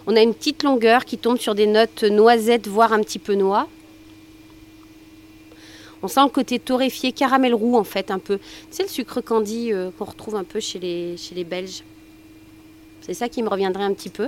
On 0.08 0.16
a 0.16 0.22
une 0.24 0.34
petite 0.34 0.64
longueur 0.64 1.06
qui 1.06 1.20
tombe 1.20 1.38
sur 1.38 1.54
des 1.54 1.68
notes 1.68 2.02
noisettes, 2.02 2.68
voire 2.68 2.92
un 2.92 3.02
petit 3.02 3.20
peu 3.20 3.36
noix. 3.36 3.68
On 6.04 6.08
sent 6.10 6.22
le 6.24 6.30
côté 6.30 6.60
torréfié, 6.60 7.14
caramel 7.14 7.54
roux 7.56 7.78
en 7.78 7.84
fait, 7.86 8.12
un 8.12 8.20
peu. 8.20 8.40
C'est 8.70 8.84
le 8.84 8.90
sucre 8.90 9.22
candy 9.22 9.72
euh, 9.72 9.90
qu'on 9.98 10.06
retrouve 10.06 10.36
un 10.36 10.44
peu 10.44 10.60
chez 10.60 10.78
les, 10.80 11.16
chez 11.18 11.34
les 11.34 11.46
Belges. 11.46 11.82
C'est 13.02 13.14
ça 13.14 13.30
qui 13.30 13.42
me 13.42 13.50
reviendrait 13.50 13.84
un 13.84 13.94
petit 13.94 14.10
peu. 14.10 14.28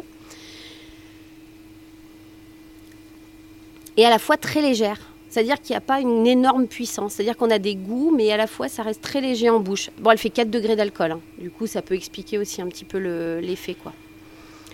Et 3.97 4.05
à 4.05 4.09
la 4.09 4.19
fois 4.19 4.37
très 4.37 4.61
légère. 4.61 4.99
C'est-à-dire 5.29 5.59
qu'il 5.61 5.71
n'y 5.73 5.77
a 5.77 5.81
pas 5.81 5.99
une 5.99 6.25
énorme 6.25 6.65
puissance. 6.67 7.13
C'est-à-dire 7.13 7.35
qu'on 7.35 7.51
a 7.51 7.59
des 7.59 7.75
goûts, 7.75 8.13
mais 8.15 8.31
à 8.31 8.37
la 8.37 8.47
fois 8.47 8.69
ça 8.69 8.83
reste 8.83 9.01
très 9.01 9.19
léger 9.21 9.49
en 9.49 9.59
bouche. 9.59 9.89
Bon, 9.99 10.11
elle 10.11 10.17
fait 10.17 10.29
4 10.29 10.49
degrés 10.49 10.75
d'alcool. 10.77 11.11
hein. 11.11 11.19
Du 11.39 11.49
coup, 11.49 11.67
ça 11.67 11.81
peut 11.81 11.95
expliquer 11.95 12.37
aussi 12.37 12.61
un 12.61 12.67
petit 12.67 12.85
peu 12.85 12.99
le- 12.99 13.39
l'effet. 13.41 13.73
quoi. 13.75 13.93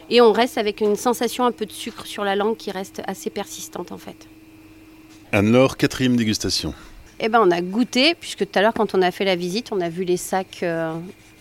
Et 0.10 0.22
on 0.22 0.32
reste 0.34 0.58
avec 0.60 0.82
une 0.82 0.96
sensation 0.96 1.46
un 1.46 1.52
peu 1.52 1.66
de 1.66 1.72
sucre 1.72 2.06
sur 2.06 2.24
la 2.24 2.36
langue 2.36 2.58
qui 2.58 2.70
reste 2.70 3.02
assez 3.08 3.30
persistante 3.32 3.92
en 3.92 3.98
fait. 3.98 4.28
Anne-Laure, 5.32 5.78
quatrième 5.78 6.16
dégustation. 6.16 6.74
Eh 7.24 7.30
ben, 7.30 7.40
on 7.42 7.52
a 7.52 7.62
goûté, 7.62 8.16
puisque 8.16 8.40
tout 8.50 8.58
à 8.60 8.62
l'heure, 8.62 8.74
quand 8.74 8.96
on 8.96 9.02
a 9.02 9.12
fait 9.12 9.26
la 9.26 9.36
visite, 9.36 9.72
on 9.72 9.80
a 9.80 9.90
vu 9.90 10.04
les 10.04 10.18
sacs 10.18 10.64
euh, 10.64 10.94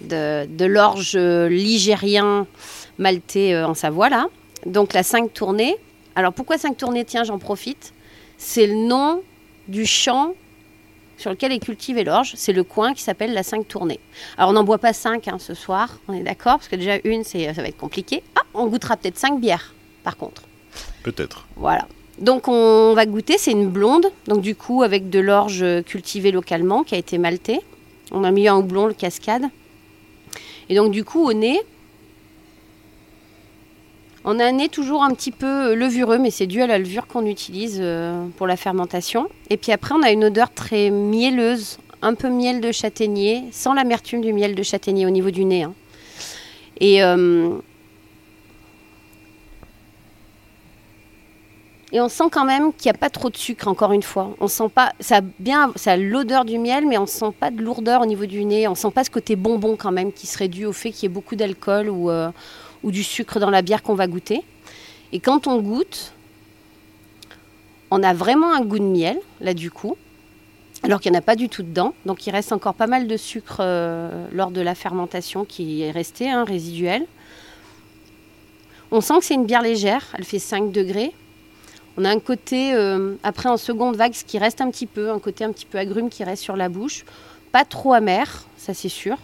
de, 0.02 0.44
de 0.46 0.64
l'orge 0.66 1.12
euh, 1.14 1.48
ligérien 1.48 2.46
maltais 2.98 3.54
euh, 3.54 3.66
en 3.66 3.72
Savoie, 3.74 4.10
là. 4.10 4.26
Donc, 4.66 4.92
la 4.92 5.02
5 5.02 5.32
tournées. 5.32 5.74
Alors, 6.14 6.34
pourquoi 6.34 6.58
5 6.58 6.76
tournées? 6.76 7.06
Tiens, 7.06 7.24
j'en 7.24 7.38
profite. 7.38 7.94
C'est 8.36 8.66
le 8.66 8.74
nom 8.74 9.22
du 9.68 9.86
champ 9.86 10.34
sur 11.16 11.30
lequel 11.30 11.50
est 11.52 11.58
cultivé 11.60 12.04
l'orge. 12.04 12.32
C'est 12.36 12.52
le 12.52 12.62
coin 12.64 12.92
qui 12.92 13.02
s'appelle 13.02 13.32
la 13.32 13.42
5 13.42 13.66
tournées. 13.66 14.00
Alors, 14.36 14.50
on 14.50 14.52
n'en 14.52 14.64
boit 14.64 14.78
pas 14.78 14.92
5 14.92 15.30
ce 15.38 15.54
soir, 15.54 15.98
on 16.08 16.12
est 16.12 16.22
d'accord, 16.22 16.56
parce 16.58 16.68
que 16.68 16.76
déjà, 16.76 16.96
une, 17.04 17.24
c'est- 17.24 17.54
ça 17.54 17.62
va 17.62 17.68
être 17.68 17.78
compliqué. 17.78 18.22
Ah, 18.36 18.42
on 18.52 18.66
goûtera 18.66 18.98
peut-être 18.98 19.18
5 19.18 19.40
bières, 19.40 19.74
par 20.04 20.18
contre. 20.18 20.42
Peut-être. 21.02 21.46
Voilà. 21.56 21.86
Donc 22.20 22.48
on 22.48 22.92
va 22.94 23.06
goûter, 23.06 23.38
c'est 23.38 23.52
une 23.52 23.68
blonde, 23.68 24.06
donc 24.26 24.42
du 24.42 24.54
coup 24.54 24.82
avec 24.82 25.08
de 25.08 25.18
l'orge 25.18 25.64
cultivée 25.86 26.32
localement 26.32 26.82
qui 26.82 26.94
a 26.94 26.98
été 26.98 27.16
maltée. 27.16 27.60
On 28.12 28.24
a 28.24 28.30
mis 28.30 28.46
un 28.46 28.56
houblon, 28.56 28.86
le 28.86 28.92
cascade. 28.92 29.44
Et 30.68 30.74
donc 30.74 30.92
du 30.92 31.02
coup 31.02 31.24
au 31.24 31.32
nez, 31.32 31.58
on 34.24 34.38
a 34.38 34.44
un 34.44 34.52
nez 34.52 34.68
toujours 34.68 35.02
un 35.02 35.14
petit 35.14 35.30
peu 35.30 35.74
levureux, 35.74 36.18
mais 36.18 36.30
c'est 36.30 36.46
dû 36.46 36.60
à 36.60 36.66
la 36.66 36.78
levure 36.78 37.06
qu'on 37.06 37.24
utilise 37.24 37.78
euh, 37.80 38.26
pour 38.36 38.46
la 38.46 38.58
fermentation. 38.58 39.28
Et 39.48 39.56
puis 39.56 39.72
après 39.72 39.94
on 39.94 40.02
a 40.02 40.10
une 40.10 40.24
odeur 40.24 40.52
très 40.52 40.90
mielleuse, 40.90 41.78
un 42.02 42.12
peu 42.14 42.28
miel 42.28 42.60
de 42.60 42.70
châtaignier, 42.70 43.44
sans 43.50 43.72
l'amertume 43.72 44.20
du 44.20 44.34
miel 44.34 44.54
de 44.54 44.62
châtaignier 44.62 45.06
au 45.06 45.10
niveau 45.10 45.30
du 45.30 45.46
nez. 45.46 45.62
hein. 45.62 45.72
Et 46.80 47.02
euh, 47.02 47.50
Et 51.92 52.00
on 52.00 52.08
sent 52.08 52.24
quand 52.30 52.44
même 52.44 52.72
qu'il 52.72 52.90
n'y 52.90 52.96
a 52.96 52.98
pas 52.98 53.10
trop 53.10 53.30
de 53.30 53.36
sucre, 53.36 53.66
encore 53.66 53.92
une 53.92 54.02
fois. 54.02 54.36
On 54.40 54.46
sent 54.46 54.68
pas, 54.72 54.92
ça 55.00 55.16
a 55.16 55.20
bien, 55.20 55.72
ça 55.74 55.96
l'odeur 55.96 56.44
du 56.44 56.58
miel, 56.58 56.86
mais 56.86 56.98
on 56.98 57.02
ne 57.02 57.06
sent 57.06 57.32
pas 57.38 57.50
de 57.50 57.60
lourdeur 57.60 58.02
au 58.02 58.06
niveau 58.06 58.26
du 58.26 58.44
nez. 58.44 58.68
On 58.68 58.76
sent 58.76 58.92
pas 58.92 59.02
ce 59.02 59.10
côté 59.10 59.34
bonbon 59.34 59.76
quand 59.76 59.90
même, 59.90 60.12
qui 60.12 60.26
serait 60.28 60.48
dû 60.48 60.66
au 60.66 60.72
fait 60.72 60.92
qu'il 60.92 61.04
y 61.04 61.06
ait 61.06 61.14
beaucoup 61.14 61.34
d'alcool 61.34 61.88
ou, 61.88 62.10
euh, 62.10 62.30
ou 62.84 62.92
du 62.92 63.02
sucre 63.02 63.40
dans 63.40 63.50
la 63.50 63.62
bière 63.62 63.82
qu'on 63.82 63.94
va 63.94 64.06
goûter. 64.06 64.44
Et 65.12 65.18
quand 65.18 65.48
on 65.48 65.60
goûte, 65.60 66.12
on 67.90 68.02
a 68.04 68.14
vraiment 68.14 68.54
un 68.54 68.60
goût 68.60 68.78
de 68.78 68.84
miel, 68.84 69.18
là 69.40 69.52
du 69.52 69.72
coup, 69.72 69.96
alors 70.84 71.00
qu'il 71.00 71.10
n'y 71.10 71.18
en 71.18 71.20
a 71.20 71.22
pas 71.22 71.34
du 71.34 71.48
tout 71.48 71.64
dedans. 71.64 71.94
Donc 72.06 72.24
il 72.26 72.30
reste 72.30 72.52
encore 72.52 72.74
pas 72.74 72.86
mal 72.86 73.08
de 73.08 73.16
sucre 73.16 73.56
euh, 73.58 74.28
lors 74.32 74.52
de 74.52 74.60
la 74.60 74.76
fermentation 74.76 75.44
qui 75.44 75.82
est 75.82 75.90
resté, 75.90 76.30
hein, 76.30 76.44
résiduel. 76.44 77.04
On 78.92 79.00
sent 79.00 79.18
que 79.18 79.24
c'est 79.24 79.34
une 79.34 79.46
bière 79.46 79.62
légère, 79.62 80.04
elle 80.16 80.24
fait 80.24 80.38
5 80.38 80.70
degrés. 80.70 81.12
On 81.96 82.04
a 82.04 82.10
un 82.10 82.20
côté, 82.20 82.72
euh, 82.74 83.16
après 83.22 83.48
en 83.48 83.56
seconde 83.56 83.96
vague, 83.96 84.14
ce 84.14 84.24
qui 84.24 84.38
reste 84.38 84.60
un 84.60 84.70
petit 84.70 84.86
peu, 84.86 85.10
un 85.10 85.18
côté 85.18 85.44
un 85.44 85.52
petit 85.52 85.66
peu 85.66 85.78
agrume 85.78 86.08
qui 86.08 86.24
reste 86.24 86.42
sur 86.42 86.56
la 86.56 86.68
bouche. 86.68 87.04
Pas 87.52 87.64
trop 87.64 87.92
amer, 87.92 88.46
ça 88.56 88.74
c'est 88.74 88.88
sûr. 88.88 89.16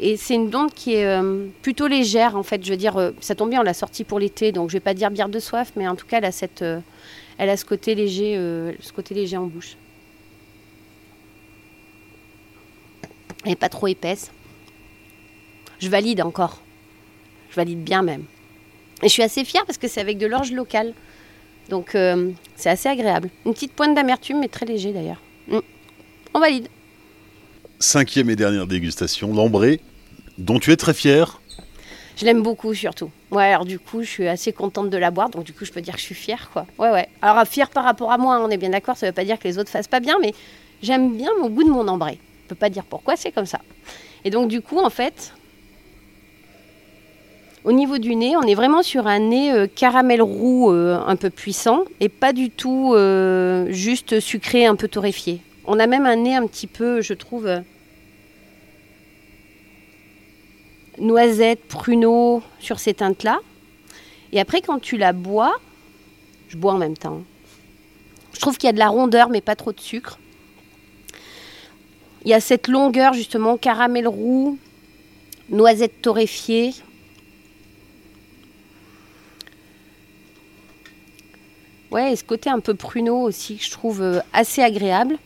Et 0.00 0.16
c'est 0.16 0.34
une 0.34 0.48
blonde 0.48 0.72
qui 0.72 0.94
est 0.94 1.04
euh, 1.04 1.48
plutôt 1.62 1.88
légère 1.88 2.36
en 2.36 2.44
fait. 2.44 2.64
Je 2.64 2.70
veux 2.70 2.76
dire, 2.76 2.96
euh, 2.96 3.10
ça 3.20 3.34
tombe 3.34 3.50
bien, 3.50 3.60
on 3.60 3.64
l'a 3.64 3.74
sortie 3.74 4.04
pour 4.04 4.20
l'été, 4.20 4.52
donc 4.52 4.70
je 4.70 4.74
vais 4.74 4.80
pas 4.80 4.94
dire 4.94 5.10
bière 5.10 5.28
de 5.28 5.40
soif, 5.40 5.72
mais 5.74 5.88
en 5.88 5.96
tout 5.96 6.06
cas, 6.06 6.18
elle 6.18 6.26
a, 6.26 6.80
elle 7.38 7.50
a 7.50 7.56
ce 7.56 7.64
côté 7.64 7.96
léger, 7.96 8.36
ce 8.80 8.92
côté 8.92 9.14
léger 9.14 9.36
en 9.36 9.46
bouche. 9.46 9.76
Elle 13.44 13.50
n'est 13.50 13.56
pas 13.56 13.68
trop 13.68 13.88
épaisse. 13.88 14.30
Je 15.80 15.88
valide 15.88 16.22
encore. 16.22 16.60
Valide 17.58 17.82
bien 17.82 18.02
même. 18.02 18.22
Et 19.02 19.08
je 19.08 19.12
suis 19.12 19.22
assez 19.24 19.44
fière 19.44 19.66
parce 19.66 19.78
que 19.78 19.88
c'est 19.88 20.00
avec 20.00 20.16
de 20.16 20.28
l'orge 20.28 20.52
locale. 20.52 20.94
Donc 21.70 21.96
euh, 21.96 22.30
c'est 22.54 22.70
assez 22.70 22.88
agréable. 22.88 23.30
Une 23.44 23.52
petite 23.52 23.72
pointe 23.72 23.96
d'amertume, 23.96 24.38
mais 24.38 24.46
très 24.46 24.64
léger 24.64 24.92
d'ailleurs. 24.92 25.20
Mm. 25.48 25.58
On 26.34 26.38
valide. 26.38 26.68
Cinquième 27.80 28.30
et 28.30 28.36
dernière 28.36 28.68
dégustation, 28.68 29.34
l'ambré, 29.34 29.80
dont 30.38 30.60
tu 30.60 30.70
es 30.70 30.76
très 30.76 30.94
fier. 30.94 31.40
Je 32.16 32.24
l'aime 32.24 32.44
beaucoup 32.44 32.72
surtout. 32.74 33.10
Ouais, 33.32 33.46
alors 33.46 33.64
du 33.64 33.80
coup, 33.80 34.04
je 34.04 34.08
suis 34.08 34.28
assez 34.28 34.52
contente 34.52 34.88
de 34.88 34.96
la 34.96 35.10
boire, 35.10 35.28
donc 35.28 35.42
du 35.42 35.52
coup, 35.52 35.64
je 35.64 35.72
peux 35.72 35.80
dire 35.80 35.94
que 35.94 36.00
je 36.00 36.04
suis 36.04 36.14
fière, 36.14 36.50
quoi. 36.52 36.64
Ouais, 36.78 36.92
ouais. 36.92 37.08
Alors 37.22 37.44
fière 37.44 37.70
par 37.70 37.82
rapport 37.82 38.12
à 38.12 38.18
moi, 38.18 38.36
hein, 38.36 38.42
on 38.44 38.50
est 38.50 38.56
bien 38.56 38.70
d'accord, 38.70 38.96
ça 38.96 39.06
veut 39.06 39.12
pas 39.12 39.24
dire 39.24 39.36
que 39.40 39.48
les 39.48 39.58
autres 39.58 39.70
fassent 39.70 39.88
pas 39.88 39.98
bien, 39.98 40.16
mais 40.20 40.32
j'aime 40.80 41.16
bien 41.16 41.30
mon 41.40 41.50
goût 41.50 41.64
de 41.64 41.70
mon 41.70 41.88
ambré. 41.88 42.20
Je 42.44 42.50
peux 42.50 42.54
pas 42.54 42.70
dire 42.70 42.84
pourquoi, 42.84 43.16
c'est 43.16 43.32
comme 43.32 43.46
ça. 43.46 43.60
Et 44.24 44.30
donc 44.30 44.48
du 44.48 44.60
coup, 44.60 44.78
en 44.78 44.90
fait, 44.90 45.32
au 47.64 47.72
niveau 47.72 47.98
du 47.98 48.14
nez, 48.14 48.36
on 48.36 48.42
est 48.42 48.54
vraiment 48.54 48.82
sur 48.82 49.06
un 49.06 49.18
nez 49.18 49.52
euh, 49.52 49.66
caramel 49.66 50.22
roux 50.22 50.70
euh, 50.70 50.98
un 51.06 51.16
peu 51.16 51.28
puissant 51.28 51.84
et 52.00 52.08
pas 52.08 52.32
du 52.32 52.50
tout 52.50 52.94
euh, 52.94 53.66
juste 53.70 54.20
sucré, 54.20 54.66
un 54.66 54.76
peu 54.76 54.88
torréfié. 54.88 55.40
On 55.66 55.78
a 55.78 55.86
même 55.86 56.06
un 56.06 56.16
nez 56.16 56.34
un 56.34 56.46
petit 56.46 56.66
peu, 56.66 57.00
je 57.00 57.14
trouve, 57.14 57.50
noisette, 60.98 61.66
pruneau 61.66 62.42
sur 62.58 62.78
ces 62.78 62.94
teintes-là. 62.94 63.38
Et 64.32 64.40
après, 64.40 64.60
quand 64.60 64.78
tu 64.78 64.96
la 64.96 65.12
bois, 65.12 65.54
je 66.48 66.56
bois 66.56 66.72
en 66.72 66.78
même 66.78 66.96
temps. 66.96 67.22
Je 68.32 68.40
trouve 68.40 68.56
qu'il 68.56 68.68
y 68.68 68.70
a 68.70 68.72
de 68.72 68.78
la 68.78 68.88
rondeur, 68.88 69.30
mais 69.30 69.40
pas 69.40 69.56
trop 69.56 69.72
de 69.72 69.80
sucre. 69.80 70.18
Il 72.24 72.30
y 72.30 72.34
a 72.34 72.40
cette 72.40 72.68
longueur, 72.68 73.12
justement, 73.14 73.56
caramel 73.56 74.06
roux, 74.08 74.58
noisette 75.50 76.00
torréfiée. 76.02 76.72
Ouais, 81.90 82.12
et 82.12 82.16
ce 82.16 82.24
côté 82.24 82.50
un 82.50 82.60
peu 82.60 82.74
pruneau 82.74 83.22
aussi, 83.22 83.56
que 83.56 83.64
je 83.64 83.70
trouve 83.70 84.02
euh, 84.02 84.20
assez 84.32 84.62
agréable. 84.62 85.16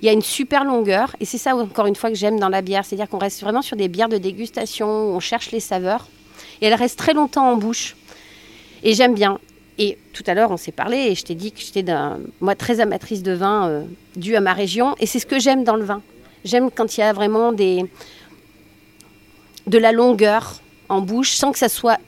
Il 0.00 0.06
y 0.06 0.08
a 0.08 0.12
une 0.12 0.22
super 0.22 0.64
longueur, 0.64 1.14
et 1.20 1.26
c'est 1.26 1.36
ça 1.36 1.54
encore 1.54 1.86
une 1.86 1.94
fois 1.94 2.08
que 2.08 2.16
j'aime 2.16 2.40
dans 2.40 2.48
la 2.48 2.62
bière, 2.62 2.86
c'est-à-dire 2.86 3.08
qu'on 3.08 3.18
reste 3.18 3.42
vraiment 3.42 3.60
sur 3.60 3.76
des 3.76 3.88
bières 3.88 4.08
de 4.08 4.16
dégustation, 4.16 4.88
on 4.88 5.20
cherche 5.20 5.50
les 5.50 5.60
saveurs, 5.60 6.08
et 6.62 6.66
elle 6.66 6.74
reste 6.74 6.98
très 6.98 7.12
longtemps 7.12 7.50
en 7.50 7.56
bouche. 7.56 7.96
Et 8.82 8.94
j'aime 8.94 9.14
bien. 9.14 9.38
Et 9.76 9.98
tout 10.14 10.24
à 10.26 10.32
l'heure, 10.32 10.50
on 10.50 10.56
s'est 10.56 10.72
parlé, 10.72 10.96
et 10.96 11.14
je 11.14 11.22
t'ai 11.24 11.34
dit 11.34 11.52
que 11.52 11.60
j'étais 11.60 11.84
moi 12.40 12.54
très 12.54 12.80
amatrice 12.80 13.22
de 13.22 13.32
vin, 13.32 13.68
euh, 13.68 13.84
dû 14.16 14.36
à 14.36 14.40
ma 14.40 14.54
région, 14.54 14.94
et 15.00 15.06
c'est 15.06 15.18
ce 15.18 15.26
que 15.26 15.38
j'aime 15.38 15.64
dans 15.64 15.76
le 15.76 15.84
vin. 15.84 16.00
J'aime 16.46 16.70
quand 16.70 16.96
il 16.96 17.00
y 17.00 17.02
a 17.02 17.12
vraiment 17.12 17.52
des, 17.52 17.84
de 19.66 19.78
la 19.78 19.92
longueur 19.92 20.60
en 20.88 21.02
bouche, 21.02 21.32
sans 21.32 21.52
que 21.52 21.58
ça 21.58 21.68
soit 21.68 21.98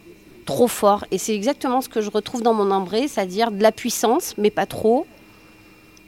trop 0.45 0.69
fort. 0.69 1.05
Et 1.11 1.19
c'est 1.19 1.35
exactement 1.35 1.81
ce 1.81 1.89
que 1.89 2.01
je 2.01 2.11
retrouve 2.11 2.43
dans 2.43 2.55
mon 2.55 2.71
ambré, 2.71 3.09
c'est-à-dire 3.09 3.51
de 3.51 3.63
la 3.63 3.73
puissance, 3.73 4.35
mais 4.39 4.51
pas 4.51 4.67
trop, 4.67 5.07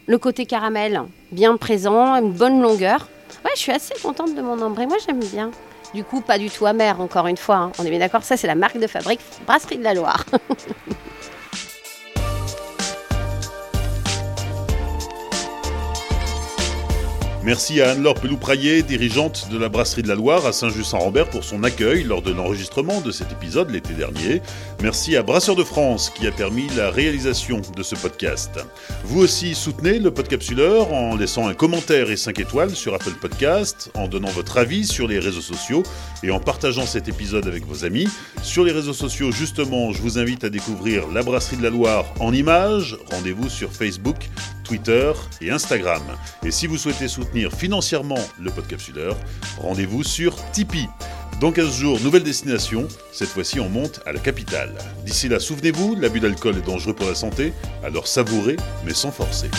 le 0.06 0.18
côté 0.18 0.46
caramel 0.46 1.02
bien 1.32 1.56
présent, 1.56 2.14
une 2.16 2.32
bonne 2.32 2.60
longueur. 2.60 3.08
Ouais, 3.44 3.50
je 3.54 3.60
suis 3.60 3.72
assez 3.72 3.94
contente 4.02 4.34
de 4.34 4.42
mon 4.42 4.60
ambré. 4.60 4.86
Moi, 4.86 4.96
j'aime 5.06 5.20
bien. 5.20 5.50
Du 5.94 6.04
coup, 6.04 6.20
pas 6.20 6.38
du 6.38 6.50
tout 6.50 6.66
amer, 6.66 7.00
encore 7.00 7.26
une 7.26 7.36
fois. 7.36 7.56
hein. 7.56 7.72
On 7.78 7.84
est 7.84 7.90
bien 7.90 7.98
d'accord, 8.00 8.22
ça, 8.24 8.36
c'est 8.36 8.46
la 8.46 8.54
marque 8.54 8.78
de 8.78 8.86
fabrique 8.86 9.20
Brasserie 9.46 9.78
de 9.78 9.84
la 9.84 9.94
Loire. 9.94 10.24
Merci 17.44 17.82
à 17.82 17.90
Anne-Laure 17.90 18.14
Pelou-Praillet, 18.14 18.82
dirigeante 18.82 19.50
de 19.50 19.58
la 19.58 19.68
Brasserie 19.68 20.02
de 20.02 20.08
la 20.08 20.14
Loire 20.14 20.46
à 20.46 20.52
Saint-Just-Saint-Rambert 20.54 21.28
pour 21.28 21.44
son 21.44 21.62
accueil 21.62 22.02
lors 22.02 22.22
de 22.22 22.32
l'enregistrement 22.32 23.02
de 23.02 23.10
cet 23.10 23.32
épisode 23.32 23.68
l'été 23.68 23.92
dernier. 23.92 24.40
Merci 24.82 25.14
à 25.14 25.22
Brasseur 25.22 25.54
de 25.54 25.62
France 25.62 26.08
qui 26.08 26.26
a 26.26 26.32
permis 26.32 26.68
la 26.74 26.90
réalisation 26.90 27.60
de 27.76 27.82
ce 27.82 27.96
podcast. 27.96 28.60
Vous 29.04 29.20
aussi 29.20 29.54
soutenez 29.54 29.98
le 29.98 30.10
Podcapsuleur 30.10 30.94
en 30.94 31.16
laissant 31.16 31.46
un 31.46 31.52
commentaire 31.52 32.10
et 32.10 32.16
5 32.16 32.38
étoiles 32.38 32.74
sur 32.74 32.94
Apple 32.94 33.12
Podcast, 33.20 33.90
en 33.92 34.08
donnant 34.08 34.30
votre 34.30 34.56
avis 34.56 34.86
sur 34.86 35.06
les 35.06 35.18
réseaux 35.18 35.42
sociaux 35.42 35.82
et 36.22 36.30
en 36.30 36.40
partageant 36.40 36.86
cet 36.86 37.08
épisode 37.08 37.46
avec 37.46 37.66
vos 37.66 37.84
amis. 37.84 38.08
Sur 38.42 38.64
les 38.64 38.72
réseaux 38.72 38.94
sociaux, 38.94 39.30
justement, 39.30 39.92
je 39.92 40.00
vous 40.00 40.18
invite 40.18 40.44
à 40.44 40.48
découvrir 40.48 41.08
la 41.08 41.22
Brasserie 41.22 41.58
de 41.58 41.62
la 41.62 41.70
Loire 41.70 42.06
en 42.20 42.32
images. 42.32 42.96
Rendez-vous 43.10 43.50
sur 43.50 43.70
Facebook, 43.70 44.30
Twitter 44.64 45.12
et 45.40 45.50
Instagram. 45.50 46.02
Et 46.44 46.50
si 46.50 46.66
vous 46.66 46.78
souhaitez 46.78 47.06
soutenir 47.06 47.52
financièrement 47.52 48.18
le 48.40 48.50
Podcapsuleur, 48.50 49.16
rendez-vous 49.58 50.02
sur 50.02 50.34
Tipeee. 50.52 50.88
Dans 51.40 51.52
15 51.52 51.76
jours, 51.76 52.00
nouvelle 52.00 52.22
destination. 52.22 52.88
Cette 53.12 53.28
fois-ci, 53.28 53.60
on 53.60 53.68
monte 53.68 54.00
à 54.06 54.12
la 54.12 54.20
capitale. 54.20 54.74
D'ici 55.04 55.28
là, 55.28 55.40
souvenez-vous, 55.40 55.96
l'abus 55.96 56.20
d'alcool 56.20 56.56
est 56.58 56.66
dangereux 56.66 56.94
pour 56.94 57.06
la 57.06 57.14
santé, 57.14 57.52
alors 57.84 58.06
savourez, 58.06 58.56
mais 58.84 58.94
sans 58.94 59.10
forcer. 59.10 59.50